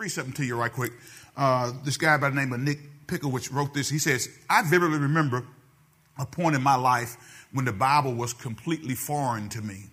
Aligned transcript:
read 0.00 0.08
something 0.08 0.32
to 0.32 0.46
you 0.46 0.56
right 0.56 0.72
quick. 0.72 0.92
Uh, 1.36 1.72
this 1.84 1.98
guy 1.98 2.16
by 2.16 2.30
the 2.30 2.34
name 2.34 2.54
of 2.54 2.60
Nick 2.60 3.06
Pickowicz 3.06 3.52
wrote 3.52 3.74
this. 3.74 3.90
He 3.90 3.98
says, 3.98 4.30
I 4.48 4.62
vividly 4.62 4.98
remember 4.98 5.44
a 6.18 6.24
point 6.24 6.56
in 6.56 6.62
my 6.62 6.74
life 6.74 7.46
when 7.52 7.66
the 7.66 7.72
Bible 7.72 8.14
was 8.14 8.32
completely 8.32 8.94
foreign 8.94 9.50
to 9.50 9.60
me. 9.60 9.90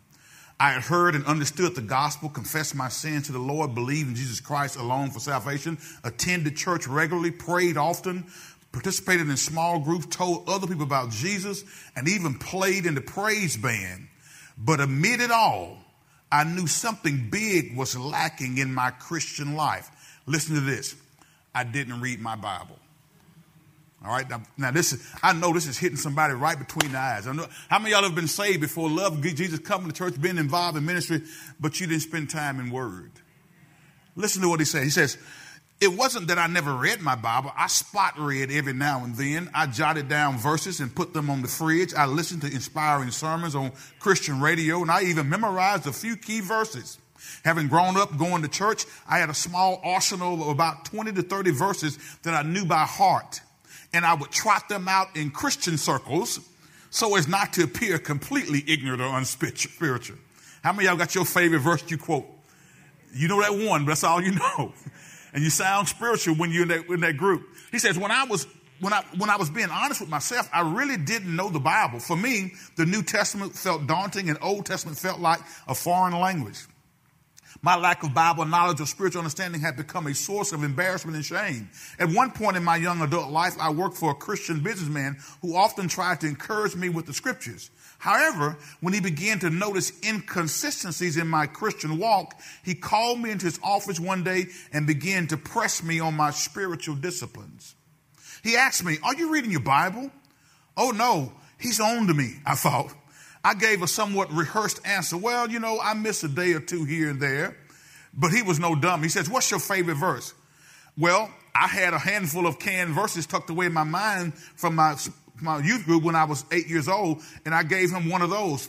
I 0.62 0.71
had 0.71 0.83
heard 0.83 1.13
and 1.13 1.25
understood 1.25 1.75
the 1.75 1.81
gospel, 1.81 2.29
confessed 2.29 2.73
my 2.73 2.88
sins 2.88 3.25
to 3.25 3.33
the 3.33 3.39
Lord, 3.39 3.75
believed 3.75 4.07
in 4.07 4.15
Jesus 4.15 4.39
Christ 4.39 4.78
alone 4.78 5.09
for 5.09 5.20
salvation, 5.20 5.77
attended 6.05 6.55
church 6.55 6.87
regularly, 6.87 7.31
prayed 7.31 7.75
often, 7.75 8.27
participated 8.71 9.27
in 9.27 9.35
small 9.35 9.77
groups, 9.77 10.05
told 10.05 10.47
other 10.47 10.67
people 10.67 10.83
about 10.83 11.11
Jesus, 11.11 11.65
and 11.97 12.07
even 12.07 12.39
played 12.39 12.85
in 12.85 12.95
the 12.95 13.01
praise 13.01 13.57
band. 13.57 14.07
But 14.57 14.79
amid 14.79 15.19
it 15.19 15.31
all, 15.31 15.79
I 16.31 16.43
knew 16.45 16.67
something 16.67 17.29
big 17.29 17.75
was 17.75 17.97
lacking 17.97 18.57
in 18.57 18.73
my 18.73 18.91
Christian 18.91 19.55
life. 19.55 19.91
Listen 20.28 20.55
to 20.55 20.62
this. 20.62 20.96
I 21.55 21.64
didn't 21.64 22.02
read 22.02 22.20
my 22.20 22.35
Bible. 22.35 22.77
All 24.05 24.12
right. 24.12 24.30
Now, 24.30 24.44
now, 24.58 24.72
this 24.72 24.94
is, 24.94 25.12
I 25.23 25.34
know 25.34 25.52
this 25.54 25.66
is 25.66 25.77
hitting 25.77 25.98
somebody 25.98 26.34
right 26.34 26.58
between 26.58 26.91
the 26.91 26.99
eyes. 26.99 27.26
I 27.26 27.31
know, 27.34 27.48
how 27.68 27.80
many 27.80 27.91
y'all 27.91 28.04
have 28.04 28.13
been 28.13 28.27
saved 28.27 28.62
before, 28.62 28.90
love 28.90 29.21
Jesus, 29.21 29.59
coming 29.59 29.90
to 29.90 29.94
church, 29.94 30.21
been 30.21 30.38
involved 30.38 30.77
in 30.77 30.85
ministry, 30.85 31.23
but 31.59 31.80
you 31.80 31.88
didn't 31.88 32.04
spend 32.04 32.30
time 32.30 32.59
in 32.59 32.70
word? 32.70 33.12
Listen 34.16 34.44
to 34.44 34.49
what 34.49 34.59
he 34.59 34.66
said. 34.66 34.84
He 34.84 34.90
says, 34.91 35.18
it 35.80 35.90
wasn't 35.90 36.27
that 36.27 36.40
I 36.40 36.48
never 36.48 36.73
read 36.73 37.02
my 37.02 37.16
Bible. 37.16 37.52
I 37.55 37.68
spot 37.68 38.18
read 38.18 38.52
every 38.52 38.73
now 38.73 39.04
and 39.04 39.16
then. 39.16 39.49
I 39.54 39.68
jotted 39.68 40.09
down 40.09 40.38
verses 40.38 40.80
and 40.80 40.94
put 40.94 41.13
them 41.13 41.30
on 41.30 41.44
the 41.44 41.48
fridge. 41.48 41.94
I 41.94 42.07
listened 42.07 42.41
to 42.41 42.48
inspiring 42.48 43.12
sermons 43.12 43.55
on 43.55 43.71
Christian 43.99 44.41
radio, 44.41 44.82
and 44.82 44.90
I 44.90 45.04
even 45.04 45.30
memorized 45.30 45.85
a 45.85 45.94
few 45.94 46.18
key 46.18 46.40
verses. 46.41 46.98
Having 47.44 47.67
grown 47.67 47.98
up 47.98 48.17
going 48.17 48.41
to 48.41 48.48
church, 48.48 48.85
I 49.07 49.20
had 49.20 49.30
a 49.30 49.34
small 49.34 49.81
arsenal 49.84 50.41
of 50.41 50.49
about 50.49 50.85
20 50.85 51.13
to 51.13 51.21
30 51.21 51.52
verses 51.52 51.98
that 52.23 52.34
I 52.34 52.48
knew 52.48 52.66
by 52.66 52.84
heart 52.84 53.41
and 53.93 54.05
I 54.05 54.13
would 54.13 54.32
trot 54.32 54.70
them 54.70 54.87
out 54.87 55.15
in 55.15 55.32
Christian 55.32 55.77
circles 55.77 56.40
so 56.90 57.15
as 57.15 57.27
not 57.27 57.54
to 57.54 57.63
appear 57.63 57.99
completely 57.99 58.63
ignorant 58.68 59.01
or 59.01 59.18
unspiritual. 59.18 60.18
How 60.63 60.73
many 60.73 60.88
y'all 60.88 60.98
got 60.98 61.15
your 61.15 61.26
favorite 61.26 61.60
verse 61.60 61.84
you 61.90 61.98
quote? 61.98 62.26
You 63.13 63.27
know 63.27 63.41
that 63.41 63.54
one, 63.54 63.85
but 63.85 63.91
that's 63.91 64.03
all 64.03 64.22
you 64.22 64.31
know. 64.57 64.73
And 65.34 65.44
you 65.44 65.50
sound 65.50 65.88
spiritual 65.88 66.35
when 66.35 66.51
you're 66.51 66.63
in 66.63 66.69
that, 66.69 66.88
in 66.88 67.00
that 67.01 67.18
group. 67.18 67.47
He 67.72 67.79
says, 67.79 67.97
when 67.97 68.12
I 68.12 68.25
was 68.25 68.47
when 68.79 68.94
I, 68.94 69.03
when 69.18 69.31
I 69.31 69.38
was 69.38 69.50
being 69.50 69.72
honest 69.72 70.01
with 70.01 70.09
myself, 70.09 70.47
I 70.53 70.62
really 70.62 70.97
didn't 70.97 71.35
know 71.35 71.50
the 71.50 71.59
Bible. 71.59 72.00
For 72.00 72.16
me, 72.16 72.53
the 72.75 72.85
New 72.85 73.01
Testament 73.01 73.56
felt 73.56 73.88
daunting 73.88 74.29
and 74.29 74.38
Old 74.40 74.68
Testament 74.68 75.00
felt 75.00 75.19
like 75.19 75.40
a 75.68 75.73
foreign 75.73 76.13
language. 76.13 76.59
My 77.62 77.75
lack 77.75 78.03
of 78.03 78.13
Bible 78.13 78.45
knowledge 78.45 78.81
or 78.81 78.85
spiritual 78.85 79.19
understanding 79.19 79.62
had 79.62 79.78
become 79.78 80.07
a 80.07 80.13
source 80.13 80.51
of 80.51 80.63
embarrassment 80.63 81.16
and 81.16 81.25
shame. 81.25 81.69
At 82.00 82.09
one 82.09 82.31
point 82.31 82.57
in 82.57 82.63
my 82.63 82.75
young 82.75 83.01
adult 83.01 83.31
life, 83.31 83.56
I 83.59 83.72
worked 83.72 83.97
for 83.97 84.12
a 84.12 84.16
Christian 84.16 84.62
businessman 84.62 85.17
who 85.41 85.56
often 85.56 85.88
tried 85.88 86.22
to 86.22 86.28
encourage 86.28 86.75
me 86.75 86.89
with 86.89 87.06
the 87.06 87.13
scriptures. 87.13 87.72
However, 88.00 88.57
when 88.79 88.94
he 88.94 89.00
began 89.00 89.39
to 89.39 89.50
notice 89.50 89.91
inconsistencies 90.03 91.17
in 91.17 91.28
my 91.28 91.47
Christian 91.47 91.97
walk, 91.97 92.39
he 92.63 92.75
called 92.75 93.19
me 93.19 93.31
into 93.31 93.45
his 93.45 93.59
office 93.63 94.00
one 94.00 94.23
day 94.23 94.45
and 94.72 94.85
began 94.85 95.28
to 95.28 95.38
press 95.38 95.81
me 95.81 96.00
on 96.00 96.13
my 96.13 96.31
spiritual 96.31 96.95
disciplines. 96.95 97.75
He 98.44 98.56
asked 98.56 98.84
me, 98.84 98.97
Are 99.03 99.16
you 99.16 99.31
reading 99.31 99.51
your 99.51 99.61
Bible? 99.61 100.11
Oh 100.75 100.91
no, 100.91 101.34
he's 101.59 101.79
on 101.79 102.07
to 102.07 102.13
me, 102.13 102.35
I 102.45 102.56
thought. 102.56 102.94
I 103.47 103.53
gave 103.53 103.81
a 103.81 103.88
somewhat 103.88 104.29
rehearsed 104.34 104.85
answer. 104.85 105.16
Well, 105.16 105.50
you 105.50 105.62
know, 105.62 105.79
I 105.81 105.94
miss 105.94 106.22
a 106.22 106.28
day 106.28 106.51
or 106.51 106.59
two 106.59 106.84
here 106.84 107.09
and 107.09 107.22
there, 107.22 107.56
but 108.13 108.34
he 108.34 108.41
was 108.41 108.59
no 108.59 108.75
dumb. 108.75 109.01
He 109.01 109.07
says, 109.07 109.29
What's 109.29 109.50
your 109.50 109.62
favorite 109.62 109.95
verse? 109.95 110.34
Well, 110.97 111.31
I 111.56 111.67
had 111.67 111.94
a 111.94 111.97
handful 111.97 112.45
of 112.45 112.59
canned 112.59 112.94
verses 112.94 113.25
tucked 113.25 113.50
away 113.50 113.67
in 113.67 113.73
my 113.73 113.85
mind 113.85 114.34
from 114.34 114.75
my, 114.75 114.97
my 115.41 115.59
youth 115.59 115.85
group 115.85 116.03
when 116.03 116.13
I 116.13 116.25
was 116.25 116.44
eight 116.51 116.67
years 116.67 116.89
old, 116.89 117.22
and 117.45 117.56
I 117.56 117.63
gave 117.63 117.89
him 117.89 118.09
one 118.09 118.22
of 118.22 118.29
those. 118.29 118.67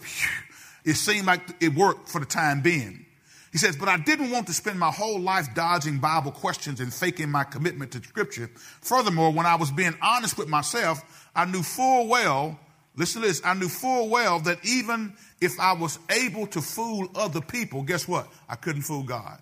It 0.84 0.94
seemed 0.94 1.26
like 1.26 1.40
it 1.60 1.74
worked 1.74 2.08
for 2.08 2.20
the 2.20 2.26
time 2.26 2.60
being. 2.60 3.04
He 3.50 3.58
says, 3.58 3.76
but 3.76 3.88
I 3.88 3.96
didn't 3.96 4.30
want 4.30 4.46
to 4.46 4.52
spend 4.52 4.78
my 4.78 4.92
whole 4.92 5.18
life 5.18 5.54
dodging 5.54 5.98
Bible 5.98 6.30
questions 6.30 6.78
and 6.78 6.94
faking 6.94 7.30
my 7.30 7.42
commitment 7.42 7.90
to 7.92 8.02
Scripture. 8.02 8.48
Furthermore, 8.80 9.32
when 9.32 9.44
I 9.44 9.56
was 9.56 9.72
being 9.72 9.96
honest 10.00 10.38
with 10.38 10.48
myself, 10.48 11.28
I 11.34 11.46
knew 11.46 11.64
full 11.64 12.06
well 12.06 12.60
Listen 12.98 13.22
to 13.22 13.28
this. 13.28 13.40
I 13.44 13.54
knew 13.54 13.68
full 13.68 14.08
well 14.08 14.40
that 14.40 14.58
even 14.64 15.14
if 15.40 15.58
I 15.60 15.72
was 15.72 16.00
able 16.10 16.48
to 16.48 16.60
fool 16.60 17.08
other 17.14 17.40
people, 17.40 17.82
guess 17.84 18.08
what? 18.08 18.26
I 18.48 18.56
couldn't 18.56 18.82
fool 18.82 19.04
God. 19.04 19.38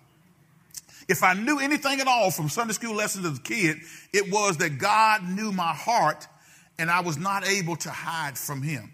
If 1.09 1.23
I 1.23 1.33
knew 1.33 1.59
anything 1.59 1.99
at 1.99 2.07
all 2.07 2.29
from 2.29 2.49
Sunday 2.49 2.73
school 2.73 2.93
lessons 2.93 3.25
as 3.25 3.39
a 3.39 3.41
kid, 3.41 3.77
it 4.13 4.31
was 4.31 4.57
that 4.57 4.77
God 4.77 5.27
knew 5.27 5.51
my 5.51 5.73
heart 5.73 6.27
and 6.77 6.91
I 6.91 6.99
was 6.99 7.17
not 7.17 7.47
able 7.47 7.75
to 7.77 7.89
hide 7.89 8.37
from 8.37 8.61
him. 8.61 8.91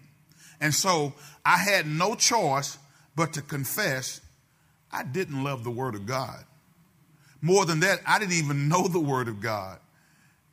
And 0.60 0.72
so 0.72 1.12
I 1.44 1.58
had 1.58 1.86
no 1.86 2.14
choice 2.14 2.78
but 3.14 3.34
to 3.34 3.42
confess 3.42 4.22
I 4.90 5.02
didn't 5.02 5.44
love 5.44 5.62
the 5.62 5.70
Word 5.70 5.94
of 5.94 6.06
God. 6.06 6.42
More 7.42 7.66
than 7.66 7.80
that, 7.80 8.00
I 8.06 8.18
didn't 8.18 8.36
even 8.36 8.68
know 8.68 8.88
the 8.88 9.00
Word 9.00 9.28
of 9.28 9.42
God. 9.42 9.78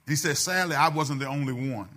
He 0.06 0.18
said, 0.18 0.38
sadly, 0.38 0.76
I 0.76 0.90
wasn't 0.90 1.22
the 1.22 1.28
only 1.28 1.54
one. 1.54 1.88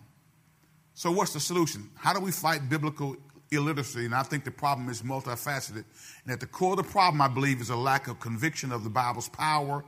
So, 0.95 1.11
what's 1.11 1.33
the 1.33 1.41
solution? 1.41 1.91
How 1.97 2.13
do 2.13 2.21
we 2.21 2.31
fight 2.31 2.69
biblical 2.69 3.17
illiteracy? 3.51 4.05
And 4.05 4.15
I 4.15 4.23
think 4.23 4.45
the 4.45 4.53
problem 4.53 4.89
is 4.89 5.03
multifaceted. 5.03 5.85
And 6.25 6.33
at 6.33 6.39
the 6.39 6.47
core 6.47 6.73
of 6.73 6.77
the 6.77 6.85
problem, 6.85 7.21
I 7.21 7.29
believe, 7.29 7.61
is 7.61 7.71
a 7.71 7.77
lack 7.77 8.07
of 8.07 8.21
conviction 8.21 8.71
of 8.71 8.85
the 8.85 8.91
Bible's 8.91 9.29
power 9.29 9.85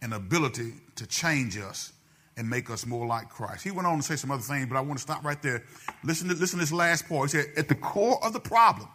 and 0.00 0.14
ability 0.14 0.74
to 0.94 1.06
change 1.06 1.58
us 1.58 1.92
and 2.36 2.48
make 2.48 2.70
us 2.70 2.86
more 2.86 3.06
like 3.06 3.28
Christ. 3.28 3.64
He 3.64 3.72
went 3.72 3.86
on 3.86 3.96
to 3.96 4.02
say 4.02 4.16
some 4.16 4.30
other 4.30 4.42
things, 4.42 4.66
but 4.68 4.76
I 4.76 4.80
want 4.80 4.98
to 4.98 5.02
stop 5.02 5.24
right 5.24 5.40
there. 5.42 5.64
Listen 6.04 6.28
to, 6.28 6.34
listen 6.34 6.58
to 6.58 6.64
this 6.64 6.72
last 6.72 7.08
part. 7.08 7.32
He 7.32 7.38
said, 7.38 7.46
At 7.56 7.68
the 7.68 7.74
core 7.74 8.24
of 8.24 8.32
the 8.32 8.40
problem, 8.40 8.88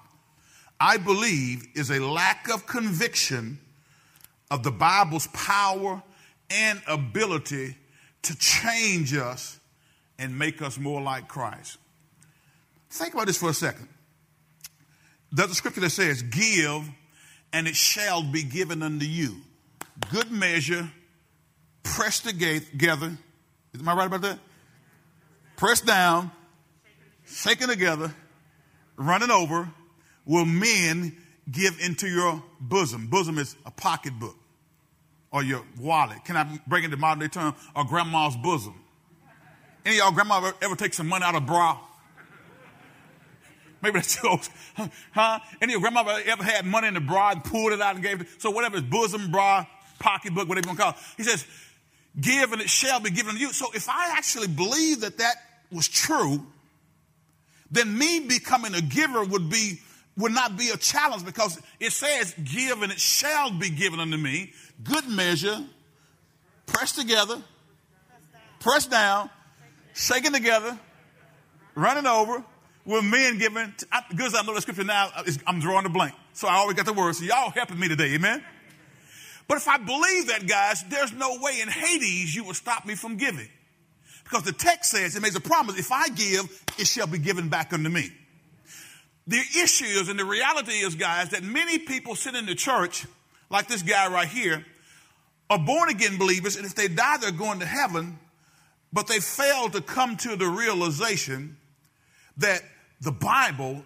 I 0.79 0.95
believe, 0.95 1.67
is 1.75 1.91
a 1.91 1.99
lack 1.99 2.49
of 2.49 2.67
conviction 2.67 3.59
of 4.49 4.63
the 4.63 4.71
Bible's 4.71 5.27
power 5.27 6.01
and 6.49 6.81
ability 6.87 7.75
to 8.23 8.37
change 8.37 9.13
us 9.13 9.58
and 10.19 10.37
make 10.37 10.61
us 10.61 10.77
more 10.77 11.01
like 11.01 11.27
Christ. 11.27 11.77
Think 12.91 13.13
about 13.13 13.27
this 13.27 13.37
for 13.37 13.49
a 13.49 13.53
second. 13.53 13.87
There's 15.31 15.51
a 15.51 15.55
scripture 15.55 15.81
that 15.81 15.91
says, 15.91 16.21
Give, 16.21 16.87
and 17.53 17.67
it 17.67 17.75
shall 17.75 18.21
be 18.21 18.43
given 18.43 18.83
unto 18.83 19.05
you. 19.05 19.37
Good 20.11 20.31
measure, 20.31 20.89
pressed 21.83 22.25
together. 22.25 23.17
Am 23.77 23.89
I 23.89 23.93
right 23.93 24.07
about 24.07 24.21
that? 24.21 24.39
Pressed 25.55 25.85
down, 25.85 26.31
shaken 27.25 27.69
together, 27.69 28.13
running 28.97 29.31
over, 29.31 29.69
will 30.25 30.45
men 30.45 31.15
give 31.51 31.79
into 31.79 32.07
your 32.07 32.41
bosom. 32.59 33.07
Bosom 33.07 33.37
is 33.37 33.55
a 33.65 33.71
pocketbook 33.71 34.35
or 35.31 35.43
your 35.43 35.63
wallet. 35.79 36.23
Can 36.25 36.37
I 36.37 36.59
bring 36.67 36.83
it 36.83 36.89
to 36.89 36.97
modern 36.97 37.19
day 37.19 37.27
term? 37.27 37.55
Or 37.75 37.83
grandma's 37.83 38.35
bosom. 38.37 38.75
Any 39.89 39.97
of 39.97 40.03
y'all 40.03 40.11
grandma 40.11 40.37
ever, 40.37 40.53
ever 40.61 40.75
take 40.75 40.93
some 40.93 41.07
money 41.07 41.25
out 41.25 41.33
of 41.33 41.47
bra? 41.47 41.75
Maybe 43.81 43.97
that's 43.97 44.21
yours. 44.21 44.47
Huh? 45.11 45.39
Any 45.59 45.73
of 45.73 45.81
your 45.81 45.91
grandma 45.91 46.07
ever 46.27 46.43
had 46.43 46.63
money 46.63 46.87
in 46.87 46.93
the 46.93 46.99
bra 46.99 47.31
and 47.31 47.43
pulled 47.43 47.73
it 47.73 47.81
out 47.81 47.95
and 47.95 48.03
gave 48.03 48.21
it? 48.21 48.27
So 48.37 48.51
whatever 48.51 48.77
it's 48.77 48.85
bosom, 48.85 49.31
bra, 49.31 49.65
pocketbook, 49.97 50.47
whatever 50.47 50.67
you 50.67 50.69
want 50.69 50.77
to 50.77 50.83
call 50.83 50.91
it. 50.91 50.97
He 51.17 51.23
says, 51.23 51.43
give 52.21 52.53
and 52.53 52.61
it 52.61 52.69
shall 52.69 52.99
be 52.99 53.09
given 53.09 53.33
to 53.33 53.41
you. 53.41 53.51
So 53.51 53.65
if 53.73 53.89
I 53.89 54.13
actually 54.15 54.47
believe 54.47 55.01
that 55.01 55.17
that 55.17 55.37
was 55.71 55.87
true, 55.87 56.45
then 57.71 57.97
me 57.97 58.19
becoming 58.19 58.75
a 58.75 58.81
giver 58.81 59.23
would 59.23 59.49
be 59.49 59.79
would 60.17 60.33
not 60.33 60.55
be 60.55 60.69
a 60.69 60.77
challenge 60.77 61.25
because 61.25 61.59
it 61.79 61.93
says 61.93 62.35
give 62.43 62.83
and 62.83 62.91
it 62.91 62.99
shall 62.99 63.49
be 63.57 63.71
given 63.71 63.99
unto 63.99 64.17
me 64.17 64.53
good 64.83 65.07
measure 65.09 65.65
pressed 66.67 66.99
together 66.99 67.41
pressed 68.59 68.91
down 68.91 69.29
shaken 69.99 70.33
together, 70.33 70.77
running 71.75 72.05
over, 72.05 72.43
with 72.85 73.03
men 73.03 73.37
giving. 73.37 73.73
Good 74.15 74.27
as 74.27 74.35
I 74.35 74.41
know 74.43 74.55
the 74.55 74.61
scripture 74.61 74.83
now, 74.83 75.11
I'm 75.45 75.59
drawing 75.59 75.85
a 75.85 75.89
blank. 75.89 76.15
So 76.33 76.47
I 76.47 76.55
always 76.55 76.75
got 76.75 76.85
the 76.85 76.93
word. 76.93 77.15
So 77.15 77.25
y'all 77.25 77.51
helping 77.51 77.79
me 77.79 77.87
today, 77.87 78.15
amen? 78.15 78.43
But 79.47 79.57
if 79.57 79.67
I 79.67 79.77
believe 79.77 80.27
that, 80.27 80.47
guys, 80.47 80.83
there's 80.89 81.11
no 81.11 81.37
way 81.41 81.59
in 81.61 81.67
Hades 81.67 82.35
you 82.35 82.43
will 82.43 82.53
stop 82.53 82.85
me 82.85 82.95
from 82.95 83.17
giving. 83.17 83.49
Because 84.23 84.43
the 84.43 84.53
text 84.53 84.91
says, 84.91 85.15
it 85.15 85.21
makes 85.21 85.35
a 85.35 85.41
promise, 85.41 85.77
if 85.77 85.91
I 85.91 86.07
give, 86.09 86.63
it 86.77 86.87
shall 86.87 87.07
be 87.07 87.17
given 87.17 87.49
back 87.49 87.73
unto 87.73 87.89
me. 87.89 88.11
The 89.27 89.41
issue 89.61 89.85
is, 89.85 90.07
and 90.09 90.19
the 90.19 90.25
reality 90.25 90.73
is, 90.73 90.95
guys, 90.95 91.29
that 91.29 91.43
many 91.43 91.77
people 91.79 92.15
sit 92.15 92.35
in 92.35 92.45
the 92.45 92.55
church, 92.55 93.05
like 93.49 93.67
this 93.67 93.81
guy 93.81 94.11
right 94.11 94.27
here, 94.27 94.65
are 95.49 95.59
born 95.59 95.89
again 95.89 96.17
believers, 96.17 96.55
and 96.55 96.65
if 96.65 96.75
they 96.75 96.87
die, 96.87 97.17
they're 97.17 97.31
going 97.31 97.59
to 97.59 97.65
heaven, 97.65 98.19
but 98.91 99.07
they 99.07 99.19
failed 99.19 99.73
to 99.73 99.81
come 99.81 100.17
to 100.17 100.35
the 100.35 100.47
realization 100.47 101.57
that 102.37 102.61
the 103.01 103.11
Bible, 103.11 103.83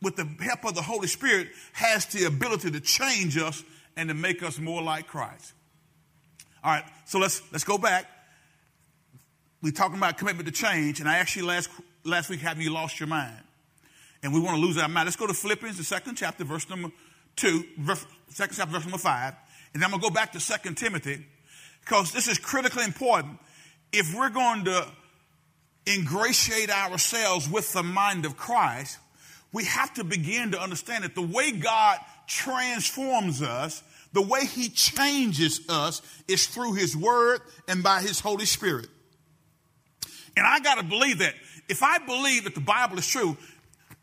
with 0.00 0.16
the 0.16 0.24
help 0.44 0.64
of 0.64 0.74
the 0.74 0.82
Holy 0.82 1.08
Spirit, 1.08 1.48
has 1.72 2.06
the 2.06 2.24
ability 2.24 2.70
to 2.70 2.80
change 2.80 3.38
us 3.38 3.62
and 3.96 4.08
to 4.08 4.14
make 4.14 4.42
us 4.42 4.58
more 4.58 4.82
like 4.82 5.06
Christ. 5.06 5.52
All 6.64 6.72
right, 6.72 6.84
so 7.06 7.18
let's 7.18 7.42
let's 7.52 7.64
go 7.64 7.78
back. 7.78 8.06
We're 9.62 9.72
talking 9.72 9.96
about 9.96 10.18
commitment 10.18 10.46
to 10.46 10.52
change, 10.52 11.00
and 11.00 11.08
I 11.08 11.18
actually 11.18 11.46
last 11.46 11.70
last 12.04 12.30
week 12.30 12.40
have 12.40 12.60
you 12.60 12.72
lost 12.72 13.00
your 13.00 13.08
mind, 13.08 13.42
and 14.22 14.32
we 14.32 14.40
want 14.40 14.56
to 14.56 14.60
lose 14.60 14.76
our 14.78 14.88
mind. 14.88 15.06
Let's 15.06 15.16
go 15.16 15.26
to 15.26 15.34
Philippians, 15.34 15.78
the 15.78 15.84
second 15.84 16.16
chapter, 16.16 16.44
verse 16.44 16.68
number 16.68 16.90
two, 17.36 17.64
verse, 17.78 18.04
second 18.28 18.56
chapter, 18.56 18.72
verse 18.72 18.84
number 18.84 18.98
five, 18.98 19.34
and 19.74 19.82
I'm 19.82 19.90
gonna 19.90 20.02
go 20.02 20.10
back 20.10 20.32
to 20.32 20.40
Second 20.40 20.76
Timothy, 20.76 21.24
because 21.80 22.12
this 22.12 22.28
is 22.28 22.38
critically 22.38 22.84
important. 22.84 23.38
If 23.92 24.14
we're 24.14 24.30
going 24.30 24.64
to 24.64 24.86
ingratiate 25.86 26.70
ourselves 26.70 27.48
with 27.48 27.72
the 27.72 27.82
mind 27.82 28.24
of 28.24 28.36
Christ, 28.36 28.98
we 29.52 29.64
have 29.64 29.92
to 29.94 30.04
begin 30.04 30.52
to 30.52 30.60
understand 30.60 31.04
that 31.04 31.14
the 31.14 31.22
way 31.22 31.52
God 31.52 31.98
transforms 32.26 33.42
us 33.42 33.82
the 34.12 34.22
way 34.22 34.44
he 34.44 34.68
changes 34.68 35.60
us 35.68 36.02
is 36.28 36.46
through 36.46 36.74
his 36.74 36.96
word 36.96 37.40
and 37.66 37.82
by 37.82 38.00
his 38.00 38.20
Holy 38.20 38.44
Spirit. 38.44 38.88
And 40.36 40.46
I 40.46 40.60
got 40.60 40.78
to 40.78 40.84
believe 40.84 41.18
that. 41.18 41.34
If 41.68 41.82
I 41.82 41.98
believe 41.98 42.44
that 42.44 42.54
the 42.54 42.60
Bible 42.60 42.98
is 42.98 43.06
true, 43.06 43.36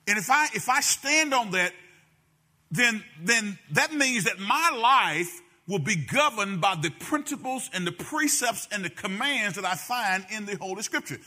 and 0.07 0.17
if 0.17 0.29
I 0.29 0.47
if 0.53 0.69
I 0.69 0.79
stand 0.81 1.33
on 1.33 1.51
that, 1.51 1.73
then 2.71 3.03
then 3.21 3.59
that 3.71 3.93
means 3.93 4.23
that 4.23 4.39
my 4.39 4.71
life 4.75 5.41
will 5.69 5.79
be 5.79 5.95
governed 5.95 6.59
by 6.59 6.75
the 6.81 6.89
principles 6.89 7.69
and 7.73 7.85
the 7.85 7.91
precepts 7.91 8.67
and 8.71 8.83
the 8.83 8.89
commands 8.89 9.55
that 9.55 9.65
I 9.65 9.75
find 9.75 10.25
in 10.31 10.47
the 10.47 10.57
Holy 10.57 10.81
Scripture. 10.81 11.19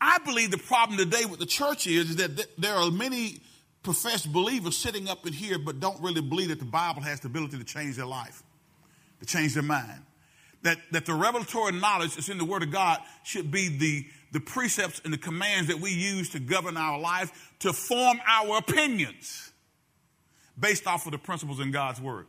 I 0.00 0.18
believe 0.24 0.50
the 0.50 0.58
problem 0.58 0.98
today 0.98 1.26
with 1.26 1.38
the 1.38 1.46
church 1.46 1.86
is, 1.86 2.10
is 2.10 2.16
that 2.16 2.46
there 2.56 2.74
are 2.74 2.90
many 2.90 3.40
professed 3.82 4.32
believers 4.32 4.76
sitting 4.76 5.06
up 5.06 5.26
in 5.26 5.34
here 5.34 5.58
but 5.58 5.80
don't 5.80 6.00
really 6.00 6.22
believe 6.22 6.48
that 6.48 6.60
the 6.60 6.64
Bible 6.64 7.02
has 7.02 7.20
the 7.20 7.28
ability 7.28 7.58
to 7.58 7.64
change 7.64 7.96
their 7.96 8.06
life, 8.06 8.42
to 9.20 9.26
change 9.26 9.52
their 9.52 9.62
mind. 9.62 10.02
That, 10.62 10.78
that 10.92 11.04
the 11.06 11.14
revelatory 11.14 11.72
knowledge 11.72 12.14
that's 12.14 12.30
in 12.30 12.38
the 12.38 12.44
Word 12.44 12.62
of 12.62 12.70
God 12.70 13.00
should 13.22 13.50
be 13.50 13.68
the, 13.68 14.06
the 14.32 14.40
precepts 14.40 15.02
and 15.04 15.12
the 15.12 15.18
commands 15.18 15.68
that 15.68 15.80
we 15.80 15.90
use 15.90 16.30
to 16.30 16.40
govern 16.40 16.76
our 16.76 16.98
life, 16.98 17.52
to 17.58 17.72
form 17.72 18.18
our 18.26 18.58
opinions 18.58 19.52
based 20.58 20.86
off 20.86 21.04
of 21.04 21.12
the 21.12 21.18
principles 21.18 21.60
in 21.60 21.70
God's 21.70 22.00
Word. 22.00 22.26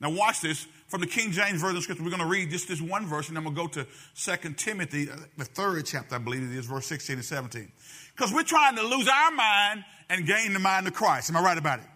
Now, 0.00 0.10
watch 0.10 0.40
this. 0.40 0.66
From 0.88 1.00
the 1.00 1.06
King 1.08 1.32
James 1.32 1.60
Version 1.60 1.78
of 1.78 1.82
Scripture, 1.82 2.04
we're 2.04 2.10
going 2.10 2.22
to 2.22 2.28
read 2.28 2.50
just 2.50 2.68
this 2.68 2.80
one 2.80 3.06
verse, 3.06 3.26
and 3.26 3.36
then 3.36 3.42
we'll 3.42 3.52
go 3.52 3.66
to 3.66 3.86
2 4.14 4.52
Timothy, 4.52 5.10
uh, 5.10 5.16
the 5.36 5.44
third 5.44 5.84
chapter, 5.84 6.14
I 6.14 6.18
believe 6.18 6.44
it 6.44 6.56
is, 6.56 6.66
verse 6.66 6.86
16 6.86 7.16
and 7.16 7.24
17. 7.24 7.72
Because 8.14 8.32
we're 8.32 8.44
trying 8.44 8.76
to 8.76 8.82
lose 8.82 9.08
our 9.08 9.30
mind 9.32 9.84
and 10.08 10.26
gain 10.26 10.52
the 10.52 10.60
mind 10.60 10.86
of 10.86 10.94
Christ. 10.94 11.28
Am 11.28 11.36
I 11.36 11.42
right 11.42 11.58
about 11.58 11.80
it? 11.80 11.86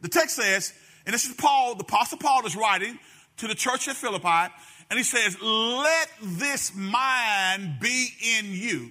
The 0.00 0.08
text 0.08 0.36
says, 0.36 0.72
and 1.06 1.12
this 1.12 1.24
is 1.24 1.34
Paul, 1.34 1.74
the 1.74 1.82
Apostle 1.82 2.18
Paul 2.18 2.46
is 2.46 2.54
writing 2.54 2.98
to 3.38 3.48
the 3.48 3.54
church 3.54 3.88
at 3.88 3.96
Philippi, 3.96 4.52
and 4.90 4.96
he 4.96 5.02
says, 5.02 5.36
Let 5.42 6.08
this 6.22 6.74
mind 6.74 7.80
be 7.80 8.10
in 8.38 8.52
you, 8.52 8.90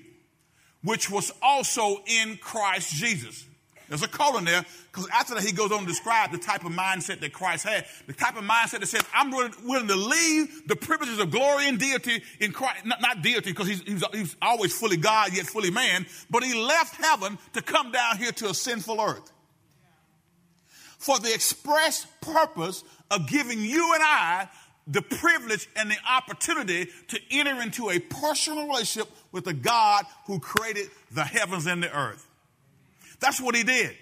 which 0.84 1.10
was 1.10 1.32
also 1.42 2.04
in 2.06 2.38
Christ 2.38 2.94
Jesus. 2.94 3.46
There's 3.88 4.04
a 4.04 4.08
colon 4.08 4.46
there 4.46 4.66
because 5.00 5.20
after 5.20 5.36
that 5.36 5.44
he 5.44 5.52
goes 5.52 5.72
on 5.72 5.82
to 5.82 5.86
describe 5.86 6.32
the 6.32 6.38
type 6.38 6.66
of 6.66 6.72
mindset 6.72 7.22
that 7.22 7.32
Christ 7.32 7.66
had. 7.66 7.86
The 8.08 8.14
type 8.14 8.38
of 8.38 8.44
mindset 8.44 8.80
that 8.82 8.88
says, 8.88 9.04
I'm 9.14 9.32
willing 9.32 9.88
to 9.88 9.96
leave 9.96 10.68
the 10.68 10.76
privileges 10.76 11.20
of 11.20 11.32
glory 11.32 11.68
and 11.68 11.80
deity 11.80 12.22
in 12.40 12.52
Christ. 12.52 12.86
Not, 12.86 13.02
not 13.02 13.22
deity 13.22 13.52
because 13.52 13.68
he's, 13.68 13.82
he's, 13.82 14.04
he's 14.12 14.36
always 14.42 14.78
fully 14.78 14.98
God 14.98 15.34
yet 15.34 15.46
fully 15.46 15.72
man, 15.72 16.06
but 16.30 16.44
he 16.44 16.54
left 16.54 16.96
heaven 16.96 17.38
to 17.54 17.62
come 17.62 17.92
down 17.92 18.18
here 18.18 18.32
to 18.34 18.50
a 18.50 18.54
sinful 18.54 19.00
earth. 19.00 19.32
For 20.98 21.18
the 21.18 21.34
express 21.34 22.06
purpose 22.20 22.84
of 23.10 23.28
giving 23.28 23.62
you 23.62 23.94
and 23.94 24.04
I 24.04 24.50
the 24.86 25.02
privilege 25.02 25.70
and 25.76 25.90
the 25.90 25.98
opportunity 26.10 26.90
to 27.10 27.20
enter 27.32 27.62
into 27.62 27.90
a 27.90 28.00
personal 28.00 28.68
relationship 28.68 29.10
with 29.32 29.46
the 29.46 29.54
God 29.54 30.04
who 30.26 30.40
created 30.40 30.88
the 31.12 31.24
heavens 31.24 31.68
and 31.68 31.82
the 31.82 31.96
earth. 31.96 32.28
That's 33.20 33.40
what 33.40 33.56
he 33.56 33.64
did. 33.64 33.96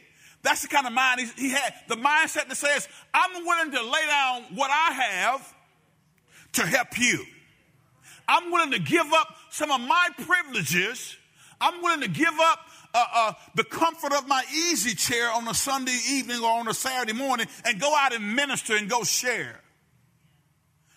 That's 0.47 0.61
the 0.61 0.69
kind 0.69 0.87
of 0.87 0.93
mind 0.93 1.19
he, 1.35 1.49
had. 1.49 1.73
The 1.89 1.97
mindset 1.97 2.47
that 2.47 2.55
says, 2.55 2.87
I'm 3.13 3.45
willing 3.45 3.69
to 3.73 3.81
lay 3.83 4.05
down 4.07 4.43
what 4.55 4.71
I 4.71 4.93
have 4.93 5.53
to 6.53 6.65
help 6.65 6.97
you. 6.97 7.25
I'm 8.29 8.49
willing 8.49 8.71
to 8.71 8.79
give 8.79 9.11
up 9.11 9.27
some 9.49 9.71
of 9.71 9.81
my 9.81 10.07
privileges. 10.25 11.17
I'm 11.59 11.81
willing 11.81 11.99
to 11.99 12.07
give 12.07 12.33
up 12.39 12.59
uh, 12.93 13.05
uh, 13.13 13.33
the 13.55 13.65
comfort 13.65 14.13
of 14.13 14.25
my 14.29 14.41
easy 14.53 14.95
chair 14.95 15.29
on 15.33 15.45
a 15.49 15.53
Sunday 15.53 15.99
evening 16.11 16.41
or 16.41 16.61
on 16.61 16.69
a 16.69 16.73
Saturday 16.73 17.11
morning 17.11 17.47
and 17.65 17.77
go 17.77 17.93
out 17.93 18.15
and 18.15 18.33
minister 18.33 18.77
and 18.77 18.89
go 18.89 19.03
share. 19.03 19.59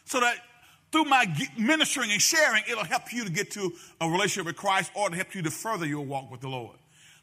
So 0.05 0.21
that 0.21 0.37
through 0.93 1.07
my 1.07 1.27
ministering 1.59 2.13
and 2.13 2.23
sharing, 2.23 2.63
it'll 2.71 2.85
help 2.85 3.13
you 3.13 3.25
to 3.25 3.31
get 3.33 3.51
to 3.53 3.73
a 4.01 4.09
relationship 4.09 4.47
with 4.47 4.57
Christ 4.57 4.93
or 4.95 5.11
to 5.11 5.17
help 5.17 5.35
you 5.35 5.43
to 5.43 5.51
further 5.51 5.87
your 5.87 6.05
walk 6.05 6.31
with 6.31 6.41
the 6.41 6.49
Lord. 6.49 6.77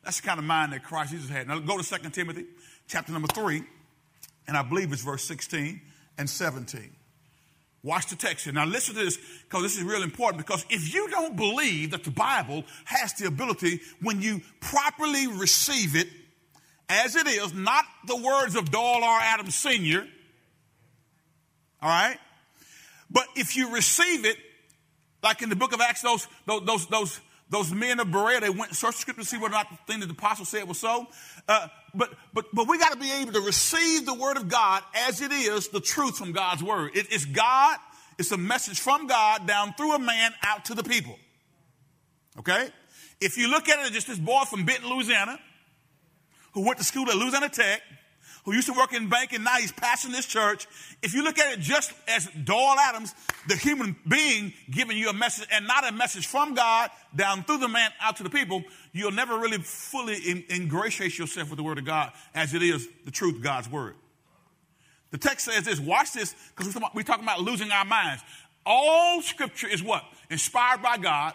That's 0.07 0.21
the 0.21 0.27
kind 0.27 0.39
of 0.39 0.45
mind 0.45 0.71
that 0.71 0.85
Christ 0.85 1.11
Jesus 1.11 1.29
had. 1.29 1.49
Now 1.49 1.59
go 1.59 1.77
to 1.77 1.83
2 1.83 2.09
Timothy 2.11 2.45
chapter 2.87 3.11
number 3.11 3.27
3, 3.27 3.61
and 4.47 4.55
I 4.55 4.61
believe 4.61 4.93
it's 4.93 5.01
verse 5.01 5.25
16 5.25 5.81
and 6.17 6.29
17. 6.29 6.91
Watch 7.83 8.07
the 8.07 8.15
text 8.15 8.45
here. 8.45 8.53
Now 8.53 8.63
listen 8.63 8.95
to 8.95 9.03
this 9.03 9.17
because 9.43 9.63
this 9.63 9.75
is 9.75 9.83
real 9.83 10.03
important 10.03 10.37
because 10.37 10.65
if 10.69 10.93
you 10.93 11.09
don't 11.09 11.35
believe 11.35 11.91
that 11.91 12.05
the 12.05 12.11
Bible 12.11 12.63
has 12.85 13.15
the 13.15 13.27
ability 13.27 13.81
when 14.01 14.21
you 14.21 14.39
properly 14.61 15.27
receive 15.27 15.97
it 15.97 16.07
as 16.87 17.17
it 17.17 17.27
is, 17.27 17.53
not 17.53 17.83
the 18.05 18.15
words 18.15 18.55
of 18.55 18.71
Doyle 18.71 19.03
R. 19.03 19.19
Adams 19.21 19.55
Sr., 19.55 20.07
all 21.81 21.89
right? 21.89 22.17
But 23.11 23.25
if 23.35 23.57
you 23.57 23.73
receive 23.73 24.23
it, 24.23 24.37
like 25.21 25.41
in 25.41 25.49
the 25.49 25.57
book 25.57 25.73
of 25.73 25.81
Acts, 25.81 26.01
those, 26.01 26.29
those, 26.45 26.87
those, 26.87 27.19
those 27.49 27.71
men 27.71 27.99
of 27.99 28.11
Berea, 28.11 28.41
they 28.41 28.49
went 28.49 28.69
and 28.69 28.75
searched 28.75 28.97
the 28.97 29.01
scripture 29.01 29.21
to 29.21 29.27
see 29.27 29.37
whether 29.37 29.53
or 29.53 29.57
not 29.57 29.69
the 29.69 29.91
thing 29.91 30.01
that 30.01 30.07
the 30.07 30.13
apostle 30.13 30.45
said 30.45 30.67
was 30.67 30.79
so. 30.79 31.07
Uh, 31.47 31.67
but, 31.95 32.13
but, 32.33 32.45
but 32.53 32.67
we 32.67 32.77
got 32.77 32.91
to 32.91 32.99
be 32.99 33.11
able 33.21 33.31
to 33.33 33.41
receive 33.41 34.05
the 34.05 34.13
word 34.13 34.37
of 34.37 34.49
God 34.49 34.83
as 34.93 35.21
it 35.21 35.31
is, 35.31 35.69
the 35.69 35.79
truth 35.79 36.17
from 36.17 36.33
God's 36.33 36.61
word. 36.61 36.91
It, 36.95 37.07
it's 37.09 37.25
God, 37.25 37.77
it's 38.19 38.31
a 38.31 38.37
message 38.37 38.79
from 38.79 39.07
God 39.07 39.47
down 39.47 39.73
through 39.75 39.93
a 39.93 39.99
man 39.99 40.33
out 40.43 40.65
to 40.65 40.73
the 40.73 40.83
people. 40.83 41.17
Okay? 42.39 42.69
If 43.21 43.37
you 43.37 43.49
look 43.49 43.69
at 43.69 43.85
it, 43.85 43.93
just 43.93 44.07
this 44.07 44.19
boy 44.19 44.43
from 44.49 44.65
Benton, 44.65 44.89
Louisiana, 44.89 45.39
who 46.51 46.65
went 46.65 46.79
to 46.79 46.83
school 46.83 47.09
at 47.09 47.15
Louisiana 47.15 47.49
Tech, 47.49 47.81
who 48.47 48.53
used 48.53 48.67
to 48.67 48.73
work 48.73 48.93
in 48.93 49.09
banking, 49.09 49.43
now 49.43 49.55
he's 49.55 49.73
pastoring 49.73 50.13
this 50.13 50.25
church. 50.25 50.69
If 51.03 51.13
you 51.13 51.21
look 51.21 51.37
at 51.37 51.51
it 51.51 51.59
just 51.59 51.91
as 52.07 52.29
Doyle 52.45 52.79
Adams, 52.79 53.13
the 53.45 53.57
human 53.57 53.97
being 54.07 54.53
giving 54.71 54.97
you 54.97 55.09
a 55.09 55.13
message 55.13 55.49
and 55.51 55.67
not 55.67 55.85
a 55.85 55.91
message 55.91 56.27
from 56.27 56.53
God 56.53 56.89
down 57.13 57.43
through 57.43 57.57
the 57.57 57.67
man 57.67 57.91
out 57.99 58.15
to 58.15 58.23
the 58.23 58.29
people, 58.29 58.63
you'll 58.93 59.11
never 59.11 59.37
really 59.37 59.57
fully 59.57 60.15
in, 60.15 60.45
ingratiate 60.49 61.17
yourself 61.17 61.49
with 61.49 61.57
the 61.57 61.63
word 61.63 61.77
of 61.77 61.83
God 61.83 62.13
as 62.33 62.53
it 62.53 62.63
is 62.63 62.87
the 63.03 63.11
truth 63.11 63.43
God's 63.43 63.69
word. 63.69 63.95
The 65.11 65.17
text 65.17 65.47
says 65.47 65.65
this, 65.65 65.81
watch 65.81 66.13
this, 66.13 66.33
because 66.55 66.73
we're 66.93 67.03
talking 67.03 67.25
about 67.25 67.41
losing 67.41 67.69
our 67.71 67.83
minds. 67.83 68.23
All 68.65 69.21
scripture 69.21 69.67
is 69.67 69.83
what? 69.83 70.05
Inspired 70.29 70.81
by 70.81 70.97
God 70.97 71.33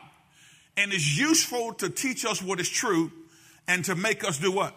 and 0.78 0.90
is 0.94 1.18
useful 1.18 1.74
to 1.74 1.90
teach 1.90 2.24
us 2.24 2.40
what 2.40 2.58
is 2.58 2.70
true 2.70 3.12
and 3.68 3.84
to 3.84 3.94
make 3.94 4.24
us 4.24 4.38
do 4.38 4.50
what? 4.50 4.74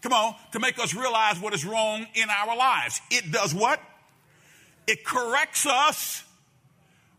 Come 0.00 0.12
on, 0.12 0.34
to 0.52 0.60
make 0.60 0.78
us 0.78 0.94
realize 0.94 1.40
what 1.40 1.54
is 1.54 1.64
wrong 1.64 2.06
in 2.14 2.28
our 2.30 2.56
lives. 2.56 3.00
It 3.10 3.32
does 3.32 3.54
what? 3.54 3.80
It 4.86 5.04
corrects 5.04 5.66
us 5.66 6.24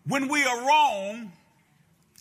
when 0.07 0.27
we 0.27 0.43
are 0.43 0.65
wrong 0.65 1.31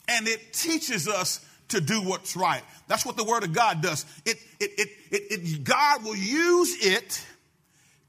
and 0.08 0.26
it 0.26 0.52
teaches 0.52 1.06
us 1.06 1.44
to 1.68 1.80
do 1.80 2.02
what's 2.02 2.34
right. 2.34 2.62
That's 2.88 3.06
what 3.06 3.16
the 3.16 3.24
Word 3.24 3.44
of 3.44 3.52
God 3.52 3.82
does. 3.82 4.04
It, 4.24 4.38
it, 4.58 4.70
it, 4.78 4.88
it, 5.10 5.22
it 5.30 5.64
God 5.64 6.02
will 6.02 6.16
use 6.16 6.84
it 6.84 7.24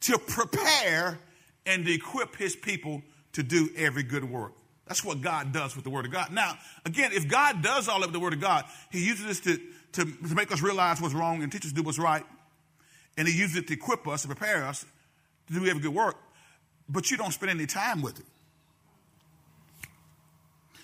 to 0.02 0.18
prepare 0.18 1.20
and 1.66 1.88
equip 1.88 2.36
His 2.36 2.56
people 2.56 3.04
to 3.34 3.44
do 3.44 3.70
every 3.78 4.04
good 4.04 4.24
work. 4.24 4.54
That's 4.88 5.04
what 5.04 5.22
God 5.22 5.52
does 5.54 5.76
with 5.76 5.84
the 5.84 5.92
Word 5.92 6.06
of 6.06 6.12
God. 6.12 6.32
Now, 6.32 6.58
again, 6.84 7.12
if 7.14 7.28
God 7.28 7.62
does 7.62 7.88
all 7.88 8.04
of 8.04 8.12
the 8.12 8.20
Word 8.20 8.34
of 8.34 8.40
God, 8.40 8.66
He 8.92 9.06
uses 9.06 9.26
this 9.26 9.40
to, 9.42 9.58
to, 9.94 10.06
to 10.06 10.36
make 10.36 10.52
us 10.52 10.62
realize 10.62 11.00
what's 11.00 11.14
wrong 11.14 11.44
and 11.44 11.52
teach 11.52 11.64
us 11.64 11.72
to 11.72 11.76
do 11.76 11.84
what's 11.84 12.00
right 12.00 12.26
and 13.20 13.28
he 13.28 13.38
uses 13.38 13.58
it 13.58 13.68
to 13.68 13.74
equip 13.74 14.08
us, 14.08 14.22
to 14.22 14.30
prepare 14.30 14.64
us 14.64 14.86
to 15.48 15.54
do 15.54 15.68
every 15.68 15.82
good 15.82 15.94
work, 15.94 16.16
but 16.88 17.12
you 17.12 17.18
don't 17.18 17.34
spend 17.34 17.52
any 17.52 17.66
time 17.66 18.02
with 18.02 18.18
it. 18.18 18.26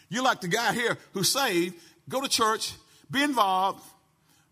You're 0.10 0.24
like 0.24 0.42
the 0.42 0.50
guy 0.50 0.74
here 0.74 0.98
who's 1.14 1.32
saved, 1.32 1.76
go 2.10 2.22
to 2.22 2.28
church, 2.28 2.74
be 3.10 3.24
involved, 3.24 3.82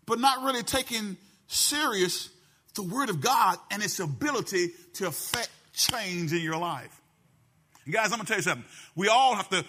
but 0.06 0.18
not 0.18 0.42
really 0.44 0.62
taking 0.62 1.18
serious 1.46 2.30
the 2.74 2.82
Word 2.82 3.10
of 3.10 3.20
God 3.20 3.58
and 3.70 3.82
its 3.82 4.00
ability 4.00 4.70
to 4.94 5.06
affect 5.08 5.50
change 5.74 6.32
in 6.32 6.40
your 6.40 6.56
life. 6.56 7.00
And 7.84 7.92
guys, 7.92 8.06
I'm 8.06 8.16
going 8.16 8.22
to 8.22 8.26
tell 8.26 8.38
you 8.38 8.42
something. 8.42 8.64
We 8.96 9.08
all 9.08 9.34
have 9.34 9.50
to, 9.50 9.62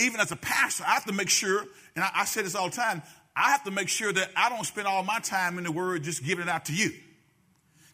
even 0.00 0.20
as 0.20 0.32
a 0.32 0.36
pastor, 0.36 0.84
I 0.86 0.94
have 0.94 1.04
to 1.04 1.12
make 1.12 1.28
sure, 1.28 1.60
and 1.94 2.02
I, 2.02 2.10
I 2.16 2.24
say 2.24 2.40
this 2.40 2.54
all 2.54 2.70
the 2.70 2.76
time, 2.76 3.02
I 3.36 3.50
have 3.50 3.62
to 3.64 3.70
make 3.70 3.90
sure 3.90 4.10
that 4.10 4.30
I 4.34 4.48
don't 4.48 4.64
spend 4.64 4.88
all 4.88 5.04
my 5.04 5.18
time 5.18 5.58
in 5.58 5.64
the 5.64 5.72
Word 5.72 6.02
just 6.02 6.24
giving 6.24 6.44
it 6.44 6.48
out 6.48 6.64
to 6.64 6.72
you. 6.72 6.92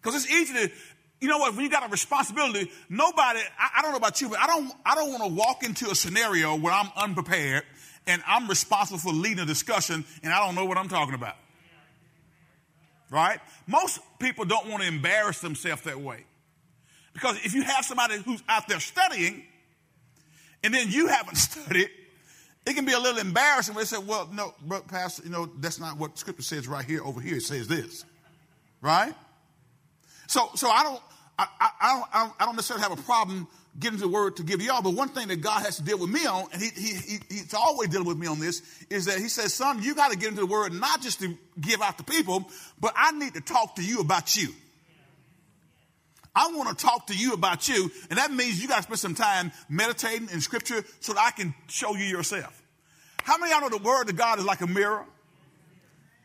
Because 0.04 0.22
it's 0.22 0.30
easy 0.30 0.52
to, 0.52 0.70
you 1.22 1.28
know 1.28 1.38
what? 1.38 1.54
When 1.54 1.64
you 1.64 1.70
got 1.70 1.86
a 1.86 1.88
responsibility, 1.88 2.70
nobody, 2.90 3.40
I, 3.58 3.78
I 3.78 3.82
don't 3.82 3.92
know 3.92 3.96
about 3.96 4.20
you, 4.20 4.28
but 4.28 4.38
I 4.38 4.46
don't, 4.46 4.70
I 4.84 4.94
don't 4.94 5.10
want 5.10 5.22
to 5.22 5.30
walk 5.30 5.64
into 5.64 5.90
a 5.90 5.94
scenario 5.94 6.54
where 6.56 6.74
I'm 6.74 6.90
unprepared 6.94 7.62
and 8.06 8.22
I'm 8.26 8.46
responsible 8.46 8.98
for 8.98 9.14
leading 9.14 9.38
a 9.38 9.46
discussion 9.46 10.04
and 10.22 10.30
I 10.30 10.44
don't 10.44 10.54
know 10.54 10.66
what 10.66 10.76
I'm 10.76 10.90
talking 10.90 11.14
about. 11.14 11.36
Right? 13.08 13.40
Most 13.66 14.00
people 14.18 14.44
don't 14.44 14.68
want 14.68 14.82
to 14.82 14.88
embarrass 14.88 15.40
themselves 15.40 15.82
that 15.82 15.98
way. 15.98 16.26
Because 17.14 17.36
if 17.44 17.54
you 17.54 17.62
have 17.62 17.86
somebody 17.86 18.18
who's 18.18 18.42
out 18.46 18.68
there 18.68 18.80
studying 18.80 19.42
and 20.62 20.74
then 20.74 20.90
you 20.90 21.06
haven't 21.06 21.36
studied, 21.36 21.88
it 22.66 22.74
can 22.74 22.84
be 22.84 22.92
a 22.92 22.98
little 22.98 23.20
embarrassing 23.20 23.74
when 23.74 23.82
they 23.82 23.86
say, 23.86 23.98
well, 23.98 24.28
no, 24.30 24.54
but 24.66 24.86
Pastor, 24.86 25.22
you 25.22 25.30
know, 25.30 25.48
that's 25.60 25.80
not 25.80 25.96
what 25.96 26.18
scripture 26.18 26.42
says 26.42 26.68
right 26.68 26.84
here. 26.84 27.02
Over 27.02 27.22
here 27.22 27.36
it 27.36 27.42
says 27.42 27.68
this. 27.68 28.04
Right? 28.82 29.14
So, 30.26 30.50
so 30.54 30.70
I 30.70 30.82
don't, 30.82 31.00
I, 31.38 31.46
I, 31.60 31.70
I, 31.80 32.24
don't, 32.24 32.32
I 32.40 32.44
don't 32.46 32.56
necessarily 32.56 32.82
have 32.82 32.98
a 32.98 33.02
problem 33.02 33.48
getting 33.78 33.98
the 33.98 34.08
word 34.08 34.36
to 34.36 34.44
give 34.44 34.62
y'all, 34.62 34.82
but 34.82 34.94
one 34.94 35.08
thing 35.08 35.28
that 35.28 35.40
God 35.40 35.64
has 35.64 35.76
to 35.76 35.82
deal 35.82 35.98
with 35.98 36.10
me 36.10 36.24
on, 36.26 36.46
and 36.52 36.62
he, 36.62 36.68
he, 36.68 36.94
he, 36.94 37.18
he's 37.28 37.54
always 37.54 37.88
dealing 37.88 38.06
with 38.06 38.16
me 38.16 38.26
on 38.26 38.38
this, 38.38 38.62
is 38.88 39.06
that 39.06 39.18
he 39.18 39.28
says, 39.28 39.52
son, 39.52 39.82
you 39.82 39.94
got 39.94 40.12
to 40.12 40.16
get 40.18 40.28
into 40.28 40.40
the 40.40 40.46
word 40.46 40.72
not 40.72 41.02
just 41.02 41.20
to 41.20 41.36
give 41.60 41.82
out 41.82 41.98
to 41.98 42.04
people, 42.04 42.48
but 42.80 42.92
I 42.96 43.10
need 43.12 43.34
to 43.34 43.40
talk 43.40 43.74
to 43.76 43.82
you 43.82 44.00
about 44.00 44.36
you. 44.36 44.48
I 46.36 46.52
want 46.52 46.76
to 46.76 46.84
talk 46.84 47.08
to 47.08 47.16
you 47.16 47.32
about 47.32 47.68
you, 47.68 47.90
and 48.10 48.18
that 48.18 48.32
means 48.32 48.60
you 48.60 48.68
got 48.68 48.78
to 48.78 48.82
spend 48.84 48.98
some 48.98 49.14
time 49.14 49.52
meditating 49.68 50.28
in 50.32 50.40
scripture 50.40 50.84
so 51.00 51.12
that 51.12 51.20
I 51.20 51.30
can 51.30 51.54
show 51.68 51.94
you 51.94 52.04
yourself. 52.04 52.60
How 53.22 53.38
many 53.38 53.52
of 53.52 53.60
y'all 53.60 53.70
know 53.70 53.78
the 53.78 53.84
word 53.84 54.08
of 54.08 54.16
God 54.16 54.38
is 54.38 54.44
like 54.44 54.60
a 54.60 54.66
mirror? 54.66 55.04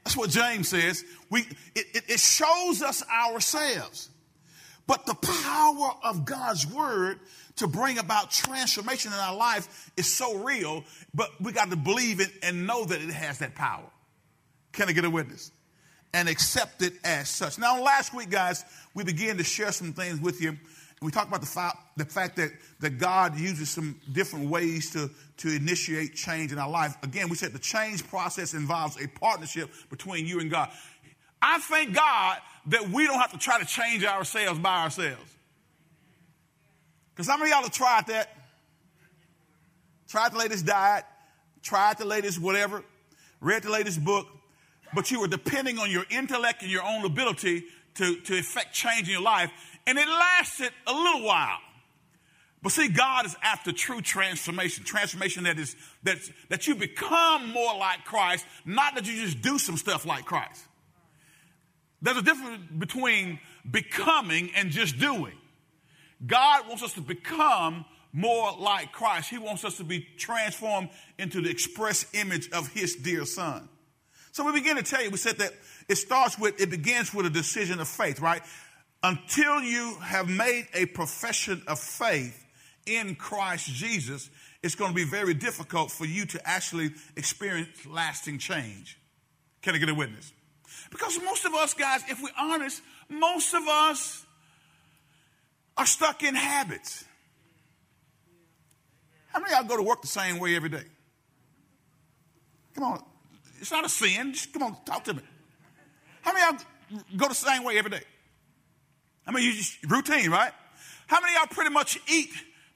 That's 0.03 0.17
what 0.17 0.29
James 0.29 0.69
says. 0.69 1.03
We, 1.29 1.41
it, 1.75 1.85
it, 1.93 2.03
it 2.07 2.19
shows 2.19 2.81
us 2.81 3.03
ourselves. 3.07 4.09
But 4.87 5.05
the 5.05 5.13
power 5.13 5.91
of 6.03 6.25
God's 6.25 6.65
word 6.65 7.19
to 7.57 7.67
bring 7.67 7.99
about 7.99 8.31
transformation 8.31 9.13
in 9.13 9.19
our 9.19 9.35
life 9.35 9.91
is 9.97 10.11
so 10.11 10.37
real, 10.37 10.83
but 11.13 11.29
we 11.39 11.51
got 11.51 11.69
to 11.69 11.75
believe 11.75 12.21
it 12.21 12.31
and 12.41 12.65
know 12.65 12.85
that 12.85 13.01
it 13.01 13.11
has 13.11 13.37
that 13.39 13.53
power. 13.53 13.85
Can 14.71 14.89
I 14.89 14.93
get 14.93 15.05
a 15.05 15.09
witness? 15.09 15.51
And 16.13 16.27
accept 16.27 16.81
it 16.81 16.93
as 17.03 17.29
such. 17.29 17.59
Now, 17.59 17.83
last 17.83 18.15
week, 18.15 18.31
guys, 18.31 18.65
we 18.95 19.03
began 19.03 19.37
to 19.37 19.43
share 19.43 19.71
some 19.71 19.93
things 19.93 20.19
with 20.19 20.41
you. 20.41 20.57
We 21.01 21.11
talked 21.11 21.27
about 21.27 21.41
the, 21.41 21.73
the 21.97 22.05
fact 22.05 22.37
that, 22.37 22.51
that 22.79 22.97
God 22.97 23.37
uses 23.37 23.69
some 23.69 23.99
different 24.11 24.49
ways 24.49 24.89
to, 24.91 25.11
to 25.39 25.55
initiate 25.55 26.15
change 26.15 26.51
in 26.51 26.59
our 26.59 26.69
life. 26.69 26.97
Again, 27.01 27.29
we 27.29 27.35
said 27.35 27.53
the 27.53 27.59
change 27.59 28.05
process 28.07 28.53
involves 28.53 29.01
a 29.01 29.07
partnership 29.07 29.69
between 29.89 30.27
you 30.27 30.39
and 30.39 30.51
God. 30.51 30.69
I 31.41 31.59
thank 31.59 31.95
God 31.95 32.37
that 32.67 32.89
we 32.89 33.07
don't 33.07 33.19
have 33.19 33.31
to 33.31 33.37
try 33.37 33.59
to 33.59 33.65
change 33.65 34.03
ourselves 34.03 34.59
by 34.59 34.83
ourselves. 34.83 35.37
Because 37.13 37.27
some 37.27 37.41
of 37.41 37.47
y'all 37.47 37.63
have 37.63 37.71
tried 37.71 38.07
that? 38.07 38.35
Tried 40.09 40.33
the 40.33 40.37
latest 40.37 40.65
diet, 40.65 41.05
tried 41.61 41.97
the 41.97 42.05
latest 42.05 42.41
whatever, 42.41 42.83
read 43.39 43.63
the 43.63 43.71
latest 43.71 44.03
book, 44.03 44.27
but 44.93 45.11
you 45.11 45.21
were 45.21 45.27
depending 45.27 45.79
on 45.79 45.89
your 45.89 46.05
intellect 46.09 46.63
and 46.63 46.71
your 46.71 46.83
own 46.83 47.05
ability 47.05 47.63
to, 47.95 48.15
to 48.21 48.37
effect 48.37 48.73
change 48.73 49.03
in 49.07 49.13
your 49.13 49.21
life, 49.21 49.51
and 49.87 49.97
it 49.97 50.07
lasted 50.07 50.71
a 50.87 50.93
little 50.93 51.23
while. 51.23 51.59
But 52.61 52.73
see, 52.73 52.89
God 52.89 53.25
is 53.25 53.35
after 53.41 53.71
true 53.71 54.01
transformation, 54.01 54.83
transformation 54.83 55.45
that 55.45 55.57
is 55.57 55.75
that, 56.03 56.17
that 56.49 56.67
you 56.67 56.75
become 56.75 57.49
more 57.51 57.77
like 57.77 58.03
Christ, 58.03 58.45
not 58.65 58.95
that 58.95 59.07
you 59.07 59.15
just 59.23 59.41
do 59.41 59.57
some 59.57 59.77
stuff 59.77 60.05
like 60.05 60.25
Christ. 60.25 60.65
There's 62.01 62.17
a 62.17 62.21
difference 62.21 62.63
between 62.77 63.39
becoming 63.69 64.51
and 64.55 64.71
just 64.71 64.99
doing. 64.99 65.33
God 66.25 66.67
wants 66.67 66.83
us 66.83 66.93
to 66.93 67.01
become 67.01 67.85
more 68.11 68.51
like 68.57 68.91
Christ. 68.91 69.29
He 69.29 69.37
wants 69.37 69.63
us 69.63 69.77
to 69.77 69.83
be 69.83 70.05
transformed 70.17 70.89
into 71.17 71.41
the 71.41 71.49
express 71.49 72.05
image 72.13 72.49
of 72.51 72.67
his 72.69 72.95
dear 72.95 73.25
son. 73.25 73.69
So 74.31 74.45
we 74.45 74.51
begin 74.51 74.75
to 74.75 74.83
tell 74.83 75.03
you, 75.03 75.09
we 75.09 75.17
said 75.17 75.37
that 75.37 75.53
it 75.87 75.95
starts 75.95 76.37
with, 76.37 76.59
it 76.59 76.69
begins 76.69 77.13
with 77.13 77.25
a 77.25 77.29
decision 77.29 77.79
of 77.79 77.87
faith, 77.87 78.19
right? 78.19 78.41
Until 79.01 79.61
you 79.61 79.95
have 80.01 80.27
made 80.27 80.67
a 80.73 80.85
profession 80.87 81.61
of 81.67 81.79
faith 81.79 82.45
in 82.97 83.15
Christ 83.15 83.67
Jesus, 83.67 84.29
it's 84.63 84.75
going 84.75 84.91
to 84.91 84.95
be 84.95 85.05
very 85.05 85.33
difficult 85.33 85.91
for 85.91 86.05
you 86.05 86.25
to 86.27 86.47
actually 86.47 86.91
experience 87.15 87.85
lasting 87.85 88.39
change. 88.39 88.97
Can 89.61 89.75
I 89.75 89.77
get 89.77 89.89
a 89.89 89.93
witness? 89.93 90.33
Because 90.91 91.21
most 91.23 91.45
of 91.45 91.53
us, 91.53 91.73
guys, 91.73 92.01
if 92.09 92.21
we're 92.21 92.29
honest, 92.37 92.81
most 93.09 93.53
of 93.53 93.67
us 93.67 94.25
are 95.77 95.85
stuck 95.85 96.23
in 96.23 96.35
habits. 96.35 97.05
How 99.27 99.39
many 99.39 99.53
of 99.53 99.59
y'all 99.59 99.67
go 99.69 99.77
to 99.77 99.83
work 99.83 100.01
the 100.01 100.07
same 100.07 100.39
way 100.39 100.55
every 100.55 100.69
day? 100.69 100.83
Come 102.75 102.83
on. 102.83 103.03
It's 103.59 103.71
not 103.71 103.85
a 103.85 103.89
sin. 103.89 104.33
Just 104.33 104.53
come 104.53 104.63
on, 104.63 104.77
talk 104.85 105.03
to 105.05 105.13
me. 105.13 105.21
How 106.21 106.33
many 106.33 106.55
of 106.55 106.65
y'all 106.91 107.01
go 107.17 107.27
the 107.27 107.35
same 107.35 107.63
way 107.63 107.77
every 107.77 107.91
day? 107.91 108.03
I 109.27 109.31
mean, 109.31 109.43
you 109.43 109.53
just 109.53 109.77
routine, 109.85 110.31
right? 110.31 110.51
How 111.07 111.21
many 111.21 111.35
of 111.35 111.41
y'all 111.41 111.55
pretty 111.55 111.71
much 111.71 111.99
eat 112.07 112.29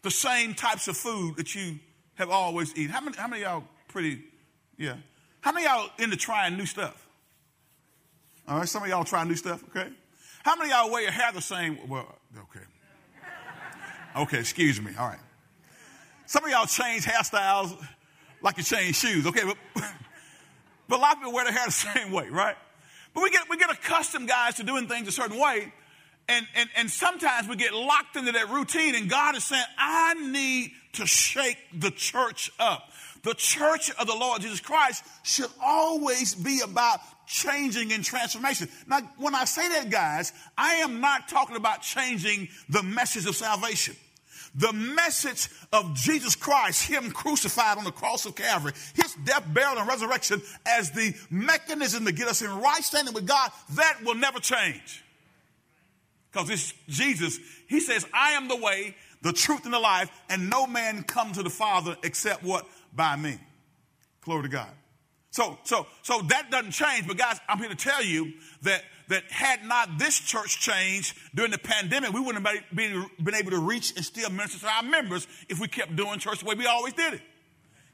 the 0.03 0.12
same 0.12 0.53
types 0.53 0.88
of 0.88 0.95
food 0.95 1.38
that 1.38 1.55
you 1.55 1.79
have 2.15 2.29
always 2.29 2.72
eaten? 2.77 2.89
How 2.89 3.01
many, 3.01 3.17
how 3.17 3.27
many 3.27 3.41
y'all 3.41 3.63
pretty, 3.88 4.24
yeah? 4.77 4.98
How 5.41 5.51
many 5.51 5.65
y'all 5.65 5.89
into 5.98 6.15
trying 6.15 6.55
new 6.55 6.65
stuff? 6.65 7.07
All 8.48 8.60
right, 8.60 8.69
some 8.69 8.83
of 8.83 8.89
y'all 8.89 9.03
try 9.03 9.24
new 9.24 9.36
stuff, 9.36 9.63
okay? 9.69 9.89
How 10.43 10.55
many 10.55 10.69
y'all 10.69 10.91
wear 10.91 11.01
your 11.01 11.12
hair 11.12 11.31
the 11.31 11.41
same? 11.41 11.79
Well, 11.88 12.15
okay. 12.38 12.65
Okay, 14.15 14.39
excuse 14.39 14.79
me. 14.79 14.91
All 15.00 15.07
right. 15.07 15.19
Some 16.25 16.43
of 16.43 16.51
y'all 16.51 16.65
change 16.65 17.03
hairstyles 17.03 17.75
like 18.41 18.57
you 18.57 18.63
change 18.63 18.98
shoes, 18.98 19.25
okay? 19.25 19.43
But, 19.43 19.57
but 20.88 21.00
a 21.00 21.01
lot 21.01 21.13
of 21.13 21.19
people 21.19 21.33
wear 21.33 21.45
their 21.45 21.53
hair 21.53 21.65
the 21.65 21.72
same 21.72 22.12
way, 22.12 22.29
right? 22.29 22.55
But 23.13 23.24
we 23.24 23.31
get, 23.31 23.50
we 23.50 23.57
get 23.57 23.72
accustomed, 23.72 24.27
guys, 24.27 24.55
to 24.55 24.63
doing 24.63 24.88
things 24.88 25.07
a 25.07 25.12
certain 25.12 25.39
way. 25.39 25.72
And, 26.30 26.48
and, 26.56 26.70
and 26.77 26.89
sometimes 26.89 27.48
we 27.48 27.56
get 27.56 27.74
locked 27.74 28.15
into 28.15 28.32
that 28.32 28.50
routine, 28.50 28.96
and 28.96 29.10
God 29.10 29.36
is 29.36 29.44
saying, 29.44 29.63
I 29.77 30.13
need 30.13 30.72
to 30.94 31.06
shake 31.06 31.58
the 31.77 31.92
church 31.92 32.51
up. 32.60 32.89
The 33.24 33.34
church 33.34 33.89
of 33.92 34.08
the 34.08 34.15
Lord 34.15 34.42
Jesus 34.42 34.60
Christ 34.60 35.03
should 35.24 35.50
always 35.62 36.36
be 36.36 36.62
about 36.62 37.00
changing 37.25 37.94
and 37.94 38.03
transformation. 38.03 38.68
Now, 38.88 39.00
when 39.18 39.34
I 39.34 39.46
say 39.46 39.68
that, 39.70 39.89
guys, 39.89 40.34
I 40.58 40.75
am 40.75 41.00
not 41.00 41.27
talking 41.27 41.56
about 41.56 41.82
changing 41.82 42.50
the 42.70 42.84
message 42.84 43.25
of 43.25 43.36
salvation. 43.36 43.96
The 44.56 44.74
message 44.74 45.50
of 45.72 45.96
Jesus 45.96 46.36
Christ, 46.36 46.88
Him 46.88 47.12
crucified 47.12 47.77
on 47.77 47.86
the 47.86 47.92
cross 47.92 48.25
of 48.25 48.36
Calvary, 48.36 48.74
His 48.94 49.15
death, 49.24 49.46
burial, 49.51 49.80
and 49.80 49.88
resurrection 49.88 50.42
as 50.65 50.92
the 50.92 51.15
mechanism 51.32 52.06
to 52.06 52.12
get 52.12 52.27
us 52.27 52.42
in 52.42 52.50
right 52.60 52.84
standing 52.84 53.13
with 53.13 53.25
God, 53.25 53.51
that 53.72 54.00
will 54.03 54.15
never 54.15 54.39
change. 54.39 55.03
Because 56.34 56.50
it's 56.50 56.74
Jesus, 56.90 57.40
He 57.70 57.80
says, 57.80 58.06
I 58.13 58.32
am 58.32 58.48
the 58.48 58.58
way, 58.58 58.96
the 59.22 59.32
truth, 59.32 59.66
and 59.66 59.74
the 59.74 59.80
life, 59.80 60.10
and 60.30 60.50
no 60.50 60.66
man 60.68 61.04
come 61.04 61.32
to 61.34 61.44
the 61.44 61.50
Father 61.50 61.96
except 62.04 62.44
what? 62.44 62.66
by 62.96 63.16
me. 63.16 63.38
Glory 64.22 64.44
to 64.44 64.50
God. 64.50 64.70
So, 65.32 65.58
so, 65.63 65.88
so 66.04 66.22
that 66.30 66.52
doesn't 66.52 66.72
change. 66.72 67.08
But 67.08 67.18
guys, 67.18 67.40
I'm 67.50 67.58
here 67.58 67.70
to 67.70 67.75
tell 67.75 68.04
you 68.04 68.34
that 68.62 68.84
that 69.10 69.24
had 69.30 69.66
not 69.66 69.98
this 69.98 70.18
church 70.18 70.62
changed 70.62 71.18
during 71.36 71.52
the 71.52 71.58
pandemic, 71.58 72.13
we 72.13 72.22
wouldn't 72.22 72.48
have 72.48 72.63
been, 72.74 73.06
been 73.22 73.36
able 73.36 73.52
to 73.52 73.60
reach 73.60 73.94
and 73.98 74.06
still 74.06 74.30
minister 74.30 74.60
to 74.60 74.68
our 74.68 74.84
members 74.84 75.28
if 75.50 75.60
we 75.60 75.68
kept 75.68 75.96
doing 75.96 76.20
church 76.20 76.40
the 76.40 76.46
way 76.46 76.56
we 76.56 76.66
always 76.68 76.94
did 76.94 77.16
it. 77.16 77.22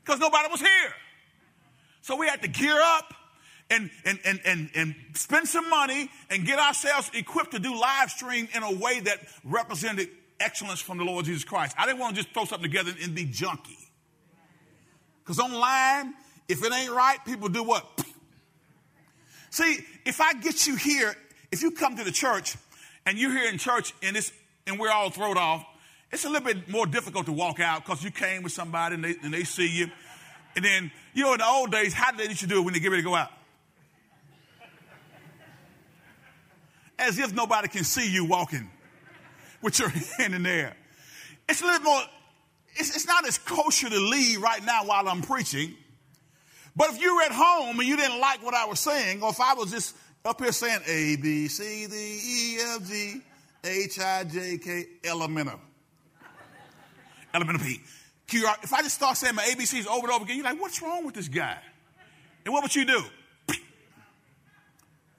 Because 0.04 0.20
nobody 0.20 0.48
was 0.52 0.60
here. 0.60 0.94
So 2.02 2.16
we 2.16 2.28
had 2.28 2.44
to 2.44 2.48
gear 2.48 2.78
up 2.80 3.14
and, 3.70 3.90
and, 4.06 4.20
and, 4.26 4.40
and, 4.46 4.70
and 4.76 4.96
spend 5.14 5.48
some 5.48 5.70
money 5.70 6.10
and 6.30 6.46
get 6.46 6.60
ourselves 6.60 7.12
equipped 7.14 7.52
to 7.52 7.60
do 7.60 7.80
live 7.80 8.10
stream 8.10 8.48
in 8.54 8.64
a 8.64 8.72
way 8.72 9.00
that 9.02 9.20
represented 9.44 10.10
excellence 10.40 10.80
from 10.80 10.98
the 10.98 11.04
Lord 11.04 11.26
Jesus 11.26 11.44
Christ. 11.44 11.76
I 11.78 11.86
didn't 11.86 12.00
want 12.00 12.16
to 12.16 12.22
just 12.22 12.34
throw 12.34 12.46
something 12.46 12.70
together 12.70 12.92
and 13.02 13.14
be 13.14 13.26
junky. 13.26 13.78
Because 15.24 15.40
online, 15.40 16.14
if 16.48 16.64
it 16.64 16.74
ain't 16.74 16.92
right, 16.92 17.24
people 17.26 17.50
do 17.50 17.64
what? 17.64 17.86
See, 19.52 19.80
if 20.06 20.22
I 20.22 20.34
get 20.34 20.66
you 20.66 20.76
here, 20.76 21.16
if 21.52 21.62
you 21.62 21.72
come 21.72 21.98
to 21.98 22.04
the 22.04 22.12
church 22.12 22.56
and 23.06 23.18
you're 23.18 23.32
here 23.32 23.50
in 23.50 23.58
church 23.58 23.94
and 24.02 24.18
it's 24.18 24.32
and 24.66 24.80
we're 24.80 24.92
all 24.92 25.10
thrown 25.10 25.38
off, 25.38 25.66
it's 26.12 26.26
a 26.26 26.30
little 26.30 26.46
bit 26.46 26.70
more 26.70 26.86
difficult 26.86 27.26
to 27.26 27.32
walk 27.32 27.60
out 27.60 27.86
because 27.86 28.04
you 28.04 28.12
came 28.12 28.44
with 28.44 28.52
somebody 28.52 28.96
and 28.96 29.04
they, 29.04 29.16
and 29.24 29.34
they 29.34 29.44
see 29.44 29.68
you. 29.68 29.90
And 30.56 30.66
then, 30.66 30.92
you 31.14 31.24
know, 31.24 31.34
in 31.34 31.40
the 31.40 31.48
old 31.48 31.72
days, 31.72 31.94
how 31.94 32.12
did 32.12 32.20
they 32.20 32.30
used 32.30 32.42
to 32.42 32.48
do 32.48 32.60
it 32.60 32.62
when 32.64 32.74
they 32.74 32.80
get 32.80 32.90
ready 32.90 33.04
to 33.04 33.08
go 33.08 33.16
out? 33.16 33.30
As 37.00 37.18
if 37.18 37.34
nobody 37.34 37.68
can 37.68 37.84
see 37.84 38.12
you 38.12 38.26
walking 38.26 38.70
with 39.62 39.80
your 39.80 39.90
hand 40.18 40.36
in 40.36 40.44
the 40.44 40.50
air. 40.50 40.78
It's 41.48 41.62
a 41.62 41.66
little 41.66 41.82
more 41.82 42.02
it's, 42.76 42.96
it's 42.96 43.08
not 43.08 43.28
as 43.28 43.38
kosher 43.38 43.90
to 43.90 44.00
leave 44.00 44.42
right 44.42 44.64
now 44.64 44.86
while 44.86 45.08
I'm 45.08 45.22
preaching. 45.22 45.76
But 46.76 46.92
if 46.92 47.02
you 47.02 47.16
were 47.16 47.24
at 47.24 47.32
home 47.32 47.80
and 47.80 47.88
you 47.88 47.98
didn't 47.98 48.20
like 48.20 48.44
what 48.44 48.54
I 48.54 48.66
was 48.66 48.80
saying, 48.80 49.22
or 49.22 49.32
if 49.32 49.42
I 49.42 49.54
was 49.54 49.72
just 49.72 49.96
up 50.24 50.40
here 50.42 50.52
saying 50.52 50.82
A, 50.88 51.16
B, 51.18 51.48
C, 51.48 51.88
D, 51.88 51.96
E, 51.96 52.58
F, 52.76 52.88
G, 52.88 53.22
H 53.64 54.00
I 54.00 54.24
J 54.24 54.58
K 54.58 54.86
Elemental. 55.04 55.60
Elemental 57.34 57.62
P. 57.62 57.82
If 58.32 58.74
I 58.74 58.82
just 58.82 58.96
start 58.96 59.18
saying 59.18 59.36
my 59.36 59.44
ABCs 59.44 59.88
over 59.88 60.08
and 60.08 60.12
over 60.12 60.24
again, 60.24 60.38
you're 60.38 60.46
like, 60.46 60.62
what's 60.62 60.82
wrong 60.82 61.06
with 61.06 61.16
this 61.16 61.28
guy? 61.28 61.58
And 62.46 62.54
what 62.54 62.64
would 62.64 62.76
you 62.76 62.86
do? 62.86 63.04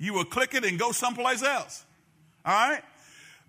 You 0.01 0.15
will 0.15 0.25
click 0.25 0.55
it 0.55 0.65
and 0.65 0.79
go 0.79 0.91
someplace 0.91 1.45
else. 1.45 1.85
All 2.45 2.53
right? 2.53 2.83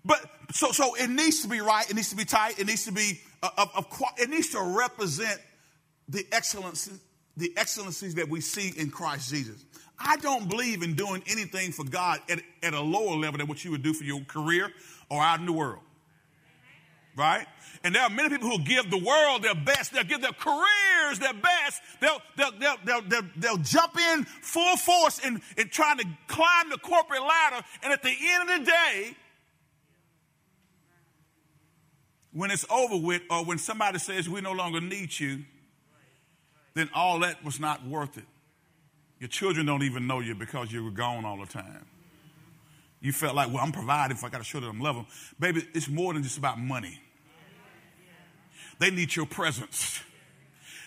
But 0.04 0.24
so 0.52 0.70
so 0.70 0.94
it 0.94 1.08
needs 1.08 1.42
to 1.42 1.48
be 1.48 1.60
right. 1.60 1.88
It 1.88 1.96
needs 1.96 2.10
to 2.10 2.16
be 2.16 2.24
tight. 2.24 2.60
It 2.60 2.66
needs 2.66 2.84
to 2.84 2.92
be 2.92 3.20
uh, 3.42 3.50
of, 3.56 3.86
it 4.18 4.30
needs 4.30 4.50
to 4.50 4.60
represent 4.60 5.40
the 6.08 6.24
excellencies 6.30 7.00
the 7.36 7.50
excellencies 7.56 8.16
that 8.16 8.28
we 8.28 8.42
see 8.42 8.72
in 8.76 8.90
Christ 8.90 9.30
Jesus. 9.30 9.64
I 9.98 10.16
don't 10.18 10.50
believe 10.50 10.82
in 10.82 10.94
doing 10.94 11.22
anything 11.26 11.72
for 11.72 11.84
God 11.84 12.20
at, 12.28 12.40
at 12.62 12.74
a 12.74 12.80
lower 12.80 13.16
level 13.16 13.38
than 13.38 13.46
what 13.46 13.64
you 13.64 13.70
would 13.70 13.82
do 13.82 13.94
for 13.94 14.04
your 14.04 14.20
career 14.20 14.70
or 15.08 15.22
out 15.22 15.40
in 15.40 15.46
the 15.46 15.52
world. 15.52 15.80
Right? 17.14 17.46
And 17.84 17.94
there 17.94 18.02
are 18.02 18.10
many 18.10 18.30
people 18.30 18.48
who 18.48 18.64
give 18.64 18.90
the 18.90 18.98
world 18.98 19.42
their 19.42 19.54
best. 19.54 19.92
They'll 19.92 20.04
give 20.04 20.22
their 20.22 20.32
careers 20.32 21.18
their 21.18 21.34
best. 21.34 21.82
They'll, 22.00 22.22
they'll, 22.36 22.52
they'll, 22.58 23.02
they'll, 23.02 23.22
they'll, 23.36 23.56
jump 23.58 23.98
in 23.98 24.24
full 24.24 24.76
force 24.76 25.18
in, 25.18 25.42
in 25.58 25.68
trying 25.68 25.98
to 25.98 26.06
climb 26.26 26.70
the 26.70 26.78
corporate 26.78 27.22
ladder. 27.22 27.64
And 27.82 27.92
at 27.92 28.02
the 28.02 28.14
end 28.20 28.50
of 28.50 28.58
the 28.60 28.64
day, 28.64 29.16
when 32.32 32.50
it's 32.50 32.64
over 32.70 32.96
with, 32.96 33.22
or 33.30 33.44
when 33.44 33.58
somebody 33.58 33.98
says 33.98 34.28
we 34.28 34.40
no 34.40 34.52
longer 34.52 34.80
need 34.80 35.18
you, 35.18 35.40
then 36.74 36.88
all 36.94 37.20
that 37.20 37.44
was 37.44 37.60
not 37.60 37.86
worth 37.86 38.16
it. 38.16 38.24
Your 39.18 39.28
children 39.28 39.66
don't 39.66 39.82
even 39.82 40.06
know 40.06 40.20
you 40.20 40.34
because 40.34 40.72
you 40.72 40.82
were 40.82 40.90
gone 40.90 41.24
all 41.24 41.38
the 41.38 41.46
time. 41.46 41.84
You 43.00 43.12
felt 43.12 43.34
like, 43.34 43.48
well, 43.48 43.58
I'm 43.58 43.72
providing 43.72 44.16
if 44.16 44.24
I 44.24 44.28
got 44.28 44.38
to 44.38 44.44
show 44.44 44.60
them 44.60 44.80
love 44.80 44.96
them. 44.96 45.06
Baby, 45.38 45.66
it's 45.74 45.88
more 45.88 46.14
than 46.14 46.22
just 46.22 46.38
about 46.38 46.58
money. 46.58 47.00
They 48.78 48.90
need 48.90 49.14
your 49.14 49.26
presence. 49.26 50.00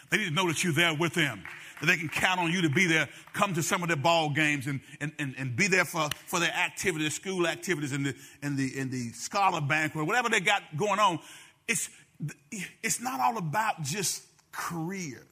They 0.10 0.18
need 0.18 0.30
to 0.30 0.34
know 0.34 0.48
that 0.48 0.64
you're 0.64 0.74
there 0.74 0.94
with 0.94 1.14
them, 1.14 1.44
that 1.80 1.88
they 1.88 1.98
can 1.98 2.10
count 2.10 2.40
on 2.40 2.52
you 2.52 2.62
to 2.62 2.70
be 2.70 2.86
there, 2.86 3.10
come 3.34 3.54
to 3.56 3.64
some 3.64 3.82
of 3.82 3.88
their 3.88 3.98
ball 3.98 4.30
games 4.30 4.68
and, 4.68 4.82
and, 5.02 5.12
and, 5.20 5.36
and 5.38 5.56
be 5.56 5.68
there 5.68 5.86
for, 5.86 6.10
for 6.28 6.40
their 6.40 6.54
activities, 6.54 7.16
school 7.16 7.48
activities, 7.48 7.92
and 7.92 8.06
the, 8.06 8.16
and, 8.42 8.58
the, 8.58 8.80
and 8.80 8.92
the 8.92 9.10
scholar 9.12 9.62
banquet, 9.62 10.06
whatever 10.06 10.30
they 10.30 10.40
got 10.40 10.62
going 10.78 11.00
on. 11.00 11.20
It's, 11.68 11.90
it's 12.84 13.02
not 13.02 13.20
all 13.20 13.38
about 13.38 13.82
just 13.82 14.24
career. 14.52 15.26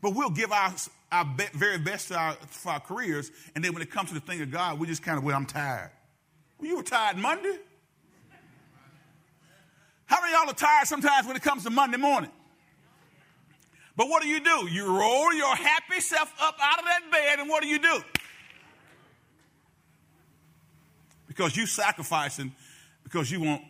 But 0.00 0.14
we'll 0.14 0.30
give 0.30 0.50
our, 0.50 0.72
our 1.12 1.24
be, 1.24 1.44
very 1.54 1.78
best 1.78 2.10
our, 2.10 2.32
for 2.48 2.72
our 2.72 2.80
careers, 2.80 3.30
and 3.54 3.62
then 3.64 3.72
when 3.72 3.82
it 3.82 3.90
comes 3.90 4.08
to 4.08 4.14
the 4.14 4.20
thing 4.20 4.40
of 4.40 4.50
God, 4.50 4.80
we 4.80 4.86
just 4.86 5.02
kind 5.02 5.18
of, 5.18 5.24
well, 5.24 5.36
I'm 5.36 5.46
tired. 5.46 5.90
Well, 6.58 6.68
you 6.68 6.76
were 6.76 6.82
tired 6.82 7.18
Monday. 7.18 7.58
How 10.12 10.20
many 10.20 10.34
y'all 10.34 10.50
are 10.50 10.52
tired 10.52 10.86
sometimes 10.86 11.26
when 11.26 11.36
it 11.36 11.42
comes 11.42 11.64
to 11.64 11.70
Monday 11.70 11.96
morning? 11.96 12.30
But 13.96 14.10
what 14.10 14.22
do 14.22 14.28
you 14.28 14.40
do? 14.40 14.68
You 14.68 14.84
roll 14.84 15.32
your 15.32 15.56
happy 15.56 16.00
self 16.00 16.30
up 16.38 16.54
out 16.60 16.80
of 16.80 16.84
that 16.84 17.00
bed, 17.10 17.38
and 17.38 17.48
what 17.48 17.62
do 17.62 17.68
you 17.68 17.78
do? 17.78 18.02
Because 21.26 21.56
you 21.56 21.64
sacrificing 21.64 22.54
because 23.04 23.30
you 23.30 23.40
want 23.40 23.62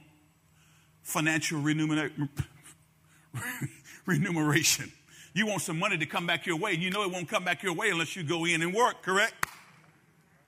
financial 1.04 1.61
remuneration. 4.06 4.90
You 5.34 5.46
want 5.46 5.62
some 5.62 5.78
money 5.78 5.96
to 5.96 6.06
come 6.06 6.26
back 6.26 6.44
your 6.44 6.56
way. 6.56 6.72
You 6.72 6.90
know 6.90 7.04
it 7.04 7.12
won't 7.12 7.28
come 7.28 7.44
back 7.44 7.62
your 7.62 7.75
way 7.75 7.90
unless 7.90 8.16
you 8.16 8.25
go 8.25 8.46
in 8.46 8.62
and 8.62 8.75
work, 8.75 9.02
correct? 9.02 9.46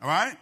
All 0.02 0.08
right? 0.08 0.36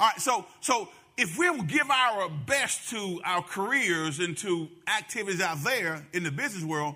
All 0.00 0.08
right, 0.08 0.20
so 0.20 0.44
so 0.60 0.88
if 1.18 1.36
we 1.36 1.50
will 1.50 1.64
give 1.64 1.90
our 1.90 2.30
best 2.30 2.90
to 2.90 3.20
our 3.24 3.42
careers 3.42 4.20
and 4.20 4.36
to 4.38 4.68
activities 4.86 5.40
out 5.40 5.58
there 5.64 6.06
in 6.12 6.22
the 6.22 6.30
business 6.30 6.62
world, 6.62 6.94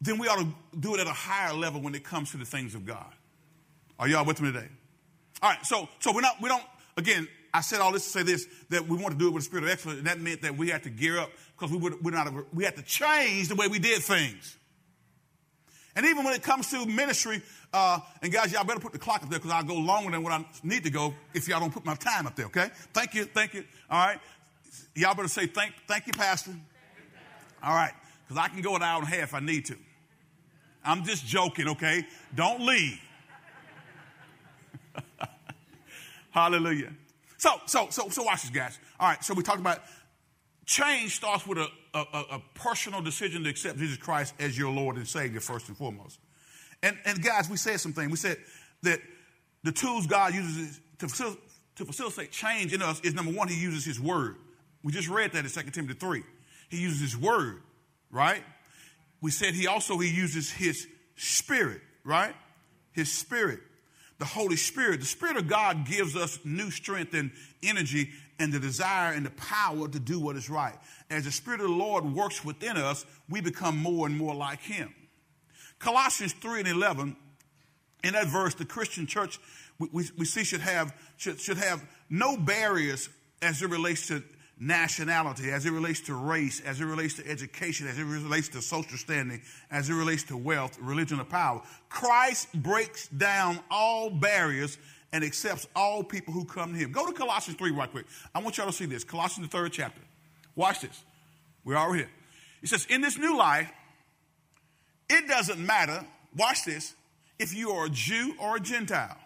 then 0.00 0.18
we 0.18 0.26
ought 0.28 0.38
to 0.38 0.48
do 0.80 0.94
it 0.94 1.00
at 1.00 1.06
a 1.06 1.12
higher 1.12 1.52
level 1.52 1.82
when 1.82 1.94
it 1.94 2.02
comes 2.02 2.30
to 2.30 2.38
the 2.38 2.46
things 2.46 2.74
of 2.74 2.86
God. 2.86 3.12
Are 3.98 4.08
y'all 4.08 4.24
with 4.24 4.40
me 4.40 4.50
today? 4.50 4.68
All 5.42 5.50
right, 5.50 5.64
so 5.64 5.88
so 6.00 6.12
we're 6.12 6.22
not 6.22 6.40
we 6.40 6.48
don't 6.48 6.64
again. 6.96 7.28
I 7.52 7.60
said 7.60 7.80
all 7.80 7.92
this 7.92 8.04
to 8.04 8.10
say 8.10 8.22
this 8.22 8.46
that 8.70 8.88
we 8.88 8.96
want 8.96 9.12
to 9.12 9.18
do 9.18 9.28
it 9.28 9.34
with 9.34 9.42
a 9.42 9.46
spirit 9.46 9.64
of 9.64 9.70
excellence, 9.70 9.98
and 9.98 10.06
that 10.06 10.20
meant 10.20 10.42
that 10.42 10.56
we 10.56 10.70
had 10.70 10.84
to 10.84 10.90
gear 10.90 11.18
up 11.18 11.30
because 11.56 11.70
we 11.70 11.78
would 11.78 12.02
we're 12.02 12.12
not 12.12 12.32
we 12.54 12.64
had 12.64 12.76
to 12.76 12.82
change 12.82 13.48
the 13.48 13.56
way 13.56 13.68
we 13.68 13.78
did 13.78 14.02
things. 14.02 14.56
And 15.96 16.06
even 16.06 16.24
when 16.24 16.34
it 16.34 16.42
comes 16.42 16.70
to 16.70 16.86
ministry, 16.86 17.42
uh, 17.72 18.00
and 18.22 18.32
guys, 18.32 18.52
y'all 18.52 18.64
better 18.64 18.80
put 18.80 18.92
the 18.92 18.98
clock 18.98 19.22
up 19.22 19.28
there 19.28 19.38
because 19.38 19.52
I'll 19.52 19.64
go 19.64 19.74
longer 19.74 20.10
than 20.10 20.22
what 20.22 20.32
I 20.32 20.44
need 20.62 20.84
to 20.84 20.90
go 20.90 21.14
if 21.34 21.48
y'all 21.48 21.60
don't 21.60 21.72
put 21.72 21.84
my 21.84 21.94
time 21.94 22.26
up 22.26 22.34
there, 22.34 22.46
okay? 22.46 22.70
Thank 22.94 23.14
you, 23.14 23.24
thank 23.24 23.54
you. 23.54 23.64
All 23.90 24.06
right. 24.06 24.18
Y'all 24.94 25.14
better 25.14 25.28
say 25.28 25.46
thank, 25.46 25.74
thank 25.86 26.06
you, 26.06 26.12
Pastor. 26.12 26.52
All 27.62 27.74
right, 27.74 27.92
because 28.26 28.42
I 28.42 28.48
can 28.48 28.62
go 28.62 28.76
an 28.76 28.82
hour 28.82 29.00
and 29.00 29.12
a 29.12 29.14
half 29.14 29.28
if 29.28 29.34
I 29.34 29.40
need 29.40 29.66
to. 29.66 29.76
I'm 30.84 31.04
just 31.04 31.26
joking, 31.26 31.68
okay? 31.68 32.06
Don't 32.34 32.62
leave. 32.62 33.00
Hallelujah. 36.30 36.92
So, 37.36 37.50
so, 37.66 37.88
so, 37.90 38.08
so 38.08 38.22
watch 38.22 38.42
this, 38.42 38.50
guys. 38.50 38.78
All 38.98 39.08
right, 39.08 39.22
so 39.22 39.34
we 39.34 39.42
talked 39.42 39.60
about 39.60 39.82
change 40.64 41.16
starts 41.16 41.46
with 41.46 41.58
a, 41.58 41.68
a, 41.94 41.98
a, 42.32 42.42
personal 42.54 43.00
decision 43.00 43.42
to 43.44 43.50
accept 43.50 43.78
Jesus 43.78 43.96
Christ 43.96 44.34
as 44.38 44.56
your 44.58 44.70
Lord 44.70 44.96
and 44.96 45.08
Savior 45.08 45.40
first 45.40 45.68
and 45.68 45.76
foremost. 45.76 46.18
And, 46.82 46.96
and 47.04 47.22
guys, 47.22 47.48
we 47.48 47.56
said 47.56 47.80
something. 47.80 48.10
We 48.10 48.16
said 48.16 48.36
that 48.82 49.00
the 49.64 49.72
tools 49.72 50.06
God 50.06 50.34
uses 50.34 50.80
to, 50.98 51.06
facil- 51.06 51.38
to 51.76 51.84
facilitate 51.84 52.30
change 52.30 52.72
in 52.72 52.82
us 52.82 53.00
is 53.00 53.14
number 53.14 53.32
one, 53.32 53.48
He 53.48 53.60
uses 53.60 53.84
His 53.84 54.00
Word. 54.00 54.36
We 54.82 54.92
just 54.92 55.08
read 55.08 55.32
that 55.32 55.44
in 55.44 55.50
2 55.50 55.70
Timothy 55.70 55.98
3. 55.98 56.22
He 56.68 56.78
uses 56.78 57.00
His 57.00 57.16
Word, 57.16 57.62
right? 58.10 58.42
We 59.20 59.30
said 59.30 59.54
He 59.54 59.66
also 59.66 59.98
He 59.98 60.08
uses 60.08 60.50
His 60.50 60.86
Spirit, 61.16 61.80
right? 62.04 62.34
His 62.92 63.12
Spirit 63.12 63.60
the 64.18 64.24
Holy 64.24 64.56
Spirit. 64.56 65.00
The 65.00 65.06
Spirit 65.06 65.36
of 65.36 65.48
God 65.48 65.86
gives 65.86 66.16
us 66.16 66.38
new 66.44 66.70
strength 66.70 67.14
and 67.14 67.30
energy 67.62 68.10
and 68.38 68.52
the 68.52 68.60
desire 68.60 69.12
and 69.12 69.24
the 69.24 69.30
power 69.30 69.88
to 69.88 69.98
do 69.98 70.20
what 70.20 70.36
is 70.36 70.50
right. 70.50 70.74
As 71.10 71.24
the 71.24 71.32
Spirit 71.32 71.60
of 71.60 71.68
the 71.68 71.72
Lord 71.72 72.04
works 72.04 72.44
within 72.44 72.76
us, 72.76 73.06
we 73.28 73.40
become 73.40 73.78
more 73.78 74.06
and 74.06 74.16
more 74.16 74.34
like 74.34 74.60
Him. 74.60 74.94
Colossians 75.78 76.32
3 76.32 76.60
and 76.60 76.68
11, 76.68 77.16
in 78.04 78.12
that 78.12 78.26
verse, 78.26 78.54
the 78.54 78.64
Christian 78.64 79.06
church 79.06 79.38
we, 79.78 79.88
we, 79.92 80.04
we 80.16 80.24
see 80.24 80.44
should 80.44 80.60
have, 80.60 80.94
should, 81.16 81.40
should 81.40 81.58
have 81.58 81.84
no 82.10 82.36
barriers 82.36 83.08
as 83.42 83.62
it 83.62 83.70
relates 83.70 84.08
to 84.08 84.22
nationality, 84.60 85.50
as 85.50 85.66
it 85.66 85.70
relates 85.70 86.00
to 86.00 86.14
race, 86.14 86.60
as 86.60 86.80
it 86.80 86.84
relates 86.84 87.14
to 87.14 87.28
education, 87.28 87.86
as 87.86 87.98
it 87.98 88.04
relates 88.04 88.48
to 88.48 88.60
social 88.60 88.98
standing, 88.98 89.40
as 89.70 89.88
it 89.88 89.94
relates 89.94 90.24
to 90.24 90.36
wealth, 90.36 90.76
religion, 90.80 91.20
or 91.20 91.24
power. 91.24 91.62
Christ 91.88 92.52
breaks 92.60 93.06
down 93.08 93.60
all 93.70 94.10
barriers 94.10 94.78
and 95.12 95.22
accepts 95.22 95.68
all 95.76 96.02
people 96.02 96.34
who 96.34 96.44
come 96.44 96.72
to 96.72 96.78
him. 96.78 96.90
Go 96.90 97.06
to 97.06 97.12
Colossians 97.12 97.56
3 97.56 97.70
right 97.70 97.90
quick. 97.90 98.06
I 98.34 98.40
want 98.40 98.56
y'all 98.56 98.66
to 98.66 98.72
see 98.72 98.86
this. 98.86 99.04
Colossians, 99.04 99.48
the 99.48 99.56
third 99.56 99.72
chapter. 99.72 100.00
Watch 100.56 100.80
this. 100.80 101.04
We're 101.64 101.76
already 101.76 102.02
here. 102.02 102.10
It 102.62 102.68
says, 102.68 102.84
In 102.86 103.00
this 103.00 103.16
new 103.16 103.38
life, 103.38 103.70
it 105.08 105.28
doesn't 105.28 105.64
matter, 105.64 106.04
watch 106.36 106.64
this, 106.64 106.94
if 107.38 107.54
you 107.54 107.70
are 107.70 107.86
a 107.86 107.90
Jew 107.90 108.34
or 108.40 108.56
a 108.56 108.60
Gentile, 108.60 109.16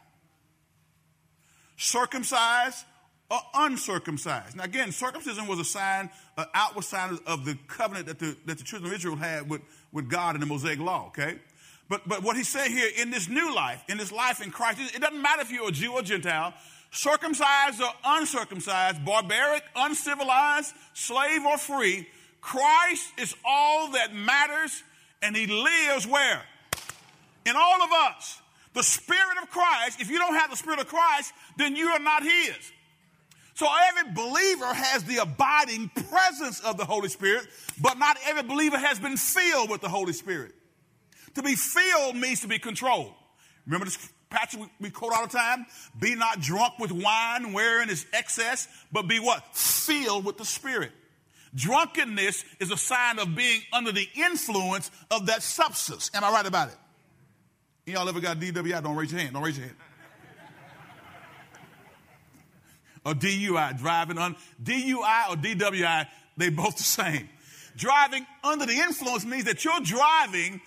circumcised 1.76 2.84
or 3.30 3.38
uncircumcised. 3.54 4.56
Now, 4.56 4.64
again, 4.64 4.92
circumcision 4.92 5.46
was 5.46 5.58
a 5.58 5.64
sign, 5.64 6.10
an 6.36 6.44
outward 6.54 6.84
sign 6.84 7.18
of 7.26 7.44
the 7.44 7.56
covenant 7.66 8.06
that 8.06 8.18
the, 8.18 8.36
that 8.46 8.58
the 8.58 8.64
children 8.64 8.92
of 8.92 8.96
Israel 8.96 9.16
had 9.16 9.48
with, 9.48 9.62
with 9.90 10.08
God 10.08 10.34
in 10.34 10.40
the 10.40 10.46
Mosaic 10.46 10.78
law, 10.78 11.06
okay? 11.08 11.38
But, 11.88 12.06
but 12.06 12.22
what 12.22 12.36
he's 12.36 12.48
saying 12.48 12.72
here, 12.72 12.90
in 12.98 13.10
this 13.10 13.28
new 13.28 13.54
life, 13.54 13.82
in 13.88 13.98
this 13.98 14.12
life 14.12 14.42
in 14.42 14.50
Christ, 14.50 14.80
it 14.94 15.00
doesn't 15.00 15.20
matter 15.20 15.42
if 15.42 15.50
you're 15.50 15.68
a 15.68 15.72
Jew 15.72 15.92
or 15.92 16.02
Gentile, 16.02 16.54
circumcised 16.90 17.80
or 17.80 17.90
uncircumcised, 18.04 19.04
barbaric, 19.04 19.62
uncivilized, 19.74 20.74
slave 20.92 21.44
or 21.44 21.56
free, 21.56 22.06
Christ 22.42 23.12
is 23.18 23.34
all 23.44 23.92
that 23.92 24.14
matters, 24.14 24.82
and 25.22 25.36
he 25.36 25.46
lives 25.46 26.06
where? 26.06 26.42
In 27.46 27.54
all 27.56 27.82
of 27.82 27.90
us. 27.92 28.40
The 28.74 28.82
Spirit 28.82 29.38
of 29.42 29.50
Christ, 29.50 30.00
if 30.00 30.10
you 30.10 30.18
don't 30.18 30.34
have 30.34 30.50
the 30.50 30.56
Spirit 30.56 30.80
of 30.80 30.88
Christ, 30.88 31.32
then 31.56 31.76
you 31.76 31.88
are 31.88 31.98
not 31.98 32.22
his. 32.22 32.72
So 33.54 33.66
every 33.88 34.12
believer 34.12 34.72
has 34.72 35.04
the 35.04 35.18
abiding 35.18 35.90
presence 36.08 36.60
of 36.60 36.78
the 36.78 36.84
Holy 36.84 37.10
Spirit, 37.10 37.46
but 37.80 37.98
not 37.98 38.16
every 38.26 38.42
believer 38.42 38.78
has 38.78 38.98
been 38.98 39.16
filled 39.16 39.70
with 39.70 39.82
the 39.82 39.90
Holy 39.90 40.14
Spirit. 40.14 40.52
To 41.34 41.42
be 41.42 41.54
filled 41.54 42.16
means 42.16 42.40
to 42.40 42.48
be 42.48 42.58
controlled. 42.58 43.12
Remember 43.66 43.84
this 43.84 44.10
passage 44.30 44.60
we, 44.80 44.90
quote 44.90 45.12
all 45.12 45.26
the 45.26 45.32
time? 45.32 45.66
Be 46.00 46.14
not 46.14 46.40
drunk 46.40 46.78
with 46.78 46.92
wine 46.92 47.52
wherein 47.52 47.90
is 47.90 48.06
excess, 48.12 48.68
but 48.90 49.06
be 49.06 49.20
what? 49.20 49.44
Filled 49.54 50.24
with 50.24 50.38
the 50.38 50.44
Spirit. 50.46 50.92
Drunkenness 51.54 52.44
is 52.60 52.70
a 52.70 52.76
sign 52.76 53.18
of 53.18 53.34
being 53.34 53.60
under 53.72 53.92
the 53.92 54.08
influence 54.14 54.90
of 55.10 55.26
that 55.26 55.42
substance. 55.42 56.10
Am 56.14 56.24
I 56.24 56.30
right 56.32 56.46
about 56.46 56.68
it? 56.68 56.76
Y'all 57.86 58.08
ever 58.08 58.20
got 58.20 58.38
DWI? 58.38 58.82
Don't 58.82 58.96
raise 58.96 59.12
your 59.12 59.20
hand. 59.20 59.34
Don't 59.34 59.42
raise 59.42 59.58
your 59.58 59.66
hand. 59.66 59.76
or 63.04 63.14
DUI, 63.14 63.78
driving 63.78 64.18
on 64.18 64.36
DUI 64.62 65.30
or 65.30 65.36
DWI, 65.36 66.06
they 66.36 66.48
both 66.48 66.76
the 66.76 66.82
same. 66.84 67.28
Driving 67.76 68.26
under 68.44 68.66
the 68.66 68.74
influence 68.74 69.24
means 69.24 69.44
that 69.44 69.64
you're 69.64 69.80
driving 69.80 70.60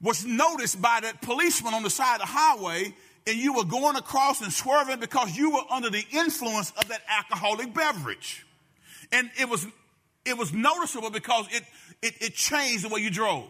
was 0.00 0.24
noticed 0.24 0.80
by 0.82 1.00
that 1.02 1.22
policeman 1.22 1.72
on 1.72 1.82
the 1.82 1.90
side 1.90 2.16
of 2.16 2.20
the 2.20 2.26
highway 2.26 2.94
and 3.26 3.36
you 3.36 3.54
were 3.54 3.64
going 3.64 3.96
across 3.96 4.42
and 4.42 4.52
swerving 4.52 5.00
because 5.00 5.34
you 5.34 5.50
were 5.50 5.62
under 5.70 5.88
the 5.88 6.04
influence 6.12 6.72
of 6.72 6.88
that 6.88 7.00
alcoholic 7.08 7.72
beverage. 7.72 8.44
And 9.14 9.30
it 9.38 9.48
was, 9.48 9.64
it 10.24 10.36
was 10.36 10.52
noticeable 10.52 11.08
because 11.08 11.46
it, 11.52 11.62
it, 12.02 12.14
it 12.20 12.34
changed 12.34 12.84
the 12.84 12.88
way 12.88 13.00
you 13.00 13.10
drove. 13.10 13.44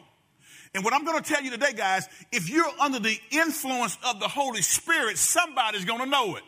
And 0.75 0.85
what 0.85 0.93
I'm 0.93 1.05
going 1.07 1.23
to 1.23 1.27
tell 1.27 1.43
you 1.43 1.51
today, 1.51 1.73
guys, 1.73 2.07
if 2.33 2.51
you're 2.51 2.69
under 2.79 2.99
the 2.99 3.17
influence 3.31 3.97
of 4.05 4.21
the 4.21 4.29
Holy 4.29 4.61
Spirit, 4.61 5.17
somebody's 5.17 5.87
going 5.87 6.01
to 6.01 6.07
know 6.07 6.37
it. 6.37 6.43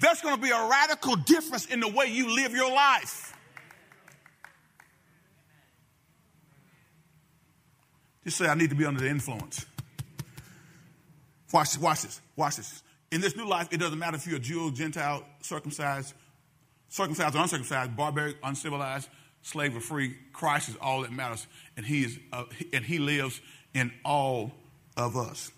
There's 0.00 0.20
going 0.20 0.36
to 0.36 0.40
be 0.40 0.50
a 0.50 0.68
radical 0.68 1.16
difference 1.16 1.64
in 1.66 1.80
the 1.80 1.88
way 1.88 2.06
you 2.06 2.34
live 2.34 2.52
your 2.52 2.70
life. 2.70 3.34
Just 8.24 8.36
say, 8.36 8.48
I 8.48 8.54
need 8.54 8.68
to 8.68 8.76
be 8.76 8.84
under 8.84 9.00
the 9.00 9.08
influence. 9.08 9.64
Watch, 11.52 11.70
this, 11.72 11.78
watch 11.78 12.02
this. 12.02 12.20
Watch 12.36 12.56
this. 12.56 12.82
In 13.10 13.22
this 13.22 13.34
new 13.34 13.48
life, 13.48 13.68
it 13.70 13.78
doesn't 13.78 13.98
matter 13.98 14.16
if 14.16 14.26
you're 14.26 14.36
a 14.36 14.40
Jew, 14.40 14.70
Gentile, 14.72 15.24
circumcised, 15.40 16.12
circumcised 16.90 17.34
or 17.34 17.40
uncircumcised, 17.40 17.96
barbaric, 17.96 18.36
uncivilized, 18.44 19.08
slave 19.42 19.74
or 19.74 19.80
free. 19.80 20.16
Christ 20.32 20.68
is 20.68 20.76
all 20.76 21.00
that 21.02 21.12
matters, 21.12 21.46
and 21.76 21.86
He 21.86 22.04
is, 22.04 22.18
uh, 22.32 22.44
and 22.74 22.84
He 22.84 22.98
lives 22.98 23.40
in 23.72 23.90
all 24.04 24.52
of 24.96 25.16
us. 25.16 25.50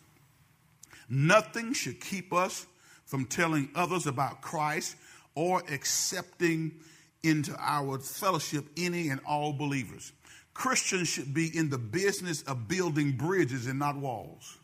Nothing 1.08 1.72
should 1.72 2.00
keep 2.00 2.32
us 2.32 2.66
from 3.04 3.26
telling 3.26 3.68
others 3.74 4.06
about 4.06 4.40
Christ 4.40 4.96
or 5.34 5.62
accepting 5.70 6.72
into 7.22 7.54
our 7.58 7.98
fellowship 7.98 8.64
any 8.76 9.08
and 9.08 9.20
all 9.26 9.52
believers. 9.52 10.12
Christians 10.54 11.08
should 11.08 11.32
be 11.32 11.56
in 11.56 11.70
the 11.70 11.78
business 11.78 12.42
of 12.42 12.68
building 12.68 13.12
bridges 13.12 13.66
and 13.66 13.78
not 13.78 13.96
walls. 13.96 14.58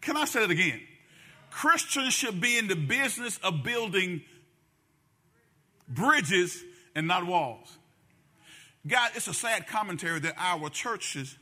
Can 0.00 0.16
I 0.16 0.24
say 0.24 0.40
that 0.40 0.50
again? 0.50 0.80
Christians 1.50 2.12
should 2.12 2.40
be 2.40 2.58
in 2.58 2.68
the 2.68 2.76
business 2.76 3.38
of 3.38 3.62
building 3.62 4.22
bridges 5.88 6.62
and 6.94 7.06
not 7.06 7.26
walls. 7.26 7.76
God, 8.86 9.12
it's 9.14 9.28
a 9.28 9.34
sad 9.34 9.66
commentary 9.66 10.20
that 10.20 10.34
our 10.36 10.68
churches 10.68 11.36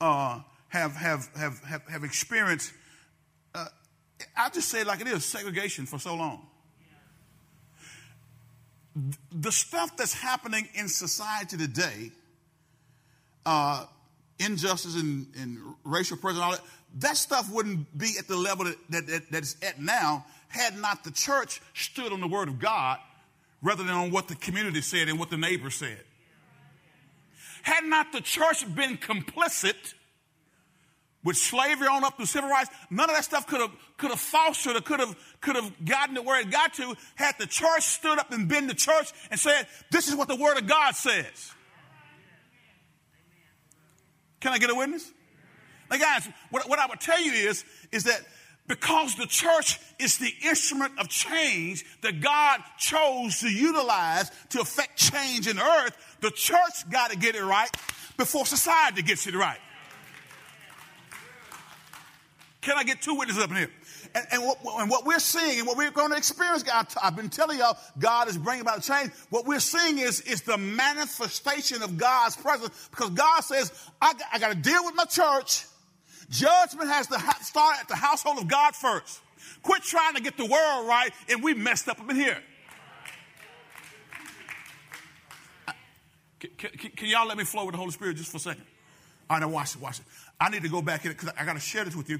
uh, 0.00 0.40
have, 0.68 0.96
have, 0.96 1.28
have, 1.36 1.60
have, 1.62 1.82
have 1.88 2.04
experienced. 2.04 2.72
Uh, 3.54 3.66
I'll 4.36 4.50
just 4.50 4.68
say 4.68 4.80
it 4.80 4.86
like 4.86 5.00
it 5.00 5.06
is 5.08 5.24
segregation 5.24 5.84
for 5.84 5.98
so 5.98 6.14
long. 6.14 6.46
The 9.32 9.52
stuff 9.52 9.96
that's 9.96 10.14
happening 10.14 10.68
in 10.74 10.88
society 10.88 11.56
today, 11.56 12.12
uh, 13.44 13.84
injustice 14.38 14.96
and, 14.96 15.26
and 15.38 15.58
racial 15.84 16.16
prejudice, 16.16 16.44
all 16.44 16.52
that, 16.52 16.60
that 16.98 17.16
stuff 17.16 17.50
wouldn't 17.50 17.96
be 17.96 18.14
at 18.18 18.28
the 18.28 18.36
level 18.36 18.66
that, 18.66 18.76
that, 18.90 19.06
that, 19.06 19.30
that 19.30 19.38
it's 19.38 19.56
at 19.62 19.80
now 19.80 20.24
had 20.48 20.76
not 20.78 21.04
the 21.04 21.10
church 21.10 21.60
stood 21.74 22.12
on 22.12 22.20
the 22.20 22.28
word 22.28 22.48
of 22.48 22.58
God 22.58 22.98
rather 23.62 23.84
than 23.84 23.94
on 23.94 24.10
what 24.10 24.28
the 24.28 24.34
community 24.34 24.80
said 24.80 25.08
and 25.08 25.18
what 25.18 25.30
the 25.30 25.36
neighbors 25.36 25.76
said. 25.76 26.00
Had 27.62 27.84
not 27.84 28.12
the 28.12 28.20
church 28.20 28.62
been 28.74 28.98
complicit 28.98 29.94
with 31.24 31.36
slavery 31.36 31.86
on 31.86 32.02
up 32.02 32.16
through 32.16 32.26
civil 32.26 32.50
rights, 32.50 32.68
none 32.90 33.08
of 33.08 33.14
that 33.14 33.24
stuff 33.24 33.46
could 33.46 33.60
have 33.60 33.70
could 33.96 34.10
have 34.10 34.18
fostered 34.18 34.74
or 34.74 34.80
could 34.80 34.98
have 34.98 35.14
could 35.40 35.54
have 35.54 35.72
gotten 35.84 36.16
to 36.16 36.22
where 36.22 36.40
it 36.40 36.50
got 36.50 36.74
to 36.74 36.96
had 37.14 37.36
the 37.38 37.46
church 37.46 37.84
stood 37.84 38.18
up 38.18 38.32
and 38.32 38.48
been 38.48 38.66
the 38.66 38.74
church 38.74 39.12
and 39.30 39.38
said, 39.38 39.68
This 39.92 40.08
is 40.08 40.16
what 40.16 40.26
the 40.26 40.34
word 40.34 40.58
of 40.58 40.66
God 40.66 40.96
says. 40.96 41.52
Can 44.40 44.52
I 44.52 44.58
get 44.58 44.70
a 44.70 44.74
witness? 44.74 45.08
Now, 45.88 45.98
guys, 45.98 46.28
what, 46.50 46.68
what 46.68 46.80
I 46.80 46.86
would 46.86 47.00
tell 47.00 47.20
you 47.20 47.32
is, 47.32 47.64
is 47.92 48.04
that 48.04 48.22
because 48.68 49.16
the 49.16 49.26
church 49.26 49.78
is 49.98 50.18
the 50.18 50.32
instrument 50.44 50.92
of 50.98 51.08
change 51.08 51.84
that 52.02 52.20
God 52.20 52.60
chose 52.78 53.40
to 53.40 53.48
utilize 53.48 54.30
to 54.50 54.60
affect 54.60 54.96
change 54.96 55.48
in 55.48 55.58
earth, 55.58 56.16
the 56.20 56.30
church 56.30 56.88
got 56.90 57.10
to 57.10 57.18
get 57.18 57.34
it 57.34 57.42
right 57.42 57.70
before 58.16 58.46
society 58.46 59.02
gets 59.02 59.26
it 59.26 59.34
right. 59.34 59.58
Can 62.60 62.78
I 62.78 62.84
get 62.84 63.02
two 63.02 63.16
witnesses 63.16 63.42
up 63.42 63.50
in 63.50 63.56
here? 63.56 63.70
And, 64.14 64.26
and, 64.30 64.42
what, 64.42 64.58
and 64.80 64.88
what, 64.88 65.04
we're 65.04 65.18
seeing 65.18 65.58
and 65.58 65.66
what 65.66 65.76
we're 65.76 65.90
going 65.90 66.10
to 66.10 66.16
experience, 66.16 66.62
God, 66.62 66.86
I've 67.02 67.16
been 67.16 67.28
telling 67.28 67.58
y'all, 67.58 67.76
God 67.98 68.28
is 68.28 68.38
bringing 68.38 68.60
about 68.60 68.82
change. 68.82 69.10
What 69.30 69.46
we're 69.46 69.58
seeing 69.58 69.98
is, 69.98 70.20
is 70.20 70.42
the 70.42 70.58
manifestation 70.58 71.82
of 71.82 71.98
God's 71.98 72.36
presence 72.36 72.88
because 72.90 73.10
God 73.10 73.40
says, 73.40 73.72
I, 74.00 74.12
I 74.32 74.38
got 74.38 74.50
to 74.50 74.56
deal 74.56 74.84
with 74.84 74.94
my 74.94 75.06
church 75.06 75.64
Judgment 76.32 76.88
has 76.88 77.06
to 77.08 77.18
ha- 77.18 77.38
start 77.42 77.76
at 77.78 77.88
the 77.88 77.94
household 77.94 78.38
of 78.38 78.48
God 78.48 78.74
first. 78.74 79.20
Quit 79.62 79.82
trying 79.82 80.14
to 80.14 80.22
get 80.22 80.38
the 80.38 80.46
world 80.46 80.88
right, 80.88 81.10
and 81.28 81.42
we 81.42 81.52
messed 81.52 81.88
up 81.88 82.00
up 82.00 82.10
in 82.10 82.16
here. 82.16 82.38
Can, 86.40 86.50
can, 86.56 86.90
can, 86.90 87.08
y'all 87.08 87.28
let 87.28 87.36
me 87.36 87.44
flow 87.44 87.66
with 87.66 87.74
the 87.74 87.78
Holy 87.78 87.92
Spirit 87.92 88.16
just 88.16 88.30
for 88.30 88.38
a 88.38 88.40
second? 88.40 88.64
All 89.28 89.36
right, 89.36 89.46
now 89.46 89.52
watch 89.52 89.76
it, 89.76 89.80
watch 89.80 90.00
it. 90.00 90.06
I 90.40 90.48
need 90.48 90.62
to 90.62 90.70
go 90.70 90.80
back 90.80 91.04
in 91.04 91.10
it 91.10 91.18
because 91.18 91.32
I 91.38 91.44
got 91.44 91.52
to 91.52 91.60
share 91.60 91.84
this 91.84 91.94
with 91.94 92.08
you 92.08 92.18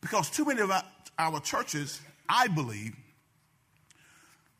because 0.00 0.28
too 0.28 0.44
many 0.44 0.60
of 0.60 0.70
our, 0.70 0.82
our 1.18 1.40
churches, 1.40 2.00
I 2.28 2.48
believe, 2.48 2.94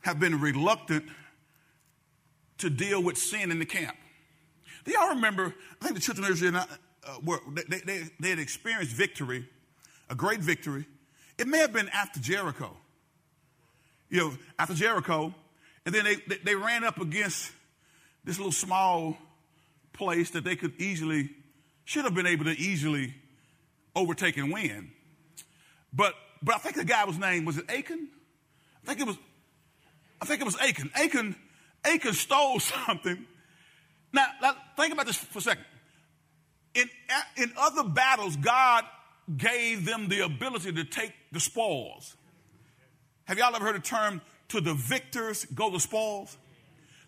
have 0.03 0.21
been 0.21 0.41
reluctant 0.41 1.05
to 2.59 2.71
deal 2.71 3.03
with 3.03 3.19
sin 3.19 3.51
in 3.51 3.59
the 3.59 3.67
camp. 3.67 3.97
Do 4.85 4.93
y'all 4.93 5.11
remember? 5.11 5.55
I 5.81 5.85
think 5.85 5.97
the 5.97 6.01
children 6.01 6.25
of 6.25 6.33
Israel, 6.33 6.65
uh, 7.07 7.17
were, 7.25 7.41
they, 7.69 7.79
they, 7.79 8.03
they 8.21 8.31
had 8.31 8.39
experienced 8.39 8.93
victory, 8.93 9.49
a 10.09 10.15
great 10.15 10.41
victory. 10.41 10.87
It 11.39 11.47
may 11.47 11.59
have 11.59 11.73
been 11.73 11.89
after 11.89 12.21
Jericho. 12.21 12.77
You 14.09 14.19
know, 14.19 14.33
after 14.59 14.75
Jericho, 14.75 15.35
and 15.85 15.95
then 15.95 16.05
they, 16.05 16.15
they, 16.15 16.37
they 16.45 16.55
ran 16.55 16.85
up 16.85 17.01
against 17.01 17.51
this 18.25 18.39
little 18.39 18.53
small 18.53 19.17
place 19.93 20.31
that 20.31 20.45
they 20.45 20.57
could 20.57 20.81
easily, 20.81 21.31
should 21.85 22.05
have 22.05 22.15
been 22.15 22.27
able 22.27 22.45
to 22.45 22.53
easily 22.53 23.15
overtake 23.97 24.37
and 24.37 24.53
win. 24.53 24.91
But, 25.93 26.15
but 26.43 26.55
I 26.55 26.59
think 26.59 26.77
the 26.77 26.85
guy 26.85 27.05
was 27.05 27.19
named, 27.19 27.47
was 27.47 27.59
it 27.59 27.65
Achan? 27.69 28.09
I 28.85 28.87
think 28.87 29.01
it 29.01 29.07
was, 29.07 29.17
I 30.21 30.25
think 30.25 30.41
it 30.41 30.45
was 30.45 30.57
Achan. 30.61 30.91
Achan, 30.95 31.37
Achan 31.85 32.13
stole 32.15 32.61
something. 32.87 33.27
Now, 34.13 34.27
now 34.41 34.57
think 34.77 34.93
about 34.93 35.07
this 35.07 35.17
for 35.17 35.39
a 35.39 35.43
second. 35.43 35.65
In, 36.75 36.89
in 37.37 37.53
other 37.59 37.85
battles, 37.85 38.37
God 38.37 38.85
gave 39.37 39.85
them 39.85 40.09
the 40.09 40.21
ability 40.21 40.73
to 40.73 40.85
take 40.85 41.13
the 41.31 41.41
spoils. 41.41 42.17
Have 43.25 43.39
y'all 43.39 43.55
ever 43.55 43.65
heard 43.65 43.77
the 43.77 43.81
term, 43.81 44.21
to 44.49 44.61
the 44.61 44.75
victors 44.75 45.45
go 45.47 45.71
the 45.71 45.81
spoils? 45.81 46.37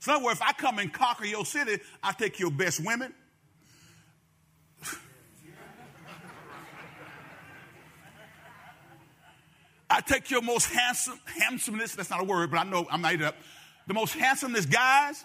So, 0.00 0.12
in 0.12 0.16
other 0.16 0.24
words, 0.26 0.40
if 0.40 0.46
I 0.46 0.52
come 0.52 0.78
and 0.78 0.92
conquer 0.92 1.24
your 1.24 1.46
city, 1.46 1.78
I 2.02 2.12
take 2.12 2.38
your 2.38 2.50
best 2.50 2.84
women. 2.84 3.12
I 9.94 10.00
take 10.00 10.30
your 10.30 10.42
most 10.42 10.66
handsome, 10.72 11.20
handsomeness, 11.40 11.94
that's 11.94 12.10
not 12.10 12.20
a 12.20 12.24
word, 12.24 12.50
but 12.50 12.58
I 12.58 12.64
know 12.64 12.86
I'm 12.90 13.00
made 13.00 13.22
up. 13.22 13.36
The 13.86 13.94
most 13.94 14.14
handsomest 14.14 14.68
guys. 14.68 15.24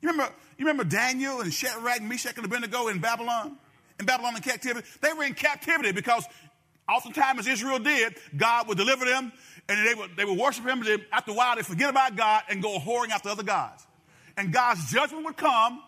You 0.00 0.10
remember, 0.10 0.32
you 0.56 0.64
remember 0.64 0.84
Daniel 0.84 1.40
and 1.40 1.52
Shadrach, 1.52 2.00
Meshach, 2.00 2.36
and 2.36 2.44
Abednego 2.44 2.88
in 2.88 3.00
Babylon? 3.00 3.58
In 3.98 4.06
Babylonian 4.06 4.42
captivity? 4.42 4.86
They 5.00 5.12
were 5.12 5.24
in 5.24 5.34
captivity 5.34 5.92
because 5.92 6.24
oftentimes, 6.88 7.40
as 7.40 7.46
Israel 7.46 7.78
did, 7.78 8.16
God 8.36 8.68
would 8.68 8.78
deliver 8.78 9.04
them 9.04 9.32
and 9.68 9.86
they 9.86 9.94
would, 9.94 10.16
they 10.16 10.24
would 10.24 10.38
worship 10.38 10.66
Him. 10.66 10.80
But 10.80 11.00
after 11.12 11.32
a 11.32 11.34
while, 11.34 11.56
they 11.56 11.62
forget 11.62 11.90
about 11.90 12.16
God 12.16 12.42
and 12.48 12.62
go 12.62 12.78
whoring 12.78 13.10
after 13.10 13.28
other 13.28 13.42
gods. 13.42 13.86
And 14.36 14.52
God's 14.52 14.90
judgment 14.90 15.24
would 15.24 15.36
come. 15.36 15.82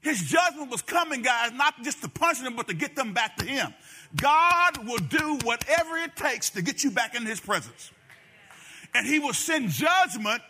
His 0.00 0.22
judgment 0.22 0.70
was 0.70 0.80
coming, 0.80 1.20
guys, 1.22 1.52
not 1.52 1.82
just 1.82 2.00
to 2.02 2.08
punish 2.08 2.38
them, 2.38 2.56
but 2.56 2.68
to 2.68 2.74
get 2.74 2.96
them 2.96 3.12
back 3.12 3.36
to 3.36 3.44
Him. 3.44 3.74
God 4.16 4.86
will 4.86 4.98
do 4.98 5.38
whatever 5.44 5.96
it 5.98 6.16
takes 6.16 6.50
to 6.50 6.62
get 6.62 6.82
you 6.82 6.90
back 6.90 7.14
in 7.14 7.26
His 7.26 7.38
presence. 7.38 7.90
And 8.94 9.06
He 9.06 9.18
will 9.18 9.34
send 9.34 9.68
judgment, 9.68 10.42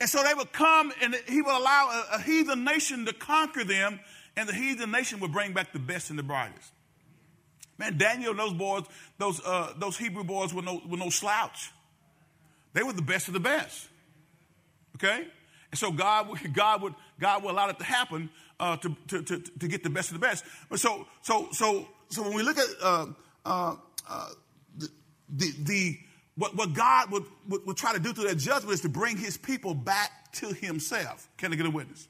and 0.00 0.08
so 0.08 0.22
they 0.22 0.34
would 0.34 0.52
come 0.52 0.90
and 1.02 1.14
He 1.28 1.42
will 1.42 1.56
allow 1.56 2.06
a, 2.12 2.16
a 2.16 2.22
heathen 2.22 2.64
nation 2.64 3.04
to 3.04 3.12
conquer 3.12 3.62
them 3.62 4.00
and 4.36 4.48
the 4.48 4.52
heathen 4.52 4.90
nation 4.90 5.20
would 5.20 5.32
bring 5.32 5.52
back 5.52 5.72
the 5.72 5.78
best 5.78 6.10
and 6.10 6.18
the 6.18 6.22
brightest. 6.22 6.72
Man, 7.78 7.98
Daniel 7.98 8.34
those 8.34 8.52
boys, 8.52 8.84
those, 9.18 9.40
uh, 9.44 9.72
those 9.76 9.96
Hebrew 9.96 10.24
boys 10.24 10.54
were 10.54 10.62
no, 10.62 10.80
were 10.86 10.96
no 10.96 11.10
slouch. 11.10 11.72
They 12.72 12.82
were 12.82 12.92
the 12.92 13.02
best 13.02 13.28
of 13.28 13.34
the 13.34 13.40
best. 13.40 13.88
Okay? 14.96 15.26
And 15.70 15.78
so 15.78 15.90
God, 15.90 16.28
God 16.52 16.82
would, 16.82 16.94
God 17.18 17.42
would 17.42 17.50
allow 17.50 17.68
it 17.68 17.78
to 17.78 17.84
happen 17.84 18.30
uh, 18.60 18.76
to, 18.76 18.96
to, 19.08 19.22
to, 19.22 19.38
to, 19.38 19.68
get 19.68 19.82
the 19.82 19.90
best 19.90 20.10
of 20.10 20.14
the 20.14 20.24
best. 20.24 20.44
But 20.68 20.78
so, 20.78 21.06
so, 21.22 21.48
so, 21.50 21.88
so 22.08 22.22
when 22.22 22.34
we 22.34 22.42
look 22.42 22.58
at 22.58 22.66
uh, 22.80 23.06
uh, 23.44 23.76
uh 24.08 24.28
the, 24.76 24.88
the, 25.28 25.54
the 25.58 25.98
what, 26.36 26.56
what 26.56 26.72
God 26.72 27.10
would, 27.10 27.24
would, 27.48 27.66
would 27.66 27.76
try 27.76 27.92
to 27.92 27.98
do 27.98 28.12
through 28.12 28.28
that 28.28 28.38
judgment 28.38 28.74
is 28.74 28.80
to 28.82 28.88
bring 28.88 29.16
his 29.16 29.36
people 29.36 29.74
back 29.74 30.32
to 30.34 30.52
himself. 30.52 31.28
Can 31.36 31.52
I 31.52 31.56
get 31.56 31.66
a 31.66 31.70
witness? 31.70 32.08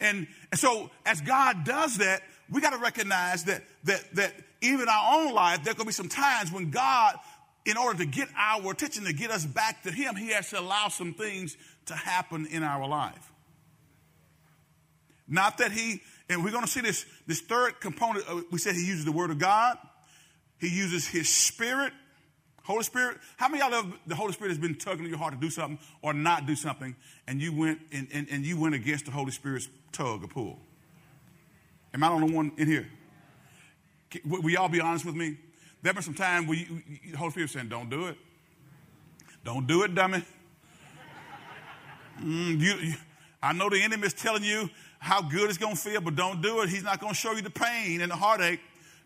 And, 0.00 0.26
so 0.54 0.90
as 1.04 1.20
God 1.20 1.64
does 1.64 1.98
that, 1.98 2.22
we 2.50 2.60
got 2.60 2.70
to 2.70 2.78
recognize 2.78 3.44
that, 3.44 3.62
that, 3.84 4.14
that 4.14 4.32
even 4.60 4.82
in 4.82 4.88
our 4.88 5.20
own 5.20 5.34
life, 5.34 5.64
there 5.64 5.74
could 5.74 5.86
be 5.86 5.92
some 5.92 6.08
times 6.08 6.52
when 6.52 6.70
God, 6.70 7.16
in 7.64 7.76
order 7.76 7.98
to 7.98 8.06
get 8.06 8.28
our 8.36 8.70
attention, 8.70 9.04
to 9.04 9.12
get 9.12 9.30
us 9.30 9.44
back 9.44 9.82
to 9.82 9.90
him, 9.90 10.16
he 10.16 10.28
has 10.30 10.50
to 10.50 10.60
allow 10.60 10.88
some 10.88 11.14
things 11.14 11.56
to 11.86 11.94
happen 11.94 12.46
in 12.46 12.62
our 12.62 12.86
life. 12.86 13.32
Not 15.28 15.58
that 15.58 15.72
he, 15.72 16.02
and 16.28 16.44
we're 16.44 16.52
going 16.52 16.64
to 16.64 16.70
see 16.70 16.80
this, 16.80 17.04
this 17.26 17.40
third 17.40 17.80
component. 17.80 18.26
Of, 18.26 18.44
we 18.50 18.58
said 18.58 18.74
he 18.74 18.86
uses 18.86 19.04
the 19.04 19.12
word 19.12 19.30
of 19.30 19.38
God. 19.38 19.76
He 20.58 20.68
uses 20.68 21.06
his 21.06 21.28
spirit 21.28 21.92
Holy 22.66 22.82
Spirit, 22.82 23.18
how 23.36 23.48
many 23.48 23.62
of 23.62 23.70
y'all 23.70 23.82
have 23.82 23.98
the 24.08 24.16
Holy 24.16 24.32
Spirit 24.32 24.50
has 24.50 24.58
been 24.58 24.74
tugging 24.74 25.04
at 25.04 25.08
your 25.08 25.18
heart 25.18 25.34
to 25.34 25.40
do 25.40 25.50
something 25.50 25.78
or 26.02 26.12
not 26.12 26.46
do 26.46 26.56
something, 26.56 26.96
and 27.28 27.40
you 27.40 27.56
went 27.56 27.78
and, 27.92 28.08
and, 28.12 28.26
and 28.28 28.44
you 28.44 28.58
went 28.58 28.74
against 28.74 29.04
the 29.04 29.12
Holy 29.12 29.30
Spirit's 29.30 29.68
tug 29.92 30.24
or 30.24 30.26
pull? 30.26 30.58
Am 31.94 32.02
I 32.02 32.08
the 32.08 32.14
only 32.14 32.34
one 32.34 32.50
in 32.56 32.66
here? 32.66 32.88
Will 34.24 34.50
y'all 34.50 34.68
be 34.68 34.80
honest 34.80 35.04
with 35.04 35.14
me? 35.14 35.36
There 35.82 35.94
been 35.94 36.02
some 36.02 36.14
time 36.14 36.48
where 36.48 36.58
you, 36.58 36.82
you, 36.88 37.12
the 37.12 37.16
Holy 37.16 37.30
Spirit 37.30 37.50
saying, 37.50 37.68
"Don't 37.68 37.88
do 37.88 38.08
it, 38.08 38.16
don't 39.44 39.66
do 39.66 39.82
it, 39.84 39.94
dummy." 39.94 40.22
Mm, 42.18 42.58
you, 42.58 42.74
you, 42.76 42.94
I 43.42 43.52
know 43.52 43.68
the 43.68 43.78
enemy 43.82 44.06
is 44.06 44.14
telling 44.14 44.42
you 44.42 44.70
how 44.98 45.20
good 45.20 45.50
it's 45.50 45.58
going 45.58 45.74
to 45.76 45.80
feel, 45.80 46.00
but 46.00 46.16
don't 46.16 46.40
do 46.40 46.62
it. 46.62 46.70
He's 46.70 46.82
not 46.82 46.98
going 46.98 47.12
to 47.12 47.18
show 47.18 47.32
you 47.32 47.42
the 47.42 47.50
pain 47.50 48.00
and 48.00 48.10
the 48.10 48.16
heartache. 48.16 48.60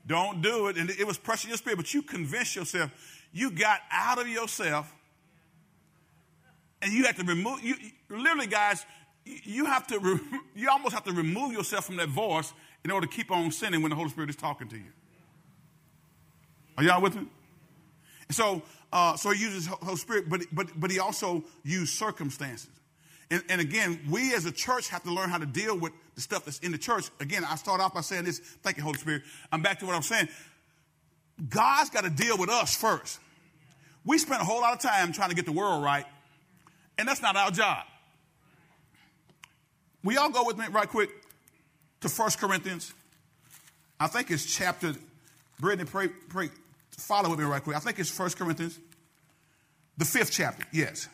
Don't 0.06 0.40
do 0.40 0.68
it. 0.68 0.76
And 0.76 0.90
it 0.90 1.04
was 1.04 1.18
pressure 1.18 1.48
your 1.48 1.56
spirit, 1.56 1.76
but 1.76 1.92
you 1.92 2.02
convince 2.02 2.54
yourself 2.54 2.92
you 3.32 3.50
got 3.50 3.80
out 3.90 4.20
of 4.20 4.28
yourself 4.28 4.92
and 6.82 6.92
you 6.92 7.04
have 7.04 7.16
to 7.16 7.24
remove, 7.24 7.62
you, 7.62 7.74
literally, 8.08 8.46
guys, 8.46 8.84
you 9.24 9.66
have 9.66 9.86
to, 9.88 9.98
re, 9.98 10.18
you 10.54 10.68
almost 10.70 10.94
have 10.94 11.04
to 11.04 11.12
remove 11.12 11.52
yourself 11.52 11.86
from 11.86 11.96
that 11.96 12.08
voice 12.08 12.52
in 12.84 12.90
order 12.90 13.06
to 13.06 13.12
keep 13.12 13.30
on 13.30 13.50
sinning 13.52 13.82
when 13.82 13.90
the 13.90 13.96
Holy 13.96 14.08
Spirit 14.08 14.30
is 14.30 14.36
talking 14.36 14.68
to 14.68 14.76
you. 14.76 14.92
Are 16.78 16.84
y'all 16.84 17.02
with 17.02 17.14
me? 17.14 17.26
So, 18.30 18.62
uh, 18.92 19.16
so 19.16 19.30
he 19.30 19.42
uses 19.42 19.66
Holy 19.66 19.96
Spirit, 19.96 20.28
but, 20.28 20.42
but, 20.52 20.68
but 20.78 20.90
he 20.90 20.98
also 20.98 21.44
used 21.62 21.94
circumstances. 21.94 22.70
And, 23.30 23.42
and, 23.48 23.60
again, 23.60 24.00
we 24.10 24.34
as 24.34 24.44
a 24.44 24.50
church 24.50 24.88
have 24.88 25.04
to 25.04 25.12
learn 25.12 25.30
how 25.30 25.38
to 25.38 25.46
deal 25.46 25.78
with 25.78 25.92
the 26.16 26.20
stuff 26.20 26.44
that's 26.46 26.58
in 26.60 26.72
the 26.72 26.78
church. 26.78 27.04
Again, 27.20 27.44
I 27.44 27.54
start 27.54 27.80
off 27.80 27.94
by 27.94 28.00
saying 28.00 28.24
this. 28.24 28.40
Thank 28.40 28.76
you, 28.76 28.82
Holy 28.82 28.98
Spirit. 28.98 29.22
I'm 29.52 29.62
back 29.62 29.78
to 29.80 29.86
what 29.86 29.94
I'm 29.94 30.02
saying. 30.02 30.28
God's 31.48 31.90
got 31.90 32.04
to 32.04 32.10
deal 32.10 32.36
with 32.36 32.50
us 32.50 32.74
first. 32.76 33.18
We 34.04 34.18
spend 34.18 34.40
a 34.40 34.44
whole 34.44 34.60
lot 34.60 34.74
of 34.74 34.80
time 34.80 35.12
trying 35.12 35.30
to 35.30 35.34
get 35.34 35.46
the 35.46 35.52
world 35.52 35.82
right, 35.82 36.04
and 36.98 37.06
that's 37.06 37.22
not 37.22 37.36
our 37.36 37.50
job. 37.50 37.84
We 40.02 40.16
all 40.16 40.30
go 40.30 40.44
with 40.44 40.56
me 40.56 40.66
right 40.70 40.88
quick 40.88 41.10
to 42.00 42.08
1 42.08 42.30
Corinthians. 42.38 42.92
I 43.98 44.06
think 44.06 44.30
it's 44.30 44.44
chapter, 44.44 44.94
Brittany, 45.58 45.88
pray, 45.88 46.08
pray, 46.08 46.48
follow 46.90 47.30
with 47.30 47.38
me 47.38 47.44
right 47.44 47.62
quick. 47.62 47.76
I 47.76 47.80
think 47.80 47.98
it's 47.98 48.18
1 48.18 48.30
Corinthians, 48.30 48.78
the 49.98 50.06
fifth 50.06 50.32
chapter, 50.32 50.64
yes. 50.72 51.08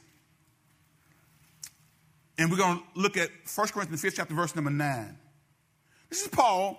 And 2.38 2.50
we're 2.50 2.58
going 2.58 2.78
to 2.78 2.84
look 3.00 3.16
at 3.16 3.30
1 3.52 3.68
Corinthians, 3.68 4.00
fifth 4.02 4.16
chapter, 4.16 4.34
verse 4.34 4.54
number 4.54 4.70
9. 4.70 5.18
This 6.10 6.22
is 6.22 6.28
Paul 6.28 6.78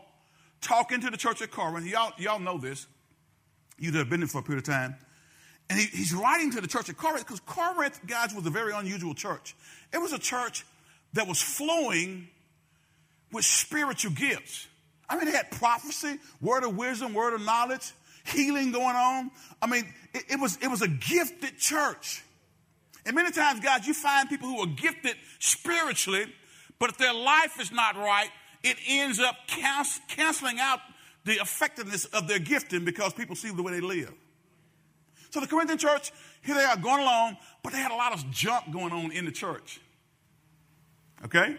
talking 0.62 1.02
to 1.02 1.10
the 1.10 1.18
church 1.18 1.42
at 1.42 1.52
Corinth. 1.52 1.86
Y'all, 1.86 2.14
y'all 2.18 2.40
know 2.40 2.58
this. 2.58 2.88
You'd 3.78 3.96
have 3.96 4.10
been 4.10 4.22
there 4.22 4.28
for 4.28 4.40
a 4.40 4.44
period 4.44 4.68
of 4.68 4.74
time. 4.74 4.96
And 5.70 5.80
he, 5.80 5.86
he's 5.86 6.14
writing 6.14 6.52
to 6.52 6.62
the 6.62 6.68
church 6.68 6.90
at 6.90 6.98
Corinth 6.98 7.26
because 7.26 7.42
Corinth, 7.42 8.00
guys, 8.08 8.34
was 8.34 8.46
a 8.46 8.50
very 8.50 8.74
unusual 8.74 9.14
church. 9.14 9.56
It 9.94 9.98
was 9.98 10.14
a 10.14 10.20
church 10.20 10.66
that 11.14 11.28
was 11.28 11.42
flowing 11.42 12.28
with 13.32 13.46
spiritual 13.46 14.12
gifts. 14.12 14.68
I 15.10 15.16
mean, 15.16 15.26
they 15.26 15.32
had 15.32 15.52
prophecy, 15.52 16.20
word 16.42 16.64
of 16.64 16.76
wisdom, 16.76 17.14
word 17.14 17.34
of 17.34 17.42
knowledge, 17.42 17.92
healing 18.26 18.72
going 18.72 18.96
on. 18.96 19.32
I 19.62 19.68
mean, 19.68 19.94
it, 20.14 20.24
it 20.32 20.40
was, 20.40 20.58
it 20.62 20.68
was 20.68 20.82
a 20.82 20.88
gifted 20.88 21.58
church. 21.58 22.24
And 23.06 23.16
many 23.16 23.32
times, 23.32 23.62
guys, 23.62 23.88
you 23.88 23.94
find 23.94 24.28
people 24.28 24.50
who 24.50 24.60
are 24.60 24.68
gifted 24.68 25.16
spiritually, 25.40 26.26
but 26.78 26.90
if 26.90 26.98
their 26.98 27.14
life 27.14 27.60
is 27.60 27.72
not 27.72 27.96
right, 27.96 28.30
it 28.64 28.78
ends 28.88 29.20
up 29.20 29.36
canceling 29.48 30.60
out 30.60 30.80
the 31.28 31.34
effectiveness 31.34 32.06
of 32.06 32.28
their 32.28 32.40
gifting 32.40 32.86
because 32.86 33.14
people 33.14 33.36
see 33.36 33.52
the 33.52 33.62
way 33.62 33.74
they 33.74 33.82
live. 33.82 34.14
So 35.30 35.42
the 35.42 35.48
Corinthian 35.48 35.78
church, 35.78 36.12
here 36.42 36.56
they 36.56 36.64
are 36.64 36.78
going 36.78 37.02
along, 37.02 37.36
but 37.64 37.74
they 37.74 37.80
had 37.80 37.92
a 37.92 37.96
lot 37.96 38.14
of 38.14 38.32
junk 38.32 38.72
going 38.72 38.94
on 38.94 39.12
in 39.12 39.26
the 39.26 39.32
church. 39.32 39.82
Okay? 41.26 41.58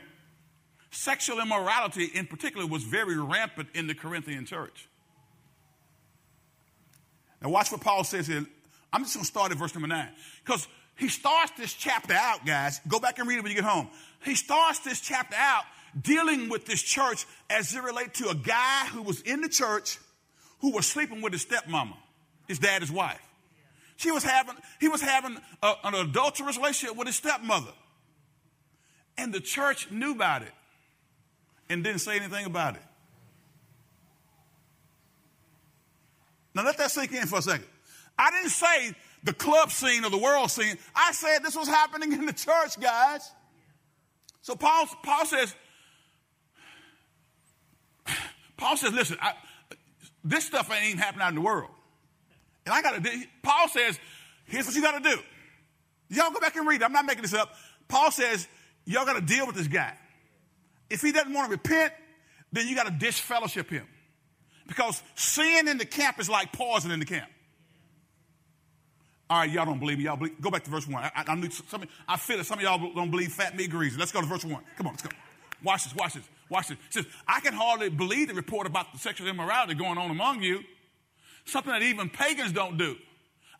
Sexual 0.91 1.39
immorality 1.41 2.07
in 2.07 2.27
particular 2.27 2.67
was 2.67 2.83
very 2.83 3.19
rampant 3.19 3.69
in 3.75 3.87
the 3.87 3.95
Corinthian 3.95 4.47
church. 4.47 4.89
Now 7.43 7.51
watch 7.51 7.71
what 7.71 7.83
Paul 7.83 8.05
says 8.05 8.27
here. 8.27 8.47
I'm 8.91 9.03
just 9.03 9.15
going 9.15 9.23
to 9.23 9.31
start 9.31 9.53
at 9.53 9.59
verse 9.59 9.75
number 9.75 9.87
nine. 9.87 10.09
Because 10.43 10.67
he 10.97 11.09
starts 11.09 11.53
this 11.59 11.75
chapter 11.75 12.15
out, 12.15 12.47
guys. 12.47 12.81
Go 12.89 12.99
back 12.99 13.19
and 13.19 13.29
read 13.29 13.37
it 13.37 13.43
when 13.43 13.51
you 13.51 13.57
get 13.57 13.69
home. 13.69 13.91
He 14.25 14.35
starts 14.35 14.79
this 14.79 15.01
chapter 15.01 15.37
out 15.39 15.65
dealing 16.01 16.48
with 16.48 16.66
this 16.66 16.83
church 16.83 17.27
as 17.51 17.74
it 17.74 17.83
relates 17.83 18.18
to 18.20 18.29
a 18.29 18.35
guy 18.35 18.87
who 18.87 19.03
was 19.03 19.20
in 19.22 19.40
the 19.40 19.48
church 19.48 19.98
who 20.61 20.72
was 20.72 20.87
sleeping 20.87 21.22
with 21.22 21.33
his 21.33 21.44
stepmama, 21.44 21.96
his 22.46 22.59
dad's 22.59 22.90
wife. 22.90 23.20
She 23.96 24.11
was 24.11 24.22
having, 24.22 24.55
he 24.81 24.88
was 24.88 25.01
having 25.01 25.37
a, 25.62 25.74
an 25.85 25.94
adulterous 25.94 26.57
relationship 26.57 26.96
with 26.96 27.07
his 27.07 27.16
stepmother. 27.16 27.72
And 29.16 29.33
the 29.33 29.40
church 29.40 29.90
knew 29.90 30.12
about 30.12 30.42
it 30.42 30.53
and 31.68 31.83
didn't 31.83 32.01
say 32.01 32.16
anything 32.16 32.46
about 32.46 32.77
it. 32.77 32.83
Now 36.55 36.64
let 36.64 36.77
that 36.79 36.90
sink 36.90 37.12
in 37.12 37.27
for 37.27 37.38
a 37.38 37.42
second. 37.42 37.66
I 38.18 38.31
didn't 38.31 38.51
say 38.51 38.94
the 39.22 39.33
club 39.33 39.70
scene 39.70 40.05
or 40.05 40.11
the 40.11 40.18
world 40.18 40.51
scene. 40.51 40.77
I 40.94 41.12
said 41.12 41.40
this 41.42 41.57
was 41.57 41.68
happening 41.68 42.12
in 42.12 42.27
the 42.27 42.33
church, 42.33 42.81
guys. 42.81 43.31
So 44.42 44.55
Paul, 44.55 44.87
Paul 45.03 45.27
says, 45.27 45.55
Paul 48.59 48.77
says, 48.77 48.92
listen, 48.92 49.16
I, 49.23 49.33
this 50.23 50.44
stuff 50.44 50.71
ain't 50.71 50.85
even 50.85 50.99
happening 50.99 51.23
out 51.23 51.31
in 51.31 51.37
the 51.37 51.40
world. 51.40 51.71
And 52.66 52.75
I 52.75 52.83
got 52.83 53.03
to 53.03 53.25
Paul 53.42 53.68
says, 53.68 53.99
here's 54.44 54.66
what 54.66 54.75
you 54.75 54.83
got 54.83 55.03
to 55.03 55.11
do. 55.11 55.18
Y'all 56.11 56.31
go 56.31 56.40
back 56.40 56.57
and 56.57 56.66
read. 56.66 56.83
I'm 56.83 56.92
not 56.92 57.07
making 57.07 57.23
this 57.23 57.33
up. 57.33 57.55
Paul 57.87 58.11
says, 58.11 58.47
y'all 58.85 59.07
got 59.07 59.14
to 59.14 59.23
deal 59.23 59.47
with 59.47 59.57
this 59.57 59.68
guy. 59.68 59.97
If 60.90 61.01
he 61.01 61.12
doesn't 61.12 61.33
want 61.33 61.47
to 61.47 61.53
repent, 61.53 61.94
then 62.53 62.68
you 62.68 62.75
got 62.75 62.87
to 62.87 62.92
disfellowship 62.92 63.71
him. 63.71 63.87
Because 64.66 65.03
sin 65.14 65.68
in 65.68 65.79
the 65.79 65.87
camp 65.87 66.18
is 66.21 66.29
like 66.29 66.53
poison 66.53 66.90
in 66.90 66.99
the 66.99 67.07
camp. 67.07 67.31
All 69.31 69.38
right, 69.38 69.51
y'all 69.51 69.66
don't 69.66 69.79
believe 69.79 69.99
me. 69.99 70.05
Y'all 70.05 70.16
believe, 70.16 70.40
go 70.40 70.51
back 70.51 70.64
to 70.64 70.71
verse 70.71 70.87
one. 70.88 71.05
I, 71.05 71.11
I, 71.14 71.25
I, 71.27 71.49
some, 71.49 71.85
I 72.07 72.16
feel 72.16 72.38
that 72.38 72.44
some 72.44 72.59
of 72.59 72.64
y'all 72.64 72.92
don't 72.94 73.11
believe 73.11 73.33
fat 73.33 73.57
me 73.57 73.66
greasy. 73.66 73.99
Let's 73.99 74.12
go 74.12 74.21
to 74.21 74.27
verse 74.27 74.44
one. 74.44 74.62
Come 74.77 74.87
on, 74.87 74.94
let's 74.94 75.03
go. 75.03 75.11
Watch 75.62 75.85
this, 75.85 75.94
watch 75.94 76.14
this, 76.14 76.25
watch 76.51 76.69
this. 76.69 76.79
It 76.89 76.95
says, 76.95 77.07
I 77.27 77.41
can 77.41 77.55
hardly 77.55 77.89
believe 77.89 78.29
the 78.29 78.35
report 78.35 78.67
about 78.67 78.93
the 78.93 78.99
sexual 78.99 79.29
immorality 79.29 79.75
going 79.75 79.99
on 79.99 80.11
among 80.11 80.43
you 80.43 80.63
something 81.49 81.73
that 81.73 81.83
even 81.83 82.09
pagans 82.09 82.53
don't 82.53 82.77
do. 82.77 82.97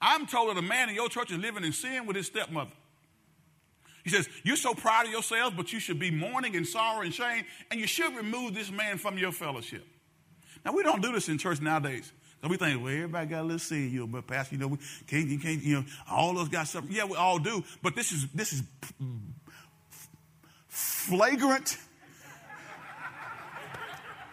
I'm 0.01 0.27
told 0.27 0.51
that 0.51 0.59
a 0.59 0.62
man 0.62 0.88
in 0.88 0.94
your 0.94 1.09
church 1.09 1.31
is 1.31 1.38
living 1.38 1.64
in 1.64 1.72
sin 1.72 2.07
with 2.07 2.16
his 2.16 2.27
stepmother. 2.27 2.70
He 4.05 4.11
says, 4.11 4.29
You're 4.44 4.57
so 4.57 4.74
proud 4.74 5.07
of 5.07 5.12
yourselves, 5.12 5.57
but 5.57 5.72
you 5.72 5.81
should 5.81 5.98
be 5.98 6.11
mourning 6.11 6.55
and 6.57 6.66
sorrow 6.66 7.03
and 7.03 7.12
shame, 7.12 7.44
and 7.70 7.81
you 7.81 7.87
should 7.87 8.14
remove 8.16 8.55
this 8.55 8.70
man 8.70 8.98
from 8.98 9.18
your 9.18 9.33
fellowship. 9.33 9.85
Now, 10.64 10.72
we 10.72 10.83
don't 10.83 11.03
do 11.03 11.12
this 11.12 11.29
in 11.29 11.38
church 11.38 11.61
nowadays. 11.61 12.12
So 12.42 12.48
we 12.48 12.57
think, 12.57 12.83
well, 12.83 12.92
everybody 12.92 13.27
got 13.27 13.40
a 13.40 13.42
little 13.42 13.59
sin, 13.59 13.90
you 13.90 14.01
know, 14.01 14.07
but 14.07 14.27
Pastor, 14.27 14.55
you 14.55 14.61
know, 14.61 14.68
we 14.68 14.79
can't, 15.09 15.29
you 15.29 15.40
can't, 15.40 15.61
you 15.61 15.77
know, 15.77 15.85
all 16.09 16.35
those 16.35 16.48
got 16.48 16.68
something. 16.68 16.94
Yeah, 16.94 17.05
we 17.05 17.16
all 17.16 17.38
do, 17.38 17.64
but 17.83 17.96
this 17.96 18.12
is, 18.12 18.29
this 18.33 18.53
is 18.53 18.62
flagrant. 20.68 21.77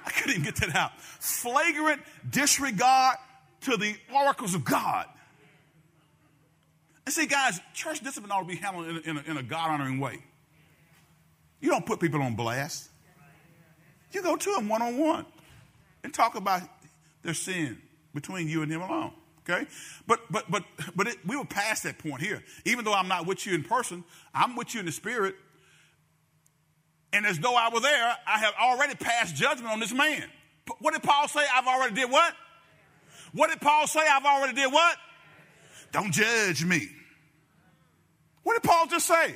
I 0.06 0.12
couldn't 0.12 0.32
even 0.32 0.44
get 0.44 0.56
that 0.58 0.76
out. 0.76 0.92
Flagrant 1.02 2.02
disregard 2.30 3.18
to 3.62 3.78
the 3.78 3.96
oracles 4.14 4.54
of 4.54 4.64
God. 4.64 5.08
And 7.06 7.14
see, 7.14 7.26
guys, 7.26 7.60
church 7.74 8.02
discipline 8.02 8.32
ought 8.32 8.42
to 8.42 8.48
be 8.48 8.56
handled 8.56 8.88
in 8.88 9.18
a, 9.18 9.22
in 9.22 9.38
a, 9.38 9.40
a 9.40 9.44
God 9.44 9.72
honoring 9.72 10.00
way. 10.00 10.24
You 11.62 11.70
don't 11.70 11.86
put 11.86 12.00
people 12.00 12.22
on 12.22 12.36
blast. 12.36 12.90
You 14.12 14.22
go 14.22 14.36
to 14.36 14.54
them 14.54 14.70
one 14.70 14.82
on 14.82 14.98
one 14.98 15.26
and 16.04 16.14
talk 16.14 16.36
about 16.36 16.62
their 17.24 17.34
sin 17.34 17.78
between 18.14 18.48
you 18.48 18.62
and 18.62 18.72
him 18.72 18.82
alone. 18.82 19.12
Okay? 19.48 19.68
But 20.08 20.22
but 20.32 20.50
but 20.50 20.64
but 20.96 21.08
it, 21.08 21.18
we 21.26 21.36
were 21.36 21.46
past 21.46 21.84
that 21.84 22.00
point 22.00 22.22
here. 22.22 22.44
Even 22.66 22.86
though 22.86 22.94
I'm 22.94 23.08
not 23.08 23.28
with 23.28 23.46
you 23.46 23.54
in 23.54 23.64
person, 23.64 24.04
I'm 24.34 24.56
with 24.56 24.74
you 24.74 24.80
in 24.80 24.86
the 24.86 24.92
spirit. 24.92 25.36
And 27.16 27.26
as 27.26 27.40
though 27.40 27.56
I 27.56 27.70
were 27.74 27.80
there, 27.80 28.18
I 28.28 28.40
have 28.40 28.54
already 28.62 28.94
passed 28.94 29.38
judgment 29.38 29.72
on 29.72 29.80
this 29.80 29.94
man. 29.94 30.26
What 30.80 30.94
did 30.94 31.02
Paul 31.02 31.30
say? 31.30 31.40
I've 31.56 31.66
already 31.66 31.96
did 31.96 32.12
what? 32.12 32.34
What 33.32 33.50
did 33.50 33.62
Paul 33.62 33.88
say? 33.88 34.02
I've 34.02 34.26
already 34.26 34.54
did 34.54 34.70
what? 34.70 34.98
Don't 35.94 36.12
judge 36.12 36.66
me. 36.66 36.90
What 38.44 38.62
did 38.62 38.70
Paul 38.70 38.88
just 38.88 39.06
say? 39.06 39.34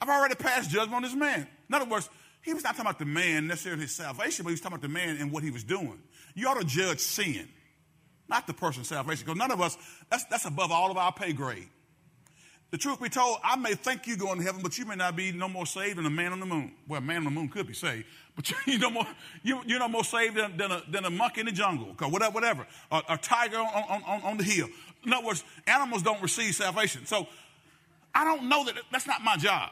I've 0.00 0.08
already 0.08 0.34
passed 0.34 0.70
judgment 0.70 0.94
on 0.94 1.02
this 1.02 1.14
man. 1.14 1.46
In 1.68 1.74
other 1.74 1.84
words, 1.84 2.08
he 2.40 2.54
was 2.54 2.64
not 2.64 2.70
talking 2.70 2.86
about 2.86 2.98
the 2.98 3.04
man 3.04 3.46
necessarily 3.46 3.82
his 3.82 3.94
salvation, 3.94 4.44
but 4.44 4.48
he 4.48 4.54
was 4.54 4.62
talking 4.62 4.78
about 4.78 4.82
the 4.82 4.88
man 4.88 5.18
and 5.18 5.30
what 5.30 5.42
he 5.42 5.50
was 5.50 5.62
doing. 5.62 6.00
You 6.34 6.48
ought 6.48 6.58
to 6.58 6.64
judge 6.64 7.00
sin, 7.00 7.50
not 8.30 8.46
the 8.46 8.54
person's 8.54 8.88
salvation, 8.88 9.26
because 9.26 9.38
none 9.38 9.50
of 9.50 9.60
us, 9.60 9.76
that's, 10.10 10.24
that's 10.24 10.46
above 10.46 10.72
all 10.72 10.90
of 10.90 10.96
our 10.96 11.12
pay 11.12 11.34
grade. 11.34 11.68
The 12.70 12.78
truth 12.78 13.00
be 13.00 13.08
told, 13.08 13.38
I 13.44 13.56
may 13.56 13.74
think 13.74 14.06
you're 14.06 14.16
going 14.16 14.38
to 14.38 14.44
heaven, 14.44 14.60
but 14.60 14.76
you 14.76 14.84
may 14.84 14.96
not 14.96 15.14
be 15.14 15.30
no 15.30 15.48
more 15.48 15.66
saved 15.66 15.98
than 15.98 16.06
a 16.06 16.10
man 16.10 16.32
on 16.32 16.40
the 16.40 16.46
moon. 16.46 16.72
Well, 16.88 16.98
a 16.98 17.00
man 17.00 17.18
on 17.18 17.24
the 17.24 17.30
moon 17.30 17.48
could 17.48 17.66
be 17.66 17.74
saved, 17.74 18.06
but 18.34 18.52
you're 18.66 18.80
no 18.80 18.90
more, 18.90 19.06
you, 19.42 19.58
are 19.58 19.78
no 19.78 19.88
more 19.88 20.04
saved 20.04 20.36
than, 20.36 20.56
than, 20.56 20.72
a, 20.72 20.82
than 20.90 21.04
a 21.04 21.10
monkey 21.10 21.40
in 21.40 21.46
the 21.46 21.52
jungle, 21.52 21.94
or 22.00 22.10
whatever, 22.10 22.32
whatever, 22.32 22.66
a, 22.90 23.02
a 23.10 23.18
tiger 23.18 23.58
on, 23.58 24.02
on, 24.06 24.22
on, 24.22 24.36
the 24.36 24.44
hill. 24.44 24.68
In 25.04 25.12
other 25.12 25.26
words, 25.26 25.44
animals 25.66 26.02
don't 26.02 26.20
receive 26.20 26.54
salvation. 26.54 27.06
So 27.06 27.28
I 28.12 28.24
don't 28.24 28.48
know 28.48 28.64
that 28.64 28.74
that's 28.90 29.06
not 29.06 29.22
my 29.22 29.36
job. 29.36 29.70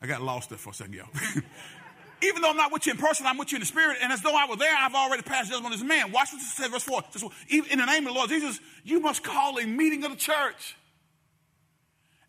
I 0.00 0.06
got 0.06 0.22
lost 0.22 0.50
there 0.50 0.58
for 0.58 0.70
a 0.70 0.74
second, 0.74 0.94
y'all. 0.94 1.08
Even 2.22 2.42
though 2.42 2.50
I'm 2.50 2.56
not 2.56 2.72
with 2.72 2.86
you 2.86 2.92
in 2.92 2.98
person, 2.98 3.26
I'm 3.26 3.38
with 3.38 3.50
you 3.52 3.56
in 3.56 3.60
the 3.60 3.66
spirit. 3.66 3.98
And 4.02 4.12
as 4.12 4.20
though 4.20 4.34
I 4.36 4.46
were 4.48 4.56
there, 4.56 4.74
I've 4.78 4.94
already 4.94 5.22
passed 5.22 5.50
judgment 5.50 5.72
on 5.72 5.78
this 5.78 5.82
man. 5.82 6.12
Watch 6.12 6.32
what 6.32 6.42
it 6.42 6.44
says, 6.44 6.68
verse 6.68 6.82
4. 6.82 7.02
Says, 7.10 7.24
in 7.48 7.78
the 7.78 7.86
name 7.86 8.06
of 8.06 8.12
the 8.12 8.18
Lord 8.18 8.28
Jesus, 8.28 8.60
you 8.84 9.00
must 9.00 9.22
call 9.22 9.58
a 9.58 9.66
meeting 9.66 10.04
of 10.04 10.10
the 10.10 10.16
church. 10.16 10.76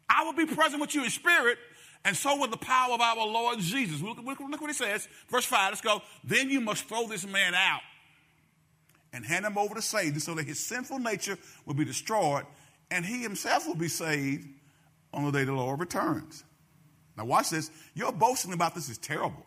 I 0.10 0.24
will 0.24 0.34
be 0.34 0.46
present 0.46 0.82
with 0.82 0.94
you 0.96 1.04
in 1.04 1.10
spirit, 1.10 1.58
and 2.04 2.16
so 2.16 2.38
will 2.38 2.48
the 2.48 2.58
power 2.58 2.94
of 2.94 3.02
our 3.02 3.16
Lord 3.28 3.60
Jesus. 3.60 4.02
Look, 4.02 4.18
look, 4.24 4.40
look 4.40 4.62
what 4.62 4.70
he 4.70 4.74
says. 4.74 5.08
Verse 5.30 5.46
5, 5.46 5.72
let's 5.72 5.82
go. 5.82 6.02
Then 6.24 6.50
you 6.50 6.62
must 6.62 6.86
throw 6.86 7.08
this 7.08 7.26
man 7.26 7.54
out 7.54 7.82
and 9.14 9.26
hand 9.26 9.46
him 9.46 9.58
over 9.58 9.76
to 9.76 9.82
Satan 9.82 10.20
so 10.20 10.34
that 10.36 10.46
his 10.46 10.60
sinful 10.60 11.00
nature 11.00 11.38
will 11.66 11.74
be 11.74 11.86
destroyed 11.86 12.46
and 12.90 13.06
he 13.06 13.22
himself 13.22 13.68
will 13.68 13.76
be 13.76 13.88
saved 13.88 14.48
on 15.14 15.26
the 15.26 15.32
day 15.32 15.44
the 15.44 15.54
Lord 15.54 15.80
returns. 15.80 16.44
Now, 17.18 17.26
watch 17.26 17.50
this. 17.50 17.72
Your 17.94 18.12
boasting 18.12 18.54
about 18.54 18.76
this 18.76 18.90
is 18.90 18.98
terrible. 18.98 19.46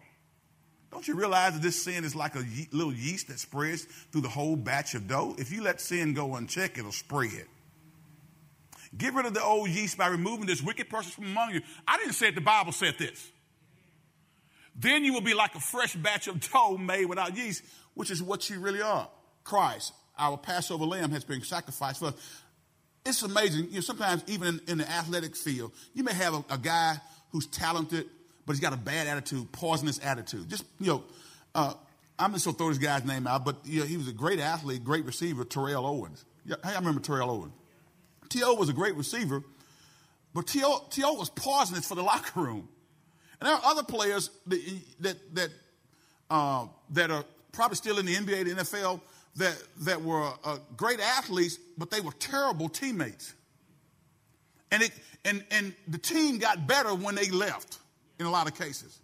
Don't 0.95 1.09
you 1.09 1.17
realize 1.17 1.55
that 1.55 1.61
this 1.63 1.83
sin 1.83 2.05
is 2.05 2.15
like 2.15 2.37
a 2.37 2.45
ye- 2.45 2.69
little 2.71 2.95
yeast 2.95 3.27
that 3.27 3.41
spreads 3.41 3.83
through 4.13 4.21
the 4.21 4.29
whole 4.29 4.55
batch 4.55 4.95
of 4.95 5.09
dough? 5.09 5.35
If 5.37 5.51
you 5.51 5.61
let 5.61 5.81
sin 5.81 6.15
go 6.15 6.37
unchecked, 6.37 6.79
it'll 6.79 6.93
spread. 6.93 7.47
Get 8.97 9.13
rid 9.13 9.27
of 9.27 9.35
the 9.35 9.43
old 9.43 9.69
yeast 9.69 9.99
by 9.99 10.07
removing 10.07 10.47
this 10.47 10.63
wicked 10.63 10.89
person 10.89 11.11
from 11.11 11.25
among 11.25 11.55
you. 11.55 11.63
I 11.89 11.99
didn't 11.99 12.13
say 12.13 12.29
it, 12.29 12.37
the 12.37 12.41
Bible 12.41 12.71
said 12.71 12.95
this. 12.97 13.29
Then 14.77 15.05
you 15.05 15.13
will 15.13 15.21
be 15.21 15.35
like 15.35 15.57
a 15.57 15.61
fresh 15.61 15.97
batch 15.97 16.29
of 16.29 16.39
dough 16.53 16.77
made 16.77 17.07
without 17.07 17.37
yeast, 17.37 17.65
which 17.95 18.13
is 18.13 18.23
what 18.23 18.49
you 18.49 18.61
really 18.61 18.81
are. 18.81 19.09
Christ, 19.43 19.93
our 20.17 20.37
Passover 20.37 20.85
lamb, 20.85 21.11
has 21.11 21.25
been 21.25 21.43
sacrificed 21.43 21.99
for 21.99 22.07
us. 22.07 22.15
It's 23.05 23.21
amazing. 23.25 23.67
You 23.71 23.75
know, 23.75 23.81
sometimes 23.81 24.23
even 24.29 24.47
in, 24.47 24.61
in 24.69 24.79
the 24.79 24.89
athletic 24.89 25.35
field, 25.35 25.73
you 25.93 26.05
may 26.05 26.15
have 26.15 26.35
a, 26.35 26.45
a, 26.51 26.59
guy 26.59 26.99
who's 27.31 27.49
talented, 27.49 28.07
but 28.47 28.53
he's 28.53 28.61
got 28.61 28.73
a 28.73 28.79
bad 28.79 29.07
attitude, 29.07 29.51
poisonous 29.53 30.01
attitude. 30.03 30.49
Just, 30.49 30.65
you 30.81 30.87
know, 30.87 31.05
uh, 31.55 31.75
I'm 32.19 32.33
just 32.33 32.45
going 32.45 32.55
to 32.55 32.59
throw 32.59 32.69
this 32.69 32.79
guy's 32.79 33.05
name 33.05 33.27
out, 33.27 33.45
but 33.45 33.57
you 33.65 33.81
know, 33.81 33.87
he 33.87 33.97
was 33.97 34.09
a 34.09 34.13
great 34.13 34.39
athlete, 34.39 34.85
great 34.85 35.05
receiver, 35.05 35.45
Terrell 35.45 35.87
Owens. 35.87 36.25
Yeah, 36.45 36.57
hey, 36.63 36.71
I 36.71 36.79
remember 36.79 37.01
Terrell 37.01 37.31
Owens. 37.31 37.53
T.O. 38.29 38.55
was 38.55 38.69
a 38.69 38.73
great 38.73 38.95
receiver, 38.97 39.43
but 40.33 40.47
T.O. 40.47 40.87
T.O. 40.91 41.15
was 41.15 41.31
poisonous 41.31 41.87
for 41.87 41.95
the 41.95 42.03
locker 42.03 42.41
room. 42.41 42.69
And 43.41 43.49
there 43.49 43.55
are 43.55 43.63
other 43.65 43.83
players 43.83 44.31
that, 44.47 44.61
that, 45.01 45.35
that, 45.35 45.51
uh, 46.31 46.67
that 46.91 47.11
are 47.11 47.25
probably 47.53 47.77
still 47.77 47.99
in 47.99 48.07
the 48.07 48.15
NBA, 48.15 48.45
the 48.45 48.63
NFL, 48.63 49.01
that, 49.37 49.61
that 49.81 50.03
were 50.03 50.33
uh, 50.45 50.59
great 50.77 51.01
athletes, 51.01 51.59
but 51.77 51.91
they 51.91 52.01
were 52.01 52.13
terrible 52.13 52.69
teammates. 52.69 53.35
And, 54.71 54.83
it, 54.83 54.93
and, 55.25 55.45
and 55.51 55.75
the 55.89 55.99
team 55.99 56.39
got 56.39 56.67
better 56.67 56.95
when 56.95 57.15
they 57.15 57.31
left 57.31 57.79
in 58.19 58.27
a 58.27 58.31
lot 58.31 58.47
of 58.47 58.59
cases. 58.59 58.99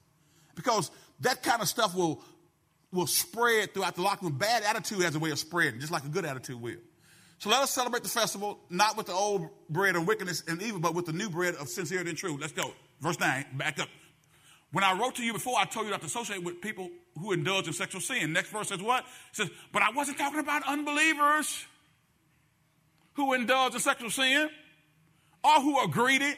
Because 0.54 0.90
that 1.20 1.42
kind 1.42 1.62
of 1.62 1.68
stuff 1.68 1.94
will, 1.94 2.22
will 2.92 3.06
spread 3.06 3.74
throughout 3.74 3.94
the 3.94 4.02
locker 4.02 4.26
room. 4.26 4.38
Bad 4.38 4.62
attitude 4.62 5.02
has 5.02 5.14
a 5.14 5.18
way 5.18 5.30
of 5.30 5.38
spreading, 5.38 5.80
just 5.80 5.92
like 5.92 6.04
a 6.04 6.08
good 6.08 6.24
attitude 6.24 6.60
will. 6.60 6.76
So 7.38 7.48
let 7.48 7.62
us 7.62 7.70
celebrate 7.70 8.02
the 8.02 8.08
festival, 8.10 8.58
not 8.68 8.98
with 8.98 9.06
the 9.06 9.14
old 9.14 9.48
bread 9.70 9.96
of 9.96 10.06
wickedness 10.06 10.42
and 10.46 10.60
evil, 10.60 10.78
but 10.78 10.94
with 10.94 11.06
the 11.06 11.12
new 11.12 11.30
bread 11.30 11.54
of 11.54 11.68
sincerity 11.68 12.10
and 12.10 12.18
truth. 12.18 12.38
Let's 12.38 12.52
go. 12.52 12.72
Verse 13.00 13.18
9, 13.18 13.46
back 13.54 13.78
up. 13.80 13.88
When 14.72 14.84
I 14.84 14.92
wrote 14.92 15.16
to 15.16 15.22
you 15.24 15.32
before, 15.32 15.58
I 15.58 15.64
told 15.64 15.86
you 15.86 15.90
not 15.90 16.00
to 16.00 16.06
associate 16.06 16.44
with 16.44 16.60
people 16.60 16.90
who 17.18 17.32
indulge 17.32 17.66
in 17.66 17.72
sexual 17.72 18.00
sin. 18.00 18.32
Next 18.32 18.50
verse 18.50 18.68
says 18.68 18.80
what? 18.82 19.04
It 19.30 19.36
says, 19.36 19.50
but 19.72 19.82
I 19.82 19.90
wasn't 19.90 20.18
talking 20.18 20.38
about 20.38 20.62
unbelievers 20.68 21.64
who 23.14 23.32
indulge 23.32 23.74
in 23.74 23.80
sexual 23.80 24.10
sin 24.10 24.48
or 25.42 25.60
who 25.62 25.78
are 25.78 25.88
greedy 25.88 26.34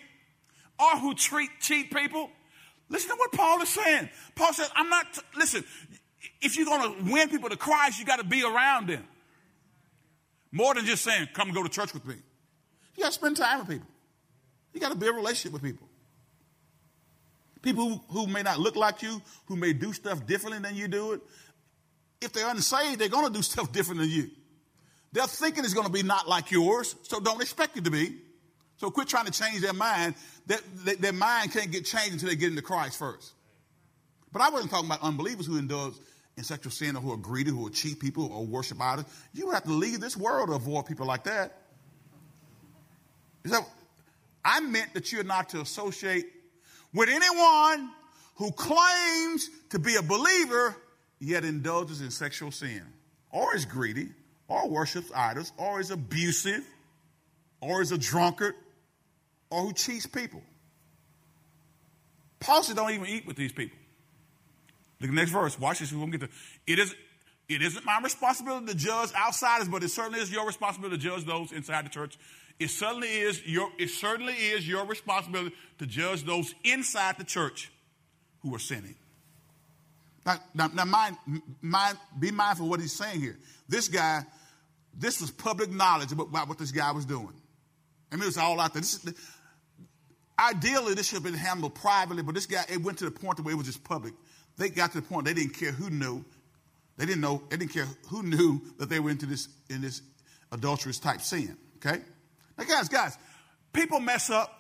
or 0.79 0.99
who 0.99 1.15
treat 1.15 1.51
cheat 1.61 1.93
people. 1.93 2.31
Listen 2.93 3.09
to 3.09 3.17
what 3.17 3.33
Paul 3.33 3.63
is 3.63 3.71
saying. 3.71 4.11
Paul 4.35 4.53
says, 4.53 4.71
I'm 4.77 4.91
not, 4.91 5.15
t- 5.15 5.23
listen, 5.35 5.65
if 6.43 6.59
you're 6.59 6.67
going 6.67 6.95
to 6.95 7.11
win 7.11 7.31
people 7.31 7.49
to 7.49 7.57
Christ, 7.57 7.99
you 7.99 8.05
got 8.05 8.19
to 8.19 8.25
be 8.25 8.45
around 8.45 8.89
them. 8.89 9.03
More 10.53 10.75
than 10.75 10.85
just 10.85 11.03
saying, 11.03 11.29
come 11.33 11.49
and 11.49 11.57
go 11.57 11.63
to 11.63 11.71
church 11.71 11.95
with 11.95 12.05
me. 12.05 12.17
You 12.95 13.03
got 13.03 13.09
to 13.09 13.15
spend 13.15 13.39
time 13.39 13.61
with 13.61 13.69
people. 13.69 13.89
You 14.75 14.81
got 14.81 14.91
to 14.91 14.99
build 14.99 15.15
a 15.15 15.17
relationship 15.17 15.55
with 15.55 15.63
people. 15.63 15.89
People 17.63 17.89
who, 17.89 18.01
who 18.09 18.27
may 18.27 18.43
not 18.43 18.61
look 18.61 18.77
like 18.77 19.01
you, 19.01 19.23
who 19.47 19.57
may 19.57 19.73
do 19.73 19.95
stuff 19.95 20.27
differently 20.27 20.61
than 20.61 20.77
you 20.77 20.87
do 20.87 21.13
it. 21.13 21.23
If 22.21 22.35
they're 22.35 22.51
unsaved, 22.51 22.99
they're 22.99 23.09
going 23.09 23.27
to 23.27 23.33
do 23.33 23.43
stuff 23.43 23.73
different 23.73 24.03
than 24.03 24.11
you. 24.11 24.29
They're 25.13 25.27
thinking 25.27 25.65
it's 25.65 25.73
going 25.73 25.87
to 25.87 25.93
be 25.93 26.03
not 26.03 26.29
like 26.29 26.51
yours, 26.51 26.95
so 27.05 27.21
don't 27.21 27.41
expect 27.41 27.79
it 27.79 27.85
to 27.85 27.91
be. 27.91 28.19
So 28.83 28.91
quit 28.91 29.07
trying 29.07 29.27
to 29.27 29.31
change 29.31 29.61
their 29.61 29.73
mind. 29.73 30.17
Their, 30.47 30.59
their 30.99 31.13
mind 31.13 31.53
can't 31.53 31.71
get 31.71 31.85
changed 31.85 32.15
until 32.15 32.31
they 32.31 32.35
get 32.35 32.51
into 32.51 32.63
Christ 32.63 32.99
first. 32.99 33.33
But 34.33 34.43
I 34.43 34.51
wasn't 34.51 34.73
talking 34.73 34.87
about 34.87 35.03
unbelievers 35.03 35.47
who 35.47 35.57
indulge 35.57 35.95
in 36.37 36.43
sexual 36.43 36.73
sin 36.73 36.97
or 36.97 37.01
who 37.01 37.13
are 37.13 37.17
greedy, 37.17 37.53
who 37.53 37.65
are 37.65 37.71
cheap 37.71 38.01
people 38.01 38.33
or 38.33 38.45
worship 38.45 38.81
idols. 38.81 39.07
You 39.35 39.53
have 39.53 39.63
to 39.65 39.73
leave 39.73 40.01
this 40.01 40.17
world 40.17 40.49
to 40.49 40.57
avoid 40.57 40.87
people 40.87 41.07
like 41.07 41.23
that. 41.25 41.57
So 43.47 43.65
I 44.45 44.59
meant 44.59 44.95
that 44.95 45.13
you're 45.13 45.23
not 45.23 45.51
to 45.51 45.61
associate 45.61 46.27
with 46.93 47.09
anyone 47.09 47.89
who 48.35 48.51
claims 48.51 49.49
to 49.71 49.79
be 49.79 49.95
a 49.95 50.03
believer 50.03 50.75
yet 51.21 51.45
indulges 51.45 52.01
in 52.01 52.11
sexual 52.11 52.51
sin, 52.51 52.83
or 53.31 53.55
is 53.55 53.65
greedy, 53.65 54.09
or 54.49 54.69
worships 54.69 55.13
idols, 55.15 55.53
or 55.57 55.79
is 55.79 55.93
abusive, 55.93 56.67
or 57.61 57.81
is 57.81 57.93
a 57.93 57.99
drunkard, 57.99 58.57
or 59.53 59.63
who 59.63 59.73
cheats 59.73 60.07
people. 60.07 60.43
Paul 62.41 62.63
said, 62.63 62.77
don't 62.77 62.91
even 62.91 63.07
eat 63.07 63.27
with 63.27 63.37
these 63.37 63.53
people. 63.53 63.79
Look 65.01 65.11
at 65.11 65.15
the 65.15 65.17
next 65.17 65.31
verse. 65.31 65.59
Watch 65.59 65.79
this. 65.79 65.93
We 65.93 65.99
won't 65.99 66.13
get 66.13 66.23
to 66.23 66.29
it. 66.67 66.79
Is, 66.79 66.95
it 67.49 67.63
isn't 67.63 67.85
my 67.85 68.01
responsibility 68.03 68.67
to 68.67 68.75
judge 68.75 69.11
outsiders, 69.15 69.69
but 69.69 69.83
it 69.83 69.91
certainly 69.91 70.21
is 70.21 70.33
your 70.33 70.47
responsibility 70.47 70.97
to 70.97 71.03
judge 71.03 71.25
those 71.25 71.53
inside 71.53 71.85
the 71.85 71.91
church 71.91 72.19
it 72.59 72.71
certainly 72.71 73.09
is 73.09 73.45
your, 73.47 73.71
it 73.79 73.91
certainly 73.91 74.35
is 74.35 74.67
your 74.67 74.87
responsibility 74.87 75.55
to 75.79 75.87
judge 75.87 76.25
those 76.25 76.55
inside 76.65 77.19
the 77.19 77.25
church 77.25 77.73
who 78.41 78.55
are 78.55 78.59
sinning. 78.59 78.95
Now, 80.25 80.37
now, 80.55 80.69
now 80.69 80.85
mind, 80.85 81.17
mind, 81.61 81.99
be 82.19 82.31
mindful 82.31 82.67
of 82.67 82.71
what 82.71 82.81
he's 82.81 82.93
saying 82.93 83.21
here. 83.21 83.37
This 83.69 83.89
guy, 83.89 84.23
this 84.97 85.21
was 85.21 85.31
public 85.31 85.71
knowledge 85.71 86.13
about 86.13 86.49
what 86.49 86.59
this 86.59 86.71
guy 86.71 86.93
was 86.93 87.05
doing. 87.05 87.35
I 88.11 88.17
mean, 88.17 88.23
it 88.23 88.27
was 88.27 88.39
all 88.39 88.61
out 88.61 88.73
there. 88.75 88.83
This 88.83 88.95
is, 88.95 89.15
ideally, 90.39 90.95
this 90.95 91.09
should 91.09 91.17
have 91.17 91.25
been 91.25 91.35
handled 91.35 91.75
privately, 91.75 92.23
but 92.23 92.35
this 92.35 92.47
guy, 92.47 92.65
it 92.69 92.83
went 92.83 92.99
to 92.99 93.05
the 93.05 93.11
point 93.11 93.41
where 93.41 93.55
it 93.55 93.57
was 93.57 93.67
just 93.67 93.85
public. 93.85 94.15
They 94.57 94.69
got 94.69 94.93
to 94.93 95.01
the 95.01 95.07
point 95.07 95.27
they 95.27 95.35
didn't 95.35 95.55
care 95.55 95.73
who 95.73 95.91
knew. 95.91 96.25
They 96.97 97.07
didn't 97.07 97.23
know, 97.23 97.43
they 97.49 97.57
didn't 97.57 97.73
care 97.73 97.87
who 98.09 98.23
knew 98.23 98.61
that 98.79 98.89
they 98.89 99.01
were 99.01 99.11
into 99.11 99.27
this, 99.27 99.49
in 99.71 99.81
this 99.81 100.03
adulterous 100.51 100.99
type 100.99 101.21
sin. 101.21 101.57
Okay? 101.77 102.01
Now, 102.59 102.65
guys, 102.65 102.89
guys, 102.89 103.17
people 103.73 103.99
mess 104.01 104.31
up, 104.31 104.59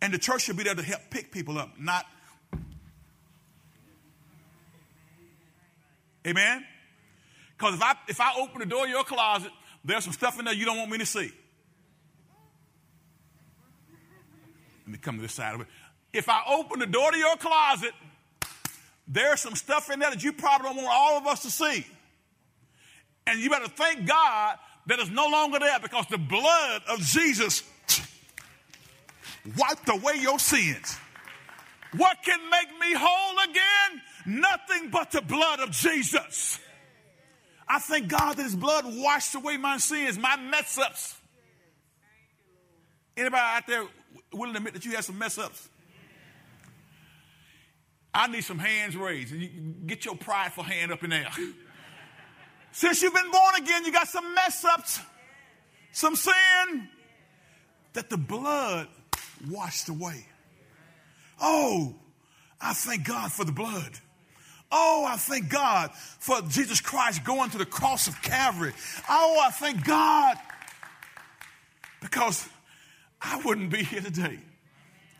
and 0.00 0.12
the 0.12 0.18
church 0.18 0.42
should 0.42 0.56
be 0.56 0.62
there 0.62 0.74
to 0.74 0.82
help 0.82 1.02
pick 1.10 1.32
people 1.32 1.58
up, 1.58 1.70
not. 1.78 2.04
Amen? 6.26 6.64
Because 7.56 7.74
if 7.74 7.82
I, 7.82 7.94
if 8.08 8.20
I 8.20 8.34
open 8.38 8.60
the 8.60 8.66
door 8.66 8.84
of 8.84 8.90
your 8.90 9.04
closet, 9.04 9.50
there's 9.84 10.04
some 10.04 10.12
stuff 10.12 10.38
in 10.38 10.44
there 10.44 10.54
you 10.54 10.64
don't 10.64 10.76
want 10.76 10.90
me 10.90 10.98
to 10.98 11.06
see. 11.06 11.32
Let 14.86 14.92
me 14.92 14.98
come 14.98 15.16
to 15.16 15.22
this 15.22 15.32
side 15.32 15.54
of 15.54 15.62
it. 15.62 15.66
If 16.12 16.28
I 16.28 16.42
open 16.48 16.78
the 16.78 16.86
door 16.86 17.10
to 17.10 17.18
your 17.18 17.36
closet, 17.36 17.92
there's 19.08 19.40
some 19.40 19.56
stuff 19.56 19.90
in 19.90 19.98
there 19.98 20.10
that 20.10 20.22
you 20.22 20.32
probably 20.32 20.68
don't 20.68 20.76
want 20.76 20.88
all 20.90 21.18
of 21.18 21.26
us 21.26 21.42
to 21.42 21.50
see. 21.50 21.84
And 23.26 23.40
you 23.40 23.50
better 23.50 23.68
thank 23.68 24.06
God 24.06 24.58
that 24.86 25.00
it's 25.00 25.10
no 25.10 25.28
longer 25.28 25.58
there 25.58 25.80
because 25.80 26.06
the 26.08 26.18
blood 26.18 26.82
of 26.88 27.00
Jesus 27.00 27.64
wiped 29.58 29.88
away 29.88 30.14
your 30.20 30.38
sins. 30.38 30.96
What 31.96 32.18
can 32.24 32.38
make 32.50 32.68
me 32.80 32.94
whole 32.96 33.38
again? 33.50 34.02
Nothing 34.26 34.90
but 34.90 35.10
the 35.10 35.22
blood 35.22 35.60
of 35.60 35.70
Jesus. 35.72 36.60
I 37.68 37.80
thank 37.80 38.06
God 38.08 38.36
that 38.36 38.42
his 38.42 38.54
blood 38.54 38.84
washed 38.86 39.34
away 39.34 39.56
my 39.56 39.78
sins, 39.78 40.18
my 40.18 40.36
mess 40.36 40.78
ups. 40.78 41.16
Anybody 43.16 43.42
out 43.42 43.66
there 43.66 43.84
willing 44.36 44.54
to 44.54 44.58
admit 44.58 44.74
that 44.74 44.84
you 44.84 44.92
have 44.92 45.04
some 45.04 45.18
mess 45.18 45.38
ups? 45.38 45.68
I 48.12 48.28
need 48.28 48.44
some 48.44 48.58
hands 48.58 48.96
raised. 48.96 49.32
You 49.32 49.48
get 49.86 50.04
your 50.04 50.16
prideful 50.16 50.64
hand 50.64 50.90
up 50.90 51.04
in 51.04 51.10
there. 51.10 51.28
Since 52.72 53.02
you've 53.02 53.14
been 53.14 53.30
born 53.30 53.54
again, 53.58 53.84
you 53.84 53.92
got 53.92 54.08
some 54.08 54.34
mess 54.34 54.64
ups, 54.64 55.00
some 55.92 56.16
sin 56.16 56.88
that 57.94 58.10
the 58.10 58.16
blood 58.18 58.88
washed 59.50 59.88
away. 59.88 60.26
Oh, 61.40 61.94
I 62.60 62.72
thank 62.72 63.06
God 63.06 63.32
for 63.32 63.44
the 63.44 63.52
blood. 63.52 63.92
Oh, 64.70 65.06
I 65.08 65.16
thank 65.16 65.48
God 65.48 65.90
for 65.94 66.40
Jesus 66.42 66.80
Christ 66.80 67.24
going 67.24 67.50
to 67.50 67.58
the 67.58 67.66
cross 67.66 68.08
of 68.08 68.20
Calvary. 68.22 68.72
Oh, 69.08 69.42
I 69.46 69.50
thank 69.50 69.84
God 69.84 70.36
because 72.00 72.48
I 73.26 73.40
wouldn't 73.44 73.70
be 73.70 73.82
here 73.82 74.00
today 74.00 74.38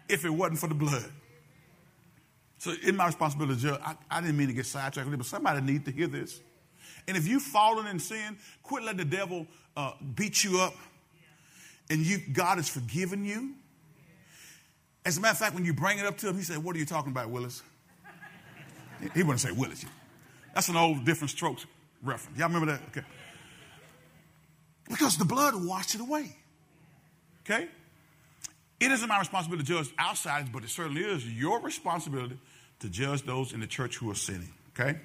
if 0.08 0.24
it 0.24 0.30
wasn't 0.30 0.60
for 0.60 0.68
the 0.68 0.74
blood. 0.74 1.04
So, 2.58 2.72
in 2.84 2.96
my 2.96 3.06
responsibility 3.06 3.68
I, 3.68 3.96
I 4.10 4.20
didn't 4.20 4.36
mean 4.36 4.48
to 4.48 4.54
get 4.54 4.66
sidetracked, 4.66 5.10
but 5.10 5.26
somebody 5.26 5.60
needs 5.60 5.84
to 5.84 5.90
hear 5.90 6.06
this. 6.06 6.40
And 7.08 7.16
if 7.16 7.26
you've 7.26 7.42
fallen 7.42 7.86
in 7.86 7.98
sin, 7.98 8.36
quit 8.62 8.84
letting 8.84 8.98
the 8.98 9.16
devil 9.16 9.46
uh, 9.76 9.92
beat 10.14 10.42
you 10.42 10.60
up. 10.60 10.74
And 11.90 12.00
you, 12.00 12.18
God 12.32 12.56
has 12.56 12.68
forgiven 12.68 13.24
you. 13.24 13.54
As 15.04 15.18
a 15.18 15.20
matter 15.20 15.32
of 15.32 15.38
fact, 15.38 15.54
when 15.54 15.64
you 15.64 15.72
bring 15.72 15.98
it 15.98 16.06
up 16.06 16.16
to 16.18 16.28
him, 16.28 16.36
he 16.36 16.42
said, 16.42 16.58
What 16.58 16.74
are 16.74 16.78
you 16.78 16.86
talking 16.86 17.12
about, 17.12 17.30
Willis? 17.30 17.62
He 19.14 19.22
wouldn't 19.22 19.40
say 19.40 19.52
Willis. 19.52 19.84
That's 20.54 20.68
an 20.68 20.76
old 20.76 21.04
Diff'rent 21.04 21.30
Strokes 21.30 21.66
reference. 22.02 22.38
Y'all 22.38 22.48
remember 22.48 22.72
that? 22.72 22.80
Okay. 22.88 23.06
Because 24.88 25.18
the 25.18 25.24
blood 25.24 25.54
washed 25.64 25.94
it 25.94 26.00
away. 26.00 26.34
Okay? 27.42 27.68
It 28.78 28.90
isn't 28.92 29.08
my 29.08 29.18
responsibility 29.18 29.64
to 29.64 29.72
judge 29.74 29.94
outsiders, 29.98 30.48
but 30.52 30.62
it 30.62 30.70
certainly 30.70 31.02
is 31.02 31.26
your 31.26 31.60
responsibility 31.60 32.38
to 32.80 32.88
judge 32.88 33.22
those 33.22 33.52
in 33.52 33.60
the 33.60 33.66
church 33.66 33.96
who 33.96 34.10
are 34.10 34.14
sinning. 34.14 34.52
Okay? 34.78 34.98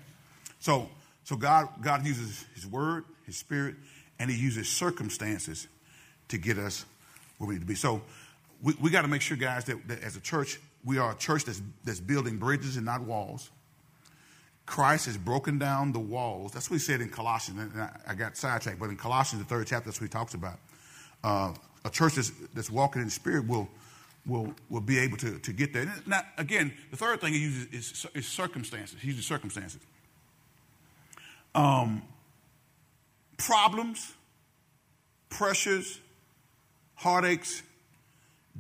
So, 0.60 0.90
so 1.24 1.36
God, 1.36 1.70
God 1.82 2.06
uses 2.06 2.46
His 2.54 2.68
Word, 2.68 3.06
His 3.26 3.38
Spirit, 3.38 3.76
and 4.20 4.30
He 4.30 4.38
uses 4.38 4.68
circumstances 4.68 5.68
to 6.28 6.38
get 6.38 6.58
us 6.58 6.86
where 7.38 7.48
we 7.48 7.56
need 7.56 7.62
to 7.62 7.68
be. 7.68 7.76
So, 7.76 8.02
we, 8.62 8.76
we 8.80 8.90
got 8.90 9.02
to 9.04 9.08
make 9.08 9.22
sure, 9.22 9.38
guys, 9.38 9.66
that, 9.66 9.88
that 9.88 10.04
as 10.04 10.16
a 10.16 10.20
church, 10.20 10.60
we 10.84 10.98
are 10.98 11.14
a 11.14 11.16
church 11.16 11.46
that's, 11.46 11.62
that's 11.84 12.00
building 12.00 12.38
bridges 12.38 12.76
and 12.76 12.86
not 12.86 13.02
walls. 13.02 13.50
Christ 14.66 15.08
has 15.08 15.18
broken 15.18 15.58
down 15.58 15.92
the 15.92 16.00
walls. 16.00 16.52
That's 16.52 16.70
what 16.70 16.76
he 16.76 16.80
said 16.80 17.02
in 17.02 17.10
Colossians. 17.10 17.74
And 17.74 17.82
I, 17.82 17.90
I 18.08 18.16
got 18.16 18.38
sidetracked, 18.38 18.80
but 18.80 18.90
in 18.90 18.98
Colossians, 18.98 19.44
the 19.44 19.50
third 19.50 19.68
chapter, 19.68 19.86
that's 19.90 20.00
what 20.00 20.06
he 20.06 20.12
talks 20.12 20.34
about. 20.34 20.60
Uh, 21.24 21.54
a 21.86 21.90
church 21.90 22.16
that's, 22.16 22.32
that's, 22.54 22.70
walking 22.70 23.02
in 23.02 23.08
the 23.08 23.12
Spirit 23.12 23.48
will, 23.48 23.68
will, 24.26 24.54
will 24.70 24.82
be 24.82 25.00
able 25.00 25.18
to, 25.18 25.40
to 25.40 25.54
get 25.54 25.74
there. 25.74 25.92
Now, 26.06 26.22
again, 26.38 26.74
the 26.92 26.98
third 26.98 27.22
thing 27.22 27.34
he 27.34 27.40
uses 27.40 27.66
is, 27.74 28.06
is 28.14 28.28
circumstances. 28.28 29.00
He 29.00 29.08
uses 29.08 29.26
circumstances. 29.26 29.82
Um, 31.54 32.04
problems, 33.38 34.14
pressures, 35.30 36.00
heartaches, 36.96 37.64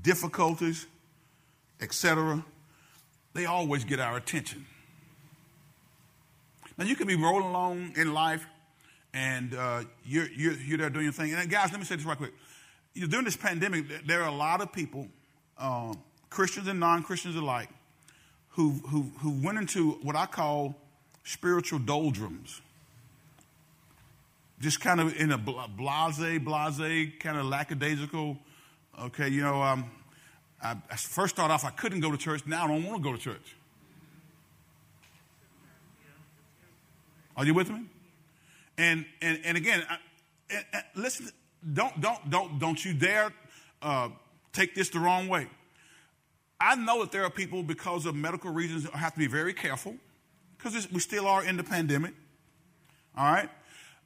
difficulties, 0.01 0.87
etc., 1.79 2.43
they 3.33 3.45
always 3.45 3.85
get 3.85 3.99
our 3.99 4.17
attention. 4.17 4.65
Now, 6.77 6.85
you 6.85 6.95
can 6.95 7.07
be 7.07 7.15
rolling 7.15 7.45
along 7.45 7.93
in 7.95 8.13
life 8.13 8.45
and 9.13 9.53
uh, 9.53 9.83
you're, 10.05 10.29
you're, 10.31 10.53
you're, 10.53 10.77
there 10.77 10.89
doing 10.89 11.05
your 11.05 11.13
thing. 11.13 11.33
And 11.33 11.49
guys, 11.49 11.71
let 11.71 11.79
me 11.79 11.85
say 11.85 11.95
this 11.95 12.05
right 12.05 12.17
quick. 12.17 12.33
During 12.93 13.25
this 13.25 13.37
pandemic, 13.37 14.05
there 14.05 14.21
are 14.21 14.27
a 14.27 14.35
lot 14.35 14.61
of 14.61 14.73
people, 14.73 15.07
uh, 15.57 15.93
Christians 16.29 16.67
and 16.67 16.79
non 16.79 17.03
Christians 17.03 17.35
alike, 17.35 17.69
who, 18.49 18.71
who, 18.89 19.11
who 19.19 19.31
went 19.41 19.57
into 19.57 19.91
what 20.01 20.15
I 20.15 20.25
call 20.25 20.75
spiritual 21.23 21.79
doldrums. 21.79 22.61
Just 24.59 24.81
kind 24.81 24.99
of 24.99 25.15
in 25.15 25.31
a 25.31 25.37
blase, 25.37 26.39
blase, 26.39 27.11
kind 27.19 27.37
of 27.37 27.45
lackadaisical. 27.45 28.37
Okay, 28.99 29.29
you 29.29 29.41
know, 29.41 29.61
um, 29.63 29.89
I, 30.61 30.75
I 30.89 30.95
first 30.95 31.35
started 31.35 31.53
off, 31.53 31.65
I 31.65 31.71
couldn't 31.71 32.01
go 32.01 32.11
to 32.11 32.17
church. 32.17 32.45
Now 32.45 32.65
I 32.65 32.67
don't 32.67 32.83
want 32.83 33.01
to 33.01 33.03
go 33.03 33.15
to 33.15 33.21
church. 33.21 33.55
Are 37.35 37.45
you 37.45 37.53
with 37.53 37.69
me? 37.69 37.85
And 38.77 39.05
and 39.21 39.39
and 39.43 39.57
again, 39.57 39.83
I, 39.89 40.83
listen. 40.95 41.29
Don't 41.61 42.01
don't 42.01 42.29
don't 42.29 42.59
don't 42.59 42.83
you 42.83 42.93
dare 42.93 43.31
uh, 43.81 44.09
take 44.51 44.73
this 44.73 44.89
the 44.89 44.99
wrong 44.99 45.27
way. 45.27 45.47
I 46.59 46.75
know 46.75 47.01
that 47.01 47.11
there 47.11 47.23
are 47.23 47.29
people 47.29 47.63
because 47.63 48.05
of 48.05 48.15
medical 48.15 48.51
reasons 48.51 48.87
have 48.93 49.13
to 49.13 49.19
be 49.19 49.27
very 49.27 49.53
careful 49.53 49.95
because 50.57 50.91
we 50.91 50.99
still 50.99 51.27
are 51.27 51.43
in 51.43 51.57
the 51.57 51.63
pandemic. 51.63 52.13
All 53.15 53.31
right, 53.31 53.49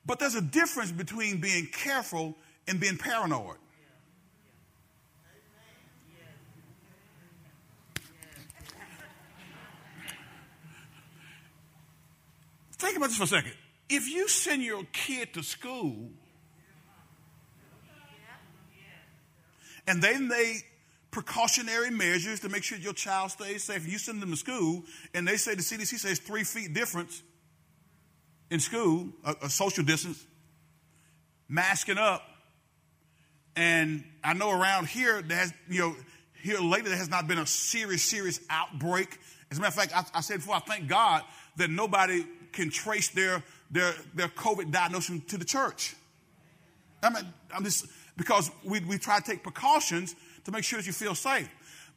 but 0.06 0.20
there's 0.20 0.36
a 0.36 0.42
difference 0.42 0.92
between 0.92 1.40
being 1.40 1.68
careful 1.68 2.36
and 2.68 2.80
being 2.80 2.98
paranoid. 2.98 3.58
Think 12.78 12.98
about 12.98 13.08
this 13.08 13.18
for 13.18 13.24
a 13.24 13.28
second. 13.28 13.54
If 13.90 14.10
you 14.10 14.28
send 14.28 14.62
your 14.62 14.84
kid 14.92 15.34
to 15.36 15.44
school 15.44 16.10
and 19.88 20.02
then 20.02 20.28
they 20.28 20.62
precautionary 21.16 21.90
measures 21.92 22.42
to 22.42 22.50
make 22.50 22.62
sure 22.62 22.78
your 22.78 22.94
child 22.94 23.32
stays 23.32 23.64
safe, 23.64 23.88
you 23.90 23.98
send 23.98 24.22
them 24.22 24.32
to 24.32 24.36
school 24.36 24.84
and 25.14 25.26
they 25.26 25.38
say 25.38 25.56
the 25.56 25.62
CDC 25.62 25.98
says 25.98 26.20
three 26.20 26.44
feet 26.44 26.74
difference 26.74 27.24
in 28.52 28.60
school, 28.60 29.08
a, 29.24 29.36
a 29.44 29.50
social 29.50 29.84
distance, 29.84 30.22
masking 31.48 31.98
up. 31.98 32.22
And 33.56 34.04
I 34.24 34.34
know 34.34 34.52
around 34.52 34.88
here, 34.88 35.24
has, 35.30 35.54
you 35.70 35.80
know, 35.80 35.96
here 36.44 36.60
lately 36.60 36.90
there 36.90 36.98
has 36.98 37.10
not 37.10 37.28
been 37.28 37.40
a 37.40 37.48
serious, 37.48 38.04
serious 38.04 38.42
outbreak. 38.50 39.18
As 39.50 39.58
a 39.58 39.62
matter 39.62 39.70
of 39.70 39.90
fact, 39.90 39.96
I, 39.96 40.18
I 40.18 40.22
said 40.22 40.38
before, 40.38 40.56
I 40.56 40.60
thank 40.60 40.90
God 40.90 41.24
that 41.56 41.70
nobody 41.70 42.26
can 42.52 42.70
trace 42.70 43.08
their, 43.10 43.42
their, 43.72 43.94
their 44.14 44.28
COVID 44.28 44.72
diagnosis 44.72 45.22
to 45.28 45.38
the 45.38 45.46
church. 45.46 45.96
I 47.02 47.10
mean, 47.10 47.24
I'm 47.54 47.64
just, 47.64 47.86
because 48.18 48.52
we, 48.64 48.80
we 48.82 48.98
try 48.98 49.20
to 49.20 49.26
take 49.26 49.44
precautions 49.44 50.16
to 50.46 50.52
make 50.52 50.64
sure 50.64 50.80
that 50.80 50.88
you 50.88 50.94
feel 50.94 51.16
safe. 51.16 51.50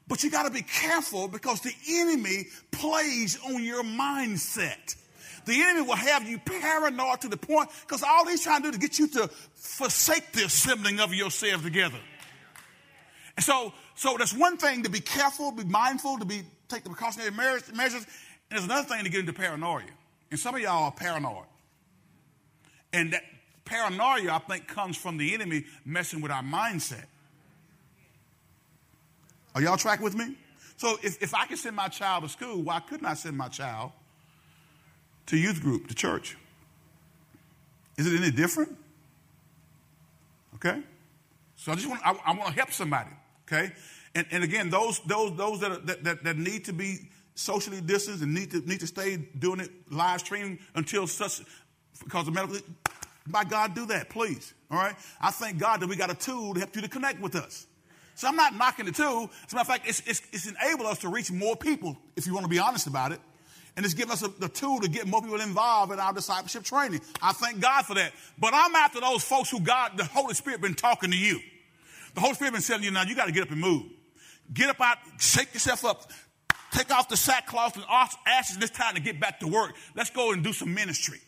But 0.08 0.22
you 0.22 0.30
got 0.30 0.44
to 0.44 0.50
be 0.50 0.62
careful 0.62 1.28
because 1.28 1.60
the 1.60 1.74
enemy 1.88 2.46
plays 2.70 3.38
on 3.44 3.62
your 3.62 3.82
mindset. 3.82 4.96
The 5.44 5.62
enemy 5.62 5.82
will 5.82 5.96
have 5.96 6.28
you 6.28 6.38
paranoid 6.38 7.22
to 7.22 7.28
the 7.28 7.36
point 7.36 7.70
because 7.82 8.02
all 8.02 8.26
he's 8.26 8.42
trying 8.42 8.62
to 8.62 8.70
do 8.70 8.76
is 8.76 8.78
get 8.78 8.98
you 8.98 9.08
to 9.08 9.28
forsake 9.54 10.32
the 10.32 10.44
assembling 10.44 11.00
of 11.00 11.14
yourselves 11.14 11.62
together. 11.62 11.98
And 13.36 13.44
so, 13.44 13.72
so 13.94 14.16
that's 14.18 14.34
one 14.34 14.56
thing 14.56 14.82
to 14.82 14.90
be 14.90 15.00
careful, 15.00 15.52
be 15.52 15.64
mindful, 15.64 16.18
to 16.18 16.24
be 16.24 16.42
take 16.68 16.84
the 16.84 16.90
precautionary 16.90 17.30
measures. 17.30 17.68
And 17.70 17.78
there's 18.50 18.64
another 18.64 18.88
thing 18.88 19.04
to 19.04 19.10
get 19.10 19.20
into 19.20 19.32
paranoia. 19.32 19.84
And 20.30 20.40
some 20.40 20.54
of 20.54 20.60
y'all 20.60 20.84
are 20.84 20.92
paranoid. 20.92 21.46
And 22.92 23.12
that 23.12 23.22
paranoia, 23.68 24.34
I 24.34 24.38
think, 24.38 24.66
comes 24.66 24.96
from 24.96 25.18
the 25.18 25.34
enemy 25.34 25.64
messing 25.84 26.20
with 26.20 26.32
our 26.32 26.42
mindset. 26.42 27.04
Are 29.54 29.62
y'all 29.62 29.76
track 29.76 30.00
with 30.00 30.14
me? 30.14 30.36
So 30.76 30.96
if, 31.02 31.22
if 31.22 31.34
I 31.34 31.46
can 31.46 31.56
send 31.56 31.76
my 31.76 31.88
child 31.88 32.22
to 32.22 32.28
school, 32.28 32.62
why 32.62 32.80
couldn't 32.80 33.06
I 33.06 33.14
send 33.14 33.36
my 33.36 33.48
child 33.48 33.92
to 35.26 35.36
youth 35.36 35.60
group, 35.60 35.88
to 35.88 35.94
church? 35.94 36.36
Is 37.96 38.06
it 38.06 38.20
any 38.20 38.30
different? 38.30 38.76
Okay? 40.54 40.80
So 41.56 41.72
I 41.72 41.74
just 41.74 41.88
want, 41.88 42.00
I, 42.04 42.16
I 42.24 42.32
want 42.32 42.46
to 42.46 42.52
help 42.54 42.70
somebody. 42.70 43.10
Okay? 43.46 43.72
And, 44.14 44.26
and 44.30 44.44
again, 44.44 44.70
those, 44.70 45.00
those, 45.00 45.36
those 45.36 45.60
that, 45.60 45.70
are, 45.72 45.78
that, 45.78 46.04
that, 46.04 46.24
that 46.24 46.38
need 46.38 46.64
to 46.66 46.72
be 46.72 47.08
socially 47.34 47.80
distanced 47.80 48.22
and 48.22 48.32
need 48.34 48.50
to, 48.52 48.60
need 48.60 48.80
to 48.80 48.86
stay 48.86 49.16
doing 49.16 49.60
it 49.60 49.70
live 49.90 50.20
streaming 50.20 50.58
until 50.74 51.06
such, 51.06 51.42
because 52.04 52.28
of 52.28 52.34
medical, 52.34 52.58
by 53.30 53.44
God, 53.44 53.74
do 53.74 53.86
that, 53.86 54.10
please. 54.10 54.54
All 54.70 54.78
right? 54.78 54.94
I 55.20 55.30
thank 55.30 55.58
God 55.58 55.80
that 55.80 55.88
we 55.88 55.96
got 55.96 56.10
a 56.10 56.14
tool 56.14 56.54
to 56.54 56.60
help 56.60 56.74
you 56.76 56.82
to 56.82 56.88
connect 56.88 57.20
with 57.20 57.34
us. 57.36 57.66
So 58.14 58.28
I'm 58.28 58.36
not 58.36 58.54
knocking 58.54 58.86
the 58.86 58.92
tool. 58.92 59.30
As 59.46 59.52
a 59.52 59.56
matter 59.56 59.60
of 59.60 59.66
fact, 59.66 59.88
it's, 59.88 60.02
it's, 60.06 60.22
it's 60.32 60.46
enabled 60.48 60.88
us 60.88 60.98
to 61.00 61.08
reach 61.08 61.30
more 61.30 61.56
people, 61.56 61.96
if 62.16 62.26
you 62.26 62.34
want 62.34 62.44
to 62.44 62.50
be 62.50 62.58
honest 62.58 62.86
about 62.86 63.12
it. 63.12 63.20
And 63.76 63.84
it's 63.84 63.94
given 63.94 64.10
us 64.10 64.22
a, 64.22 64.28
the 64.28 64.48
tool 64.48 64.80
to 64.80 64.88
get 64.88 65.06
more 65.06 65.22
people 65.22 65.40
involved 65.40 65.92
in 65.92 66.00
our 66.00 66.12
discipleship 66.12 66.64
training. 66.64 67.00
I 67.22 67.32
thank 67.32 67.60
God 67.60 67.84
for 67.86 67.94
that. 67.94 68.12
But 68.36 68.52
I'm 68.54 68.74
after 68.74 69.00
those 69.00 69.22
folks 69.22 69.50
who 69.50 69.60
God, 69.60 69.92
the 69.96 70.04
Holy 70.04 70.34
Spirit, 70.34 70.60
been 70.60 70.74
talking 70.74 71.12
to 71.12 71.16
you. 71.16 71.40
The 72.14 72.20
Holy 72.20 72.34
Spirit 72.34 72.54
been 72.54 72.62
telling 72.62 72.82
you 72.82 72.90
now, 72.90 73.04
you 73.04 73.14
got 73.14 73.26
to 73.26 73.32
get 73.32 73.44
up 73.44 73.50
and 73.52 73.60
move. 73.60 73.84
Get 74.52 74.68
up 74.68 74.80
out, 74.80 74.98
shake 75.18 75.54
yourself 75.54 75.84
up, 75.84 76.10
Take 76.70 76.90
off 76.90 77.08
the 77.08 77.16
sackcloth 77.16 77.76
and 77.76 77.84
ashes. 78.26 78.58
It's 78.60 78.70
time 78.70 78.94
to 78.94 79.00
get 79.00 79.18
back 79.18 79.40
to 79.40 79.48
work. 79.48 79.74
Let's 79.94 80.10
go 80.10 80.32
and 80.32 80.44
do 80.44 80.52
some 80.52 80.74
ministry. 80.74 81.20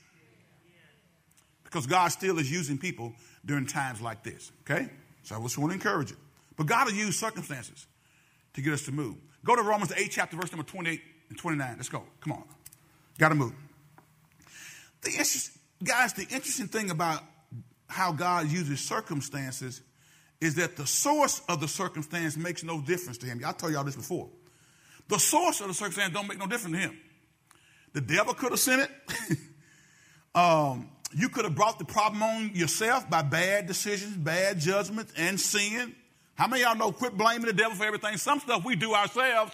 Because 1.71 1.87
God 1.87 2.09
still 2.09 2.39
is 2.39 2.51
using 2.51 2.79
people 2.79 3.15
during 3.45 3.67
times 3.67 4.01
like 4.01 4.25
this. 4.25 4.51
Okay? 4.63 4.89
So 5.23 5.37
I 5.37 5.41
just 5.43 5.57
want 5.57 5.71
to 5.71 5.75
encourage 5.75 6.11
it. 6.11 6.19
But 6.57 6.67
God 6.67 6.87
will 6.87 6.95
use 6.95 7.19
circumstances 7.19 7.87
to 8.55 8.61
get 8.61 8.73
us 8.73 8.85
to 8.87 8.93
move. 8.93 9.17
Go 9.45 9.55
to 9.55 9.63
Romans, 9.63 9.93
8 9.97 10.09
chapter, 10.11 10.37
verse 10.37 10.51
number 10.53 10.67
28 10.67 11.01
and 11.29 11.39
29. 11.39 11.75
Let's 11.77 11.89
go. 11.89 12.03
Come 12.21 12.33
on. 12.33 12.45
Got 13.19 13.31
to 13.31 13.35
move. 13.35 13.53
The 15.03 15.11
interest, 15.11 15.53
guys, 15.83 16.13
the 16.13 16.23
interesting 16.23 16.67
thing 16.67 16.91
about 16.91 17.23
how 17.87 18.13
God 18.13 18.51
uses 18.51 18.81
circumstances 18.81 19.81
is 20.41 20.57
that 20.57 20.77
the 20.77 20.87
source 20.87 21.43
of 21.49 21.61
the 21.61 21.69
circumstance 21.69 22.37
makes 22.37 22.65
no 22.65 22.81
difference 22.81 23.19
to 23.19 23.27
him. 23.27 23.41
I 23.47 23.53
told 23.53 23.73
y'all 23.73 23.85
this 23.85 23.97
before. 23.97 24.29
The 25.09 25.19
source 25.19 25.61
of 25.61 25.69
the 25.69 25.75
circumstance 25.75 26.13
don't 26.13 26.29
make 26.29 26.39
no 26.39 26.47
difference 26.47 26.77
to 26.77 26.83
him. 26.83 26.99
The 27.93 28.01
devil 28.01 28.35
could 28.35 28.51
have 28.51 28.61
sent 28.61 28.83
it. 28.83 29.39
um, 30.35 30.89
you 31.13 31.29
could 31.29 31.45
have 31.45 31.55
brought 31.55 31.79
the 31.79 31.85
problem 31.85 32.23
on 32.23 32.55
yourself 32.55 33.09
by 33.11 33.23
bad 33.23 33.67
decisions, 33.67 34.17
bad 34.17 34.61
judgments, 34.61 35.13
and 35.17 35.41
sin. 35.41 35.95
How 36.37 36.47
many 36.47 36.63
y'all 36.63 36.77
know 36.77 36.93
quit 36.93 37.17
blaming 37.17 37.47
the 37.47 37.53
devil 37.53 37.77
for 37.77 37.85
everything? 37.85 38.17
Some 38.17 38.41
stuff 38.41 38.65
we 38.65 38.77
do 38.77 38.95
ourselves. 38.95 39.53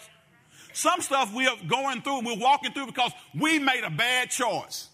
Some 0.73 1.01
stuff 1.01 1.33
we 1.35 1.47
are 1.47 1.57
going 1.67 2.03
through 2.03 2.19
and 2.19 2.27
we're 2.27 2.39
walking 2.39 2.73
through 2.73 2.87
because 2.87 3.11
we 3.35 3.59
made 3.59 3.83
a 3.83 3.91
bad 3.91 4.31
choice. 4.31 4.89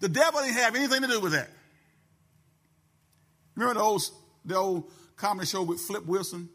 The 0.00 0.08
devil 0.08 0.40
didn't 0.40 0.54
have 0.56 0.74
anything 0.74 1.02
to 1.02 1.06
do 1.06 1.20
with 1.20 1.32
that. 1.32 1.50
Remember 3.54 3.74
the 3.74 3.84
old, 3.84 4.02
the 4.44 4.56
old 4.56 4.90
comedy 5.16 5.46
show 5.46 5.62
with 5.62 5.80
Flip 5.80 6.04
Wilson? 6.06 6.48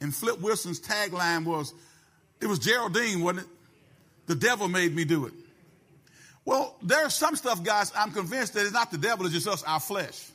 And 0.00 0.14
Flip 0.14 0.40
Wilson's 0.40 0.80
tagline 0.80 1.44
was, 1.44 1.74
it 2.40 2.46
was 2.46 2.58
Geraldine, 2.58 3.20
wasn't 3.20 3.46
it? 3.46 3.52
The 4.26 4.34
devil 4.34 4.68
made 4.68 4.96
me 4.96 5.04
do 5.04 5.26
it. 5.26 5.34
Well, 6.50 6.74
there's 6.82 7.14
some 7.14 7.36
stuff, 7.36 7.62
guys, 7.62 7.92
I'm 7.96 8.10
convinced 8.10 8.54
that 8.54 8.62
it's 8.62 8.72
not 8.72 8.90
the 8.90 8.98
devil, 8.98 9.24
it's 9.24 9.32
just 9.32 9.46
us, 9.46 9.62
our 9.62 9.78
flesh. 9.78 10.30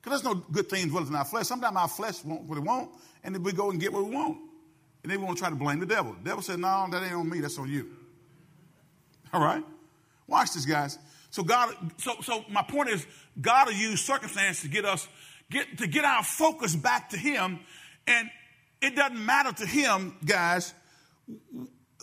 Because 0.00 0.22
there's 0.22 0.34
no 0.36 0.40
good 0.52 0.68
things 0.68 0.92
dwelling 0.92 1.08
in 1.08 1.16
our 1.16 1.24
flesh. 1.24 1.48
Sometimes 1.48 1.76
our 1.76 1.88
flesh 1.88 2.24
wants 2.24 2.44
what 2.46 2.56
it 2.56 2.62
wants, 2.62 2.96
and 3.24 3.34
then 3.34 3.42
we 3.42 3.50
go 3.50 3.72
and 3.72 3.80
get 3.80 3.92
what 3.92 4.04
we 4.04 4.14
want. 4.14 4.38
And 5.02 5.10
then 5.10 5.18
we 5.18 5.26
want 5.26 5.36
to 5.36 5.42
try 5.42 5.50
to 5.50 5.56
blame 5.56 5.80
the 5.80 5.86
devil. 5.86 6.12
The 6.12 6.28
devil 6.28 6.42
said, 6.44 6.60
No, 6.60 6.86
that 6.88 7.02
ain't 7.02 7.14
on 7.14 7.28
me, 7.28 7.40
that's 7.40 7.58
on 7.58 7.68
you. 7.68 7.90
All 9.32 9.42
right? 9.42 9.64
Watch 10.28 10.52
this, 10.52 10.64
guys. 10.64 10.96
So 11.30 11.42
God, 11.42 11.74
so 11.96 12.14
so 12.22 12.44
my 12.48 12.62
point 12.62 12.90
is, 12.90 13.04
God 13.40 13.66
will 13.66 13.74
use 13.74 14.00
circumstance 14.00 14.62
to 14.62 14.68
get 14.68 14.84
us 14.84 15.08
get 15.50 15.78
to 15.78 15.88
get 15.88 16.04
our 16.04 16.22
focus 16.22 16.76
back 16.76 17.10
to 17.10 17.16
Him, 17.16 17.58
and 18.06 18.30
it 18.80 18.94
doesn't 18.94 19.26
matter 19.26 19.50
to 19.54 19.66
Him, 19.66 20.14
guys, 20.24 20.72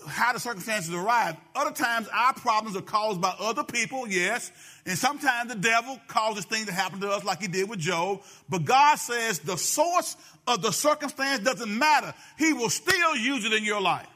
how 0.08 0.34
the 0.34 0.40
circumstances 0.40 0.94
arrive. 0.94 1.36
Other 1.56 1.72
times, 1.72 2.08
our 2.14 2.34
problems 2.34 2.76
are 2.76 2.82
caused 2.82 3.22
by 3.22 3.34
other 3.40 3.64
people, 3.64 4.08
yes, 4.08 4.52
and 4.86 4.98
sometimes 4.98 5.54
the 5.54 5.60
devil 5.60 6.00
causes 6.08 6.46
things 6.46 6.66
to 6.68 6.74
happen 6.74 7.00
to 7.02 7.12
us, 7.12 7.24
like 7.24 7.42
he 7.42 7.48
did 7.48 7.70
with 7.70 7.80
Job. 7.80 8.22
But 8.50 8.66
God 8.66 8.96
says 8.96 9.40
the 9.40 9.58
source 9.58 10.16
of 10.48 10.62
the 10.62 10.72
circumstance 10.72 11.44
doesn't 11.44 11.78
matter. 11.78 12.14
He 12.38 12.54
will 12.54 12.70
still 12.70 13.16
use 13.16 13.46
it 13.46 13.54
in 13.54 13.64
your 13.64 13.82
life. 13.82 14.08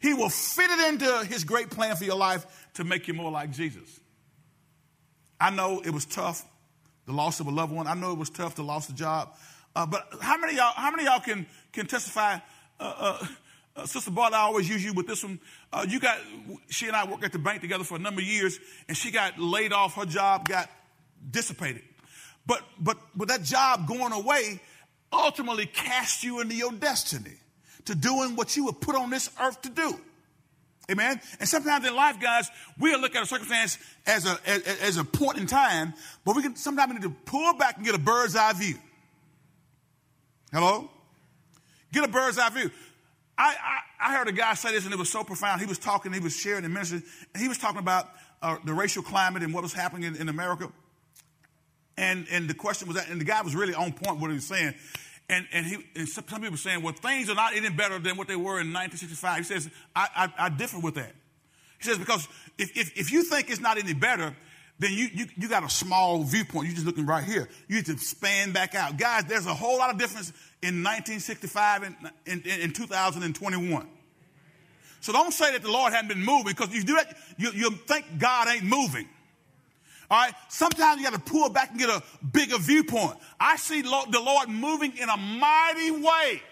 He 0.00 0.12
will 0.12 0.28
fit 0.28 0.70
it 0.70 0.88
into 0.92 1.24
His 1.24 1.44
great 1.44 1.70
plan 1.70 1.96
for 1.96 2.04
your 2.04 2.16
life 2.16 2.44
to 2.74 2.84
make 2.84 3.08
you 3.08 3.14
more 3.14 3.30
like 3.30 3.52
Jesus. 3.52 4.00
I 5.40 5.50
know 5.50 5.80
it 5.84 5.90
was 5.90 6.04
tough, 6.04 6.44
the 7.06 7.12
loss 7.12 7.40
of 7.40 7.46
a 7.46 7.50
loved 7.50 7.72
one. 7.72 7.86
I 7.86 7.94
know 7.94 8.12
it 8.12 8.18
was 8.18 8.30
tough, 8.30 8.54
the 8.54 8.64
loss 8.64 8.88
of 8.88 8.96
a 8.96 8.98
job. 8.98 9.34
Uh, 9.74 9.86
but 9.86 10.06
how 10.20 10.36
many 10.36 10.56
y'all, 10.56 10.72
how 10.74 10.90
many 10.90 11.04
y'all 11.04 11.20
can, 11.20 11.46
can 11.72 11.86
testify? 11.86 12.38
Uh, 12.78 12.94
uh, 12.98 13.26
uh 13.76 13.86
Sister 13.86 14.10
Bart, 14.10 14.32
I 14.32 14.38
always 14.38 14.68
use 14.68 14.84
you 14.84 14.92
with 14.92 15.06
this 15.06 15.22
one. 15.22 15.40
Uh, 15.72 15.84
you 15.88 16.00
got, 16.00 16.18
she 16.68 16.86
and 16.86 16.96
I 16.96 17.08
worked 17.08 17.24
at 17.24 17.32
the 17.32 17.38
bank 17.38 17.60
together 17.60 17.84
for 17.84 17.96
a 17.96 18.00
number 18.00 18.20
of 18.20 18.26
years, 18.26 18.58
and 18.88 18.96
she 18.96 19.10
got 19.10 19.38
laid 19.38 19.72
off. 19.72 19.94
Her 19.94 20.04
job 20.04 20.48
got 20.48 20.70
dissipated. 21.30 21.82
But, 22.46 22.62
but, 22.78 22.98
but 23.14 23.28
that 23.28 23.42
job 23.42 23.88
going 23.88 24.12
away 24.12 24.60
ultimately 25.12 25.66
cast 25.66 26.24
you 26.24 26.40
into 26.40 26.54
your 26.54 26.72
destiny 26.72 27.34
to 27.86 27.94
doing 27.94 28.36
what 28.36 28.56
you 28.56 28.66
were 28.66 28.72
put 28.72 28.96
on 28.96 29.10
this 29.10 29.30
earth 29.40 29.62
to 29.62 29.70
do. 29.70 29.98
Amen. 30.90 31.20
And 31.40 31.48
sometimes 31.48 31.86
in 31.86 31.94
life, 31.94 32.20
guys, 32.20 32.50
we'll 32.78 33.00
look 33.00 33.16
at 33.16 33.22
a 33.22 33.26
circumstance 33.26 33.78
as 34.06 34.26
a 34.26 34.38
as, 34.46 34.62
as 34.82 34.96
a 34.98 35.04
point 35.04 35.38
in 35.38 35.46
time, 35.46 35.94
but 36.24 36.36
we 36.36 36.42
can 36.42 36.56
sometimes 36.56 36.92
we 36.92 36.98
need 36.98 37.04
to 37.04 37.16
pull 37.24 37.54
back 37.54 37.76
and 37.76 37.86
get 37.86 37.94
a 37.94 37.98
bird's 37.98 38.36
eye 38.36 38.52
view. 38.52 38.74
Hello? 40.52 40.90
Get 41.90 42.04
a 42.04 42.08
bird's 42.08 42.38
eye 42.38 42.50
view. 42.50 42.70
I, 43.36 43.54
I, 44.00 44.08
I, 44.08 44.16
heard 44.16 44.28
a 44.28 44.32
guy 44.32 44.54
say 44.54 44.72
this 44.72 44.84
and 44.84 44.92
it 44.92 44.98
was 44.98 45.10
so 45.10 45.24
profound. 45.24 45.60
He 45.60 45.66
was 45.66 45.78
talking, 45.78 46.12
he 46.12 46.20
was 46.20 46.36
sharing 46.36 46.62
the 46.62 46.68
message, 46.68 47.02
and 47.32 47.42
he 47.42 47.48
was 47.48 47.58
talking 47.58 47.80
about 47.80 48.08
uh, 48.42 48.56
the 48.64 48.72
racial 48.72 49.02
climate 49.02 49.42
and 49.42 49.52
what 49.52 49.62
was 49.62 49.72
happening 49.72 50.04
in, 50.04 50.16
in, 50.16 50.28
America. 50.28 50.70
And, 51.96 52.26
and 52.30 52.48
the 52.48 52.54
question 52.54 52.86
was 52.86 52.96
that, 52.96 53.08
and 53.08 53.20
the 53.20 53.24
guy 53.24 53.42
was 53.42 53.56
really 53.56 53.74
on 53.74 53.92
point 53.92 54.16
with 54.16 54.20
what 54.20 54.30
he 54.30 54.34
was 54.34 54.46
saying. 54.46 54.74
And, 55.28 55.46
and, 55.52 55.66
he, 55.66 55.78
and 55.96 56.08
some, 56.08 56.24
some 56.28 56.42
people 56.42 56.56
saying, 56.56 56.82
well, 56.82 56.92
things 56.92 57.30
are 57.30 57.34
not 57.34 57.54
any 57.54 57.70
better 57.70 57.98
than 57.98 58.16
what 58.16 58.28
they 58.28 58.36
were 58.36 58.60
in 58.60 58.72
1965. 58.72 59.38
He 59.38 59.44
says, 59.44 59.70
I, 59.96 60.08
I, 60.14 60.46
I 60.46 60.48
differ 60.50 60.78
with 60.78 60.94
that. 60.96 61.12
He 61.78 61.88
says, 61.88 61.98
because 61.98 62.28
if, 62.58 62.76
if, 62.76 62.96
if, 62.98 63.12
you 63.12 63.22
think 63.24 63.50
it's 63.50 63.60
not 63.60 63.78
any 63.78 63.94
better, 63.94 64.36
then 64.78 64.92
you, 64.92 65.08
you, 65.12 65.26
you 65.36 65.48
got 65.48 65.64
a 65.64 65.70
small 65.70 66.24
viewpoint. 66.24 66.66
You're 66.66 66.74
just 66.74 66.86
looking 66.86 67.06
right 67.06 67.22
here. 67.22 67.48
You 67.68 67.76
need 67.76 67.86
to 67.86 67.98
span 67.98 68.52
back 68.52 68.74
out. 68.74 68.96
Guys, 68.96 69.24
there's 69.24 69.46
a 69.46 69.54
whole 69.54 69.78
lot 69.78 69.90
of 69.90 69.98
difference 69.98 70.30
in 70.62 70.82
1965 70.82 71.82
and 71.84 71.96
in, 72.26 72.42
in, 72.42 72.60
in 72.62 72.72
2021. 72.72 73.88
So 75.00 75.12
don't 75.12 75.32
say 75.32 75.52
that 75.52 75.62
the 75.62 75.70
Lord 75.70 75.92
hadn't 75.92 76.08
been 76.08 76.24
moving 76.24 76.54
because 76.54 76.74
you 76.74 76.82
do 76.82 76.94
that, 76.96 77.16
you, 77.36 77.50
you 77.52 77.70
think 77.70 78.06
God 78.18 78.48
ain't 78.48 78.64
moving. 78.64 79.08
All 80.10 80.18
right. 80.18 80.34
Sometimes 80.48 81.00
you 81.00 81.08
got 81.08 81.14
to 81.14 81.32
pull 81.32 81.48
back 81.50 81.70
and 81.70 81.78
get 81.78 81.88
a 81.88 82.02
bigger 82.32 82.58
viewpoint. 82.58 83.16
I 83.38 83.56
see 83.56 83.82
the 83.82 84.22
Lord 84.24 84.48
moving 84.48 84.96
in 84.96 85.08
a 85.08 85.16
mighty 85.16 85.90
way. 85.90 86.42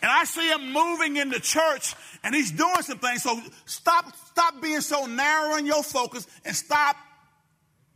And 0.00 0.10
I 0.10 0.24
see 0.24 0.48
him 0.48 0.72
moving 0.72 1.16
in 1.16 1.30
the 1.30 1.40
church 1.40 1.94
and 2.22 2.34
he's 2.34 2.52
doing 2.52 2.82
some 2.82 2.98
things. 2.98 3.22
So 3.22 3.40
stop, 3.64 4.14
stop 4.28 4.60
being 4.62 4.80
so 4.80 5.06
narrow 5.06 5.56
in 5.56 5.66
your 5.66 5.82
focus 5.82 6.26
and 6.44 6.54
stop 6.54 6.96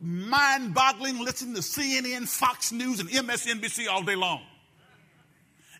mind 0.00 0.74
boggling 0.74 1.18
listening 1.24 1.54
to 1.54 1.60
CNN, 1.60 2.26
Fox 2.26 2.72
News, 2.72 2.98
and 2.98 3.08
MSNBC 3.08 3.88
all 3.88 4.02
day 4.02 4.16
long. 4.16 4.42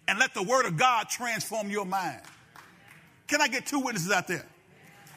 And 0.07 0.19
let 0.19 0.33
the 0.35 0.43
word 0.43 0.67
of 0.67 0.77
God 0.77 1.09
transform 1.09 1.71
your 1.71 1.85
mind. 1.85 2.21
Can 3.27 3.41
I 3.41 3.49
get 3.49 3.67
two 3.67 3.81
witnesses 3.81 4.11
out 4.11 4.29
there? 4.29 4.47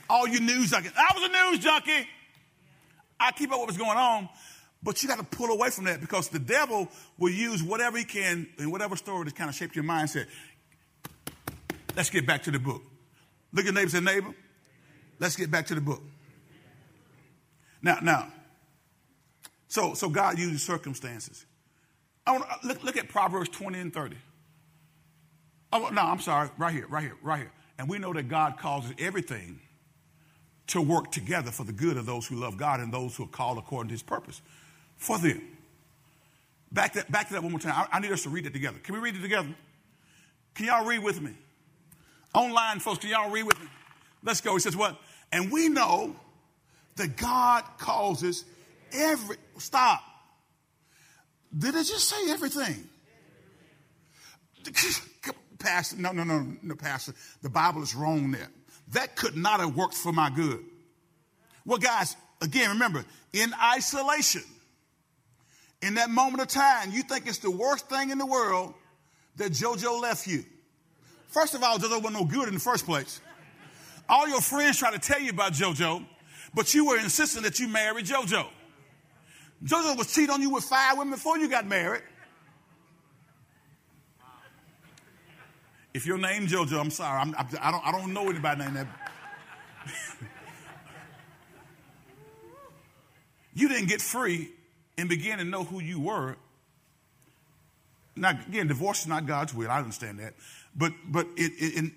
All 0.09 0.27
you 0.27 0.39
news 0.39 0.71
junkies. 0.71 0.93
I 0.95 1.11
was 1.13 1.23
a 1.23 1.51
news 1.51 1.63
junkie. 1.63 2.07
I 3.19 3.31
keep 3.31 3.51
up 3.51 3.59
with 3.59 3.69
what's 3.69 3.77
going 3.77 3.97
on, 3.97 4.29
but 4.83 5.01
you 5.01 5.09
got 5.09 5.19
to 5.19 5.23
pull 5.23 5.49
away 5.49 5.69
from 5.69 5.85
that 5.85 6.01
because 6.01 6.29
the 6.29 6.39
devil 6.39 6.87
will 7.17 7.31
use 7.31 7.63
whatever 7.63 7.97
he 7.97 8.03
can 8.03 8.47
in 8.57 8.71
whatever 8.71 8.95
story 8.95 9.25
to 9.25 9.31
kind 9.31 9.49
of 9.49 9.55
shape 9.55 9.75
your 9.75 9.85
mindset. 9.85 10.25
Let's 11.95 12.09
get 12.09 12.25
back 12.25 12.43
to 12.43 12.51
the 12.51 12.59
book. 12.59 12.83
Look 13.53 13.65
at 13.65 13.73
neighbor 13.73 13.89
say, 13.89 14.01
neighbor, 14.01 14.33
let's 15.19 15.35
get 15.35 15.49
back 15.49 15.67
to 15.67 15.75
the 15.75 15.81
book. 15.81 16.01
Now, 17.81 17.99
now, 18.01 18.27
so 19.67 19.93
so 19.93 20.09
God 20.09 20.37
uses 20.37 20.63
circumstances. 20.63 21.45
I 22.27 22.31
want 22.31 22.43
to 22.45 22.51
uh, 22.51 22.57
look, 22.63 22.83
look 22.83 22.97
at 22.97 23.07
Proverbs 23.07 23.49
20 23.49 23.79
and 23.79 23.93
30. 23.93 24.17
Oh, 25.71 25.89
no, 25.89 26.01
I'm 26.01 26.19
sorry, 26.19 26.49
right 26.57 26.73
here, 26.73 26.87
right 26.87 27.03
here, 27.03 27.17
right 27.21 27.39
here. 27.39 27.51
And 27.77 27.89
we 27.89 27.99
know 27.99 28.13
that 28.13 28.29
God 28.29 28.57
causes 28.57 28.93
everything 28.97 29.59
to 30.67 30.81
work 30.81 31.11
together 31.11 31.51
for 31.51 31.63
the 31.63 31.73
good 31.73 31.97
of 31.97 32.05
those 32.05 32.25
who 32.25 32.35
love 32.35 32.57
God 32.57 32.79
and 32.79 32.93
those 32.93 33.15
who 33.15 33.25
are 33.25 33.27
called 33.27 33.57
according 33.57 33.89
to 33.89 33.93
his 33.93 34.01
purpose 34.01 34.41
for 34.95 35.19
them. 35.19 35.41
Back 36.71 36.93
that, 36.93 37.11
back 37.11 37.27
to 37.27 37.33
that 37.33 37.43
one 37.43 37.51
more 37.51 37.59
time. 37.59 37.73
I, 37.75 37.97
I 37.97 37.99
need 37.99 38.11
us 38.11 38.23
to 38.23 38.29
read 38.29 38.45
it 38.45 38.53
together. 38.53 38.79
Can 38.79 38.95
we 38.95 39.01
read 39.01 39.15
it 39.15 39.21
together? 39.21 39.49
Can 40.55 40.65
y'all 40.65 40.85
read 40.85 41.03
with 41.03 41.21
me? 41.21 41.33
Online, 42.35 42.79
folks, 42.79 42.99
can 42.99 43.09
y'all 43.09 43.31
read 43.31 43.43
with 43.43 43.59
me? 43.59 43.67
Let's 44.21 44.41
go. 44.41 44.53
He 44.53 44.59
says, 44.59 44.75
What? 44.75 44.99
And 45.31 45.51
we 45.51 45.69
know 45.69 46.15
that 46.97 47.15
God 47.15 47.63
causes 47.77 48.43
every. 48.91 49.37
Stop. 49.57 50.01
Did 51.57 51.75
it 51.75 51.85
just 51.85 52.09
say 52.09 52.29
everything? 52.31 52.89
Pastor, 55.59 55.97
no, 55.97 56.11
no, 56.11 56.23
no, 56.23 56.45
no, 56.61 56.75
Pastor. 56.75 57.13
The 57.41 57.49
Bible 57.49 57.81
is 57.81 57.95
wrong 57.95 58.31
there 58.31 58.49
that 58.91 59.15
could 59.15 59.35
not 59.35 59.59
have 59.59 59.75
worked 59.75 59.95
for 59.95 60.11
my 60.11 60.29
good. 60.29 60.63
Well, 61.65 61.79
guys, 61.79 62.15
again, 62.41 62.71
remember, 62.71 63.03
in 63.33 63.51
isolation, 63.61 64.43
in 65.81 65.95
that 65.95 66.09
moment 66.09 66.41
of 66.41 66.47
time, 66.49 66.91
you 66.91 67.01
think 67.03 67.27
it's 67.27 67.39
the 67.39 67.51
worst 67.51 67.89
thing 67.89 68.09
in 68.11 68.17
the 68.17 68.25
world 68.25 68.73
that 69.37 69.51
JoJo 69.51 70.01
left 70.01 70.27
you. 70.27 70.43
First 71.35 71.53
of 71.53 71.61
all, 71.63 71.77
JoJo 71.77 72.01
wasn't 72.01 72.13
no 72.13 72.23
good 72.23 72.47
in 72.47 72.53
the 72.53 72.61
first 72.61 72.85
place. 72.85 73.19
All 74.07 74.25
your 74.25 74.39
friends 74.39 74.79
try 74.79 74.89
to 74.91 74.99
tell 74.99 75.19
you 75.19 75.31
about 75.31 75.51
JoJo, 75.51 76.01
but 76.53 76.73
you 76.73 76.85
were 76.85 76.97
insisting 76.97 77.43
that 77.43 77.59
you 77.59 77.67
marry 77.67 78.03
JoJo. 78.03 78.47
JoJo 79.61 79.97
was 79.97 80.13
cheating 80.13 80.29
on 80.29 80.41
you 80.41 80.49
with 80.49 80.63
five 80.63 80.97
women 80.97 81.11
before 81.13 81.37
you 81.37 81.49
got 81.49 81.67
married. 81.67 82.03
If 85.93 86.05
your 86.05 86.17
name 86.17 86.47
JoJo, 86.47 86.79
I'm 86.79 86.89
sorry. 86.89 87.19
I'm, 87.19 87.35
I, 87.37 87.69
don't, 87.69 87.85
I 87.85 87.91
don't 87.91 88.13
know 88.13 88.29
anybody 88.29 88.61
named 88.61 88.77
that. 88.77 88.87
You 93.57 93.69
didn't 93.69 93.87
get 93.87 94.01
free 94.01 94.51
and 94.97 95.07
begin 95.07 95.37
to 95.37 95.45
know 95.45 95.63
who 95.63 95.81
you 95.81 95.97
were. 95.97 96.35
Now, 98.17 98.31
again, 98.31 98.67
divorce 98.67 99.01
is 99.01 99.07
not 99.07 99.25
God's 99.25 99.53
will. 99.53 99.69
I 99.71 99.79
understand 99.79 100.19
that. 100.19 100.33
But, 100.75 100.93
but 101.07 101.27
it, 101.37 101.53
it, 101.57 101.75
in, 101.75 101.95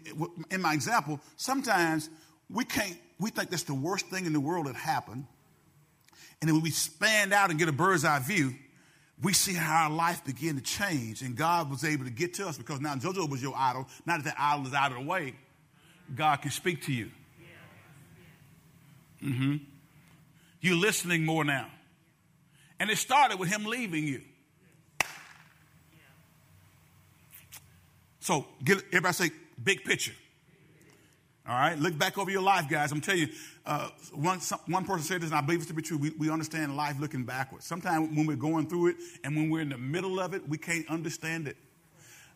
in 0.51 0.63
my 0.63 0.73
example, 0.73 1.21
sometimes 1.37 2.09
we 2.49 2.65
can't, 2.65 2.97
we 3.19 3.31
think 3.31 3.51
that's 3.51 3.65
the 3.65 3.75
worst 3.75 4.07
thing 4.07 4.27
in 4.27 4.33
the 4.33 4.41
world 4.41 4.67
that 4.67 4.77
happened. 4.77 5.27
And 6.41 6.49
then 6.49 6.55
when 6.55 6.63
we 6.63 6.71
span 6.71 7.33
out 7.33 7.51
and 7.51 7.59
get 7.59 7.69
a 7.69 7.73
bird's 7.73 8.05
eye 8.05 8.21
view, 8.21 8.55
we 9.21 9.33
see 9.33 9.55
how 9.55 9.85
our 9.85 9.91
life 9.91 10.25
began 10.25 10.55
to 10.55 10.61
change. 10.61 11.23
And 11.23 11.35
God 11.35 11.71
was 11.71 11.85
able 11.85 12.05
to 12.05 12.11
get 12.11 12.35
to 12.35 12.47
us 12.47 12.57
because 12.57 12.81
now 12.81 12.95
JoJo 12.95 13.29
was 13.29 13.43
your 13.43 13.55
idol. 13.57 13.89
Now 14.07 14.17
that 14.17 14.25
that 14.27 14.37
idol 14.39 14.67
is 14.67 14.75
out 14.75 14.93
of 14.93 14.99
the 14.99 15.05
way, 15.05 15.35
God 16.15 16.37
can 16.37 16.53
speak 16.53 16.85
to 16.85 16.93
you. 16.93 17.11
Mm-hmm. 19.23 19.57
You're 20.61 20.77
listening 20.77 21.25
more 21.25 21.45
now. 21.45 21.67
And 22.79 22.91
it 22.91 22.99
started 22.99 23.41
with 23.41 23.49
him 23.49 23.65
leaving 23.65 24.07
you. 24.07 24.23
So 28.29 28.45
get 28.63 28.85
everybody 28.89 29.15
say 29.15 29.31
big 29.65 29.85
picture. 29.85 30.13
All 31.49 31.55
right, 31.55 31.79
look 31.79 31.97
back 31.97 32.19
over 32.19 32.31
your 32.31 32.43
life, 32.43 32.69
guys. 32.69 32.93
I'm 32.93 33.01
telling 33.01 33.23
you, 33.23 33.29
uh, 33.65 33.89
one, 34.13 34.43
some, 34.43 34.61
one 34.67 34.85
person 34.85 35.03
said 35.03 35.23
this, 35.23 35.31
and 35.31 35.39
I 35.39 35.41
believe 35.41 35.63
it 35.63 35.69
to 35.69 35.73
be 35.73 35.81
true. 35.81 35.97
We, 35.97 36.11
we 36.11 36.29
understand 36.29 36.77
life 36.77 36.97
looking 37.01 37.25
backwards. 37.25 37.65
Sometimes 37.65 38.15
when 38.15 38.27
we're 38.27 38.37
going 38.37 38.67
through 38.69 38.89
it 38.89 38.97
and 39.25 39.35
when 39.35 39.49
we're 39.49 39.63
in 39.63 39.71
the 39.71 39.79
middle 39.79 40.21
of 40.21 40.35
it, 40.35 40.47
we 40.47 40.59
can't 40.59 40.87
understand 40.91 41.49
it. 41.49 41.57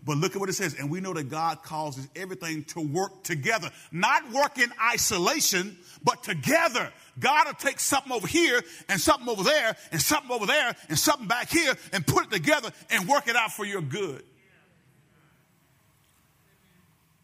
But 0.03 0.17
look 0.17 0.35
at 0.35 0.41
what 0.41 0.49
it 0.49 0.55
says. 0.55 0.77
And 0.79 0.91
we 0.91 1.01
know 1.01 1.13
that 1.13 1.29
God 1.29 1.63
causes 1.63 2.09
everything 2.17 2.65
to 2.69 2.81
work 2.81 3.23
together, 3.23 3.71
not 3.93 4.33
work 4.33 4.57
in 4.57 4.73
isolation, 4.95 5.77
but 6.03 6.23
together. 6.23 6.91
God 7.21 7.49
will 7.49 7.53
take 7.53 7.79
something 7.79 8.13
over 8.13 8.27
here 8.27 8.63
and 8.89 8.99
something 8.99 9.29
over 9.29 9.43
there 9.43 9.77
and 9.93 10.01
something 10.01 10.31
over 10.31 10.47
there 10.47 10.75
and 10.89 10.99
something 10.99 11.29
back 11.29 11.51
here 11.51 11.75
and 11.93 12.07
put 12.07 12.25
it 12.25 12.31
together 12.31 12.71
and 12.89 13.07
work 13.07 13.29
it 13.29 13.37
out 13.37 13.53
for 13.53 13.67
your 13.67 13.83
good. 13.83 14.25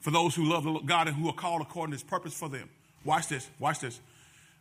For 0.09 0.12
those 0.12 0.34
who 0.34 0.44
love 0.44 0.64
God 0.86 1.06
and 1.06 1.14
who 1.14 1.28
are 1.28 1.34
called 1.34 1.61
according 1.61 1.90
to 1.90 1.96
his 1.96 2.02
purpose 2.02 2.32
for 2.32 2.48
them. 2.48 2.70
Watch 3.04 3.28
this, 3.28 3.46
watch 3.59 3.80
this. 3.80 4.00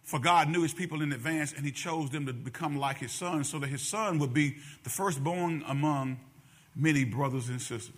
For 0.03 0.19
God 0.19 0.49
knew 0.49 0.61
his 0.61 0.73
people 0.73 1.01
in 1.01 1.13
advance 1.13 1.53
and 1.53 1.65
he 1.65 1.71
chose 1.71 2.09
them 2.09 2.25
to 2.25 2.33
become 2.33 2.77
like 2.77 2.97
his 2.97 3.13
son 3.13 3.45
so 3.45 3.57
that 3.59 3.67
his 3.67 3.81
son 3.81 4.19
would 4.19 4.33
be 4.33 4.57
the 4.83 4.89
firstborn 4.89 5.63
among 5.65 6.19
many 6.75 7.05
brothers 7.05 7.47
and 7.47 7.61
sisters. 7.61 7.95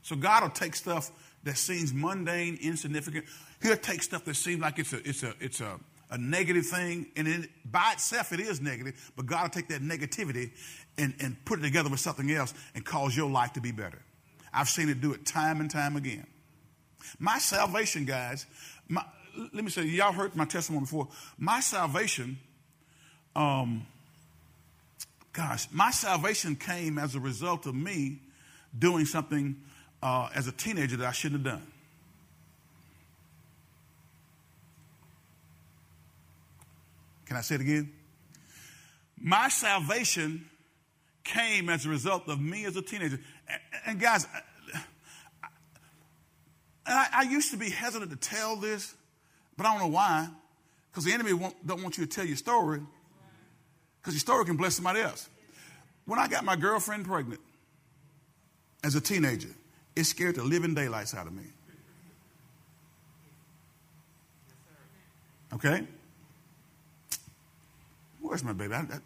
So 0.00 0.16
God 0.16 0.42
will 0.42 0.48
take 0.48 0.74
stuff 0.74 1.10
that 1.44 1.58
seems 1.58 1.92
mundane, 1.92 2.58
insignificant. 2.62 3.26
He'll 3.60 3.76
take 3.76 4.02
stuff 4.02 4.24
that 4.24 4.36
seems 4.36 4.62
like 4.62 4.78
it's 4.78 4.94
a, 4.94 5.06
it's 5.06 5.22
a, 5.22 5.34
it's 5.40 5.60
a, 5.60 5.78
a 6.10 6.16
negative 6.16 6.64
thing, 6.64 7.08
and 7.14 7.28
it, 7.28 7.50
by 7.70 7.92
itself 7.92 8.32
it 8.32 8.40
is 8.40 8.62
negative, 8.62 9.12
but 9.16 9.26
God 9.26 9.42
will 9.42 9.50
take 9.50 9.68
that 9.68 9.82
negativity 9.82 10.52
and, 10.96 11.12
and 11.20 11.44
put 11.44 11.58
it 11.58 11.62
together 11.62 11.90
with 11.90 12.00
something 12.00 12.30
else 12.30 12.54
and 12.74 12.86
cause 12.86 13.14
your 13.14 13.28
life 13.28 13.52
to 13.52 13.60
be 13.60 13.70
better. 13.70 14.00
I've 14.50 14.70
seen 14.70 14.88
it 14.88 15.02
do 15.02 15.12
it 15.12 15.26
time 15.26 15.60
and 15.60 15.70
time 15.70 15.96
again. 15.96 16.26
My 17.18 17.38
salvation, 17.38 18.04
guys, 18.04 18.46
my, 18.88 19.04
let 19.52 19.64
me 19.64 19.70
say, 19.70 19.84
y'all 19.84 20.12
heard 20.12 20.34
my 20.34 20.44
testimony 20.44 20.84
before. 20.84 21.08
My 21.38 21.60
salvation, 21.60 22.38
um, 23.36 23.86
gosh, 25.32 25.68
my 25.72 25.90
salvation 25.90 26.56
came 26.56 26.98
as 26.98 27.14
a 27.14 27.20
result 27.20 27.66
of 27.66 27.74
me 27.74 28.20
doing 28.76 29.04
something 29.04 29.56
uh, 30.02 30.28
as 30.34 30.46
a 30.46 30.52
teenager 30.52 30.96
that 30.96 31.06
I 31.06 31.12
shouldn't 31.12 31.44
have 31.44 31.54
done. 31.54 31.66
Can 37.26 37.36
I 37.36 37.42
say 37.42 37.56
it 37.56 37.60
again? 37.60 37.92
My 39.20 39.48
salvation 39.48 40.48
came 41.24 41.68
as 41.68 41.84
a 41.84 41.88
result 41.90 42.28
of 42.28 42.40
me 42.40 42.64
as 42.64 42.76
a 42.76 42.82
teenager. 42.82 43.20
And, 43.84 44.00
and 46.88 46.98
I, 46.98 47.06
I, 47.12 47.22
used 47.22 47.50
to 47.50 47.56
be 47.56 47.70
hesitant 47.70 48.10
to 48.10 48.16
tell 48.16 48.56
this, 48.56 48.94
but 49.56 49.66
I 49.66 49.72
don't 49.72 49.80
know 49.80 49.94
why. 49.94 50.28
Because 50.90 51.04
the 51.04 51.12
enemy 51.12 51.38
don't 51.64 51.82
want 51.82 51.98
you 51.98 52.06
to 52.06 52.10
tell 52.10 52.24
your 52.24 52.36
story, 52.36 52.80
because 54.00 54.14
your 54.14 54.20
story 54.20 54.44
can 54.46 54.56
bless 54.56 54.74
somebody 54.74 55.00
else. 55.00 55.28
When 56.06 56.18
I 56.18 56.26
got 56.26 56.44
my 56.44 56.56
girlfriend 56.56 57.04
pregnant 57.06 57.40
as 58.82 58.94
a 58.94 59.00
teenager, 59.00 59.50
it 59.94 60.04
scared 60.04 60.36
the 60.36 60.42
living 60.42 60.74
daylights 60.74 61.14
out 61.14 61.26
of 61.26 61.34
me. 61.34 61.44
Okay? 65.52 65.86
Where's 68.20 68.42
my 68.42 68.52
baby? 68.52 68.74
I, 68.74 68.80
I, 68.80 68.98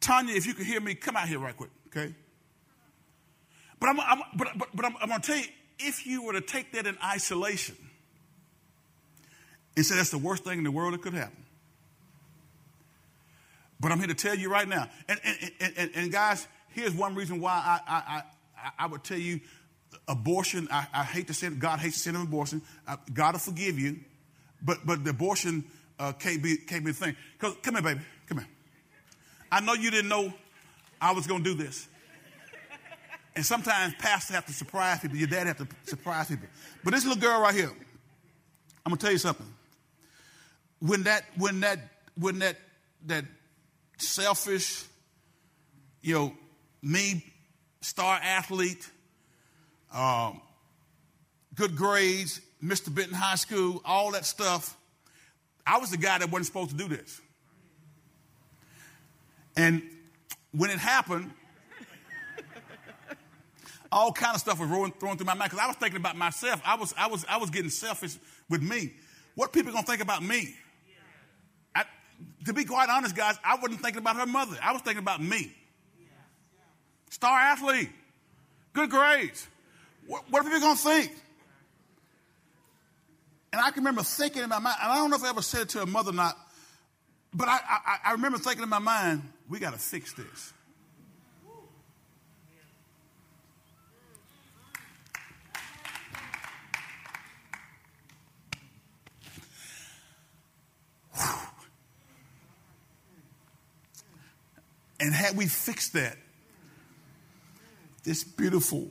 Tanya, 0.00 0.34
if 0.34 0.46
you 0.46 0.54
can 0.54 0.64
hear 0.64 0.80
me, 0.80 0.94
come 0.94 1.16
out 1.16 1.28
here 1.28 1.38
right 1.38 1.56
quick, 1.56 1.70
okay? 1.88 2.14
But 3.80 3.88
I'm, 3.88 4.00
I'm 4.00 4.22
but, 4.36 4.48
but, 4.56 4.68
but 4.74 4.84
I'm, 4.84 4.96
I'm 5.00 5.08
going 5.08 5.20
to 5.20 5.26
tell 5.26 5.38
you, 5.38 5.48
if 5.78 6.06
you 6.06 6.22
were 6.22 6.32
to 6.32 6.40
take 6.40 6.72
that 6.72 6.86
in 6.86 6.96
isolation 7.04 7.76
and 9.76 9.84
say 9.84 9.96
that's 9.96 10.10
the 10.10 10.18
worst 10.18 10.44
thing 10.44 10.58
in 10.58 10.64
the 10.64 10.70
world 10.70 10.94
that 10.94 11.02
could 11.02 11.14
happen. 11.14 11.44
But 13.78 13.92
I'm 13.92 13.98
here 13.98 14.08
to 14.08 14.14
tell 14.14 14.34
you 14.34 14.50
right 14.50 14.66
now, 14.66 14.88
and, 15.08 15.20
and, 15.60 15.72
and, 15.76 15.90
and 15.94 16.12
guys, 16.12 16.48
here's 16.70 16.94
one 16.94 17.14
reason 17.14 17.40
why 17.40 17.52
I, 17.52 17.80
I, 17.86 18.22
I, 18.56 18.70
I 18.78 18.86
would 18.86 19.04
tell 19.04 19.18
you 19.18 19.40
abortion, 20.08 20.68
I, 20.70 20.86
I, 20.92 21.04
hate 21.04 21.26
to 21.26 21.34
say 21.34 21.48
it, 21.48 21.58
God 21.58 21.78
hates 21.78 21.96
the 21.96 22.12
sin 22.12 22.16
abortion. 22.16 22.62
I, 22.86 22.96
God 23.12 23.34
will 23.34 23.40
forgive 23.40 23.78
you, 23.78 23.98
but, 24.62 24.78
but 24.86 25.04
the 25.04 25.10
abortion 25.10 25.64
uh, 25.98 26.12
can't, 26.12 26.42
be, 26.42 26.56
can't 26.56 26.84
be 26.84 26.92
the 26.92 26.96
thing. 26.96 27.16
Come 27.38 27.74
here, 27.74 27.82
baby. 27.82 28.00
Come 28.26 28.38
here. 28.38 28.48
I 29.50 29.60
know 29.60 29.74
you 29.74 29.90
didn't 29.90 30.08
know 30.08 30.32
I 31.00 31.12
was 31.12 31.26
going 31.26 31.44
to 31.44 31.54
do 31.54 31.62
this. 31.62 31.88
And 33.36 33.44
sometimes 33.44 33.94
pastors 33.98 34.34
have 34.34 34.46
to 34.46 34.52
surprise 34.54 35.00
people. 35.00 35.18
Your 35.18 35.28
dad 35.28 35.46
have 35.46 35.58
to 35.58 35.68
surprise 35.84 36.28
people. 36.28 36.48
But 36.82 36.94
this 36.94 37.04
little 37.04 37.20
girl 37.20 37.42
right 37.42 37.54
here, 37.54 37.70
I'm 38.84 38.90
gonna 38.90 38.96
tell 38.96 39.12
you 39.12 39.18
something. 39.18 39.46
When 40.80 41.02
that, 41.02 41.24
when 41.36 41.60
that, 41.60 41.78
when 42.18 42.38
that, 42.38 42.56
that 43.04 43.26
selfish, 43.98 44.84
you 46.00 46.14
know, 46.14 46.32
me, 46.82 47.24
star 47.82 48.18
athlete, 48.22 48.88
um, 49.92 50.40
good 51.54 51.76
grades, 51.76 52.40
Mr. 52.64 52.92
Benton 52.94 53.14
High 53.14 53.36
School, 53.36 53.82
all 53.84 54.12
that 54.12 54.24
stuff. 54.24 54.78
I 55.66 55.78
was 55.78 55.90
the 55.90 55.98
guy 55.98 56.18
that 56.18 56.30
wasn't 56.30 56.46
supposed 56.46 56.70
to 56.70 56.76
do 56.76 56.88
this. 56.88 57.20
And 59.56 59.82
when 60.52 60.70
it 60.70 60.78
happened, 60.78 61.32
all 63.96 64.12
kind 64.12 64.34
of 64.34 64.40
stuff 64.42 64.60
was 64.60 64.68
rolling, 64.68 64.92
through 64.92 65.24
my 65.24 65.32
mind 65.32 65.50
because 65.50 65.58
I 65.58 65.66
was 65.66 65.76
thinking 65.76 65.96
about 65.96 66.18
myself. 66.18 66.60
I 66.66 66.74
was, 66.76 66.92
I 66.98 67.06
was, 67.06 67.24
I 67.30 67.38
was 67.38 67.48
getting 67.48 67.70
selfish 67.70 68.18
with 68.50 68.60
me. 68.60 68.92
What 69.36 69.54
people 69.54 69.72
gonna 69.72 69.86
think 69.86 70.02
about 70.02 70.22
me? 70.22 70.54
I, 71.74 71.84
to 72.44 72.52
be 72.52 72.64
quite 72.66 72.90
honest, 72.90 73.16
guys, 73.16 73.36
I 73.42 73.56
wasn't 73.56 73.80
thinking 73.80 74.00
about 74.00 74.16
her 74.16 74.26
mother. 74.26 74.58
I 74.62 74.74
was 74.74 74.82
thinking 74.82 75.02
about 75.02 75.22
me. 75.22 75.50
Star 77.08 77.38
athlete, 77.38 77.88
good 78.74 78.90
grades. 78.90 79.48
What, 80.06 80.24
what 80.28 80.40
are 80.40 80.44
people 80.44 80.60
gonna 80.60 80.76
think? 80.76 81.12
And 83.50 83.62
I 83.62 83.70
can 83.70 83.82
remember 83.82 84.02
thinking 84.02 84.42
in 84.42 84.50
my 84.50 84.58
mind, 84.58 84.76
and 84.82 84.92
I 84.92 84.96
don't 84.96 85.08
know 85.08 85.16
if 85.16 85.24
I 85.24 85.30
ever 85.30 85.40
said 85.40 85.62
it 85.62 85.68
to 85.70 85.80
a 85.80 85.86
mother 85.86 86.10
or 86.10 86.14
not, 86.14 86.36
but 87.32 87.48
I, 87.48 87.60
I, 87.66 87.96
I 88.08 88.12
remember 88.12 88.36
thinking 88.36 88.62
in 88.62 88.68
my 88.68 88.78
mind, 88.78 89.22
we 89.48 89.58
got 89.58 89.72
to 89.72 89.78
fix 89.78 90.12
this. 90.12 90.52
And 104.98 105.14
had 105.14 105.36
we 105.36 105.46
fixed 105.46 105.92
that, 105.92 106.16
this 108.02 108.24
beautiful, 108.24 108.88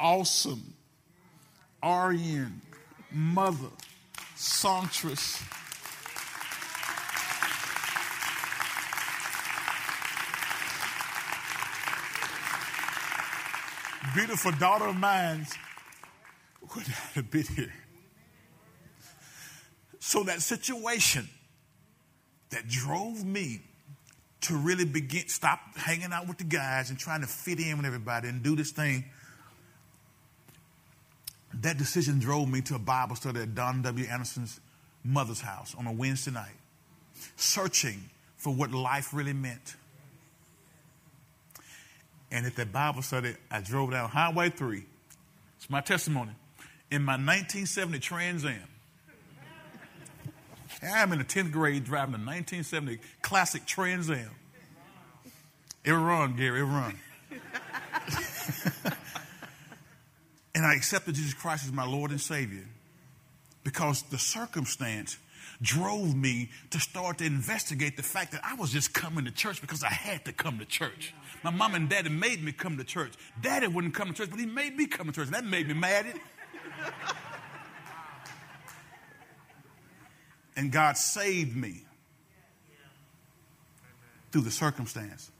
awesome 0.00 0.74
RN 1.82 2.60
mother, 3.12 3.68
songstress, 4.34 5.42
beautiful 14.14 14.50
daughter 14.52 14.86
of 14.86 14.96
mine 14.96 15.46
would 16.74 16.86
have 16.86 17.30
been 17.30 17.44
here. 17.44 17.85
So 20.06 20.22
that 20.22 20.40
situation 20.40 21.28
that 22.50 22.68
drove 22.68 23.24
me 23.24 23.60
to 24.42 24.56
really 24.56 24.84
begin, 24.84 25.26
stop 25.26 25.58
hanging 25.74 26.12
out 26.12 26.28
with 26.28 26.38
the 26.38 26.44
guys 26.44 26.90
and 26.90 26.98
trying 26.98 27.22
to 27.22 27.26
fit 27.26 27.58
in 27.58 27.76
with 27.76 27.86
everybody 27.86 28.28
and 28.28 28.40
do 28.40 28.54
this 28.54 28.70
thing. 28.70 29.04
That 31.54 31.76
decision 31.76 32.20
drove 32.20 32.48
me 32.48 32.60
to 32.60 32.76
a 32.76 32.78
Bible 32.78 33.16
study 33.16 33.40
at 33.40 33.56
Don 33.56 33.82
W. 33.82 34.06
Anderson's 34.06 34.60
mother's 35.02 35.40
house 35.40 35.74
on 35.76 35.88
a 35.88 35.92
Wednesday 35.92 36.30
night, 36.30 36.54
searching 37.34 38.08
for 38.36 38.54
what 38.54 38.70
life 38.70 39.12
really 39.12 39.32
meant. 39.32 39.74
And 42.30 42.46
at 42.46 42.54
that 42.54 42.70
Bible 42.70 43.02
study, 43.02 43.34
I 43.50 43.60
drove 43.60 43.90
down 43.90 44.08
Highway 44.08 44.50
3. 44.50 44.84
It's 45.56 45.68
my 45.68 45.80
testimony. 45.80 46.30
In 46.92 47.02
my 47.02 47.14
1970 47.14 47.98
Trans 47.98 48.44
Am. 48.44 48.68
I'm 50.82 51.12
in 51.12 51.18
the 51.18 51.24
10th 51.24 51.52
grade 51.52 51.84
driving 51.84 52.14
a 52.14 52.18
1970 52.18 52.98
classic 53.22 53.64
Trans 53.66 54.10
Am. 54.10 54.30
It 55.84 55.92
run, 55.92 56.36
Gary, 56.36 56.60
it 56.60 56.64
run. 56.64 56.98
and 60.54 60.66
I 60.66 60.74
accepted 60.74 61.14
Jesus 61.14 61.34
Christ 61.34 61.64
as 61.64 61.72
my 61.72 61.86
Lord 61.86 62.10
and 62.10 62.20
Savior 62.20 62.66
because 63.62 64.02
the 64.02 64.18
circumstance 64.18 65.18
drove 65.62 66.14
me 66.14 66.50
to 66.70 66.80
start 66.80 67.18
to 67.18 67.24
investigate 67.24 67.96
the 67.96 68.02
fact 68.02 68.32
that 68.32 68.40
I 68.44 68.54
was 68.54 68.72
just 68.72 68.92
coming 68.92 69.24
to 69.24 69.30
church 69.30 69.60
because 69.60 69.82
I 69.82 69.90
had 69.90 70.24
to 70.26 70.32
come 70.32 70.58
to 70.58 70.64
church. 70.64 71.14
My 71.42 71.50
mom 71.50 71.74
and 71.74 71.88
daddy 71.88 72.10
made 72.10 72.42
me 72.42 72.52
come 72.52 72.76
to 72.78 72.84
church. 72.84 73.14
Daddy 73.40 73.66
wouldn't 73.66 73.94
come 73.94 74.08
to 74.08 74.14
church, 74.14 74.30
but 74.30 74.38
he 74.38 74.46
made 74.46 74.76
me 74.76 74.86
come 74.86 75.06
to 75.06 75.12
church. 75.12 75.26
And 75.26 75.34
that 75.34 75.44
made 75.44 75.68
me 75.68 75.74
mad. 75.74 76.06
And 80.56 80.72
God 80.72 80.96
saved 80.96 81.54
me 81.56 81.82
through 84.32 84.42
the 84.42 84.50
circumstance. 84.50 85.30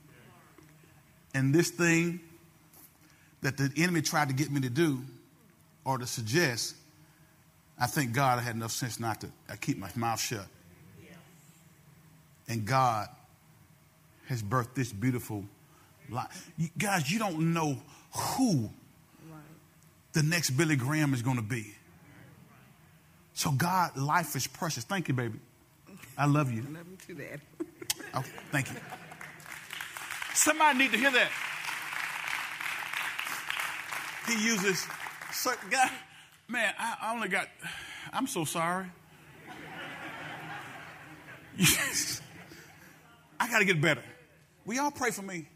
And 1.33 1.53
this 1.53 1.69
thing 1.69 2.19
that 3.41 3.57
the 3.57 3.71
enemy 3.77 4.01
tried 4.01 4.29
to 4.29 4.33
get 4.33 4.51
me 4.51 4.61
to 4.61 4.69
do 4.69 5.01
or 5.83 5.97
to 5.97 6.05
suggest, 6.05 6.75
I 7.79 7.87
think 7.87 8.13
God 8.13 8.39
I 8.39 8.41
had 8.41 8.55
enough 8.55 8.71
sense 8.71 8.99
not 8.99 9.21
to 9.21 9.29
I 9.49 9.55
keep 9.55 9.77
my 9.77 9.89
mouth 9.95 10.19
shut. 10.19 10.45
And 12.49 12.65
God 12.65 13.09
has 14.27 14.41
birthed 14.41 14.73
this 14.73 14.91
beautiful 14.93 15.43
life. 16.09 16.49
You, 16.57 16.69
guys, 16.77 17.11
you 17.11 17.19
don't 17.19 17.53
know 17.53 17.77
who 18.15 18.69
the 20.13 20.23
next 20.23 20.51
Billy 20.51 20.75
Graham 20.75 21.13
is 21.13 21.21
going 21.21 21.35
to 21.35 21.43
be. 21.43 21.76
So 23.37 23.51
God, 23.51 23.95
life 23.95 24.35
is 24.35 24.47
precious. 24.47 24.83
Thank 24.83 25.07
you, 25.07 25.13
baby. 25.13 25.39
I 26.17 26.25
love 26.25 26.51
you. 26.51 26.63
I 26.67 26.73
love 26.79 26.87
you 26.89 26.97
too, 26.97 27.13
Dad. 27.13 27.39
Okay, 28.15 28.31
thank 28.51 28.69
you. 28.69 28.75
Somebody 30.33 30.79
need 30.79 30.91
to 30.91 30.97
hear 30.97 31.11
that. 31.11 31.29
He 34.25 34.43
uses 34.43 34.87
certain 35.31 35.69
guy. 35.69 35.91
Man, 36.47 36.73
I 36.79 37.13
only 37.13 37.27
got. 37.27 37.47
I'm 38.11 38.25
so 38.25 38.43
sorry. 38.43 38.85
Yes. 41.57 42.21
I 43.39 43.49
got 43.51 43.59
to 43.59 43.65
get 43.65 43.79
better. 43.79 44.03
We 44.65 44.79
all 44.79 44.89
pray 44.89 45.11
for 45.11 45.21
me. 45.21 45.47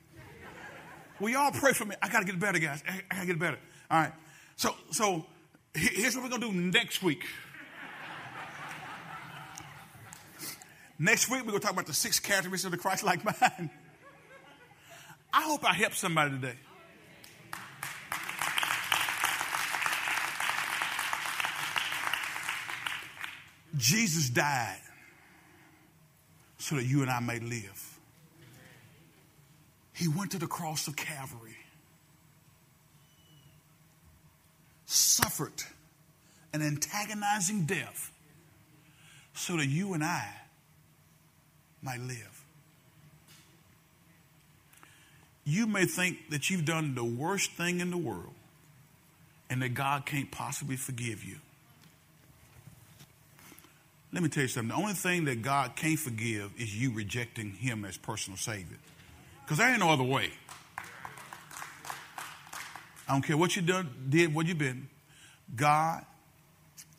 We 1.19 1.33
all 1.35 1.51
pray 1.51 1.73
for 1.73 1.85
me. 1.85 1.95
I 2.01 2.09
got 2.09 2.19
to 2.19 2.25
get 2.25 2.39
better, 2.39 2.59
guys. 2.59 2.83
I, 2.87 3.01
I 3.09 3.15
got 3.15 3.21
to 3.21 3.27
get 3.27 3.39
better. 3.39 3.57
All 3.89 4.01
right. 4.01 4.13
So, 4.55 4.75
so 4.91 5.25
here's 5.73 6.15
what 6.15 6.23
we're 6.23 6.37
going 6.37 6.41
to 6.41 6.51
do 6.51 6.53
next 6.53 7.01
week. 7.01 7.23
Next 11.01 11.31
week, 11.31 11.39
we're 11.39 11.49
going 11.49 11.59
to 11.61 11.65
talk 11.65 11.73
about 11.73 11.87
the 11.87 11.95
six 11.95 12.19
characteristics 12.19 12.63
of 12.65 12.69
the 12.69 12.77
Christ 12.77 13.03
like 13.03 13.25
mind. 13.25 13.71
I 15.33 15.41
hope 15.41 15.65
I 15.65 15.73
helped 15.73 15.97
somebody 15.97 16.29
today. 16.29 16.53
Jesus 23.75 24.29
died 24.29 24.77
so 26.59 26.75
that 26.75 26.85
you 26.85 27.01
and 27.01 27.09
I 27.09 27.19
may 27.19 27.39
live. 27.39 27.99
He 29.93 30.07
went 30.07 30.29
to 30.31 30.37
the 30.37 30.45
cross 30.45 30.87
of 30.87 30.95
Calvary, 30.95 31.57
suffered 34.85 35.63
an 36.53 36.61
antagonizing 36.61 37.65
death 37.65 38.11
so 39.33 39.57
that 39.57 39.65
you 39.65 39.95
and 39.95 40.03
I 40.03 40.27
might 41.81 41.99
live. 41.99 42.43
You 45.43 45.67
may 45.67 45.85
think 45.85 46.29
that 46.29 46.49
you've 46.49 46.65
done 46.65 46.95
the 46.95 47.03
worst 47.03 47.51
thing 47.53 47.79
in 47.79 47.89
the 47.91 47.97
world 47.97 48.33
and 49.49 49.61
that 49.61 49.73
God 49.73 50.05
can't 50.05 50.31
possibly 50.31 50.75
forgive 50.75 51.23
you. 51.23 51.35
Let 54.13 54.23
me 54.23 54.29
tell 54.29 54.43
you 54.43 54.49
something. 54.49 54.69
The 54.69 54.81
only 54.81 54.93
thing 54.93 55.25
that 55.25 55.41
God 55.41 55.75
can't 55.75 55.97
forgive 55.97 56.51
is 56.57 56.75
you 56.75 56.91
rejecting 56.93 57.51
Him 57.53 57.85
as 57.85 57.97
personal 57.97 58.37
Savior. 58.37 58.77
Because 59.43 59.57
there 59.57 59.69
ain't 59.69 59.79
no 59.79 59.89
other 59.89 60.03
way. 60.03 60.31
I 63.07 63.13
don't 63.13 63.21
care 63.21 63.37
what 63.37 63.55
you 63.55 63.61
done, 63.61 63.89
did, 64.09 64.33
what 64.33 64.45
you've 64.45 64.57
been. 64.57 64.87
God 65.55 66.05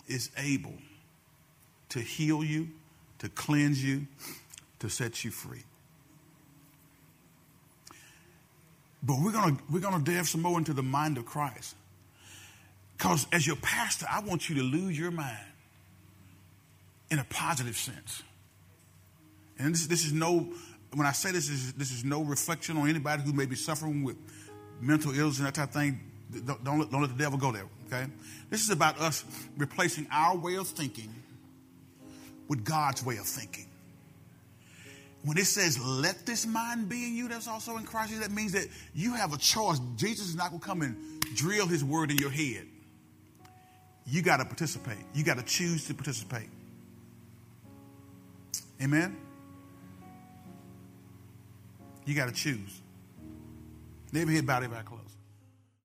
is 0.07 0.31
able 0.37 0.75
to 1.91 2.01
heal 2.01 2.43
you, 2.43 2.69
to 3.19 3.29
cleanse 3.29 3.83
you, 3.83 4.07
to 4.83 4.91
set 4.91 5.25
you 5.25 5.31
free. 5.31 5.63
But 9.03 9.19
we're 9.23 9.33
gonna 9.33 9.57
we're 9.71 9.81
gonna 9.81 10.05
delve 10.05 10.29
some 10.29 10.43
more 10.43 10.59
into 10.59 10.73
the 10.73 10.83
mind 10.83 11.19
of 11.19 11.25
Christ. 11.25 11.77
Because 12.97 13.27
as 13.33 13.47
your 13.47 13.57
pastor, 13.57 14.07
I 14.11 14.21
want 14.21 14.49
you 14.49 14.57
to 14.57 14.63
lose 14.63 14.99
your 14.99 15.11
mind 15.11 15.47
in 17.11 17.19
a 17.19 17.25
positive 17.25 17.77
sense. 17.77 18.23
And 19.59 19.75
this, 19.75 19.87
this 19.87 20.05
is 20.05 20.13
no, 20.13 20.49
when 20.95 21.07
I 21.07 21.13
say 21.13 21.31
this, 21.31 21.49
this 21.49 21.59
is, 21.59 21.73
this 21.75 21.93
is 21.93 22.05
no 22.05 22.23
reflection 22.23 22.77
on 22.77 22.89
anybody 22.89 23.23
who 23.23 23.33
may 23.33 23.47
be 23.47 23.57
suffering 23.57 24.03
with 24.03 24.17
mental 24.81 25.13
illness 25.13 25.39
and 25.39 25.47
that 25.47 25.55
type 25.55 25.69
of 25.69 25.75
thing. 25.75 26.01
Don't, 26.47 26.63
don't, 26.65 26.79
let, 26.79 26.91
don't 26.91 27.01
let 27.03 27.11
the 27.11 27.23
devil 27.23 27.39
go 27.39 27.53
there, 27.53 27.67
okay? 27.87 28.07
This 28.51 28.63
is 28.63 28.71
about 28.71 29.01
us 29.01 29.25
replacing 29.57 30.07
our 30.11 30.37
way 30.37 30.57
of 30.57 30.67
thinking 30.69 31.13
with 32.49 32.65
God's 32.65 33.05
way 33.05 33.17
of 33.17 33.27
thinking. 33.27 33.67
When 35.25 35.39
it 35.39 35.47
says, 35.47 35.79
let 35.79 36.27
this 36.27 36.47
mind 36.47 36.89
be 36.89 37.05
in 37.05 37.15
you 37.15 37.29
that's 37.29 37.47
also 37.47 37.77
in 37.77 37.85
Christ, 37.85 38.19
that 38.21 38.33
means 38.33 38.53
that 38.53 38.67
you 38.93 39.15
have 39.15 39.33
a 39.33 39.37
choice. 39.37 39.81
Jesus 39.97 40.29
is 40.29 40.35
not 40.35 40.51
going 40.51 40.61
to 40.61 40.67
come 40.67 40.83
and 40.83 41.21
drill 41.37 41.67
his 41.67 41.85
word 41.85 42.11
in 42.11 42.19
your 42.19 42.31
head. 42.31 42.67
You 44.05 44.21
got 44.23 44.39
to 44.39 44.45
participate. 44.45 44.99
You 45.15 45.23
got 45.23 45.39
to 45.39 45.45
choose 45.45 45.87
to 45.87 45.95
participate. 45.95 46.49
Amen? 48.83 49.17
You 52.05 52.17
got 52.17 52.27
to 52.27 52.35
choose. 52.35 52.81
Neighbor 54.11 54.33
head, 54.33 54.45
body 54.45 54.65
everybody 54.65 54.87
close. 54.87 55.02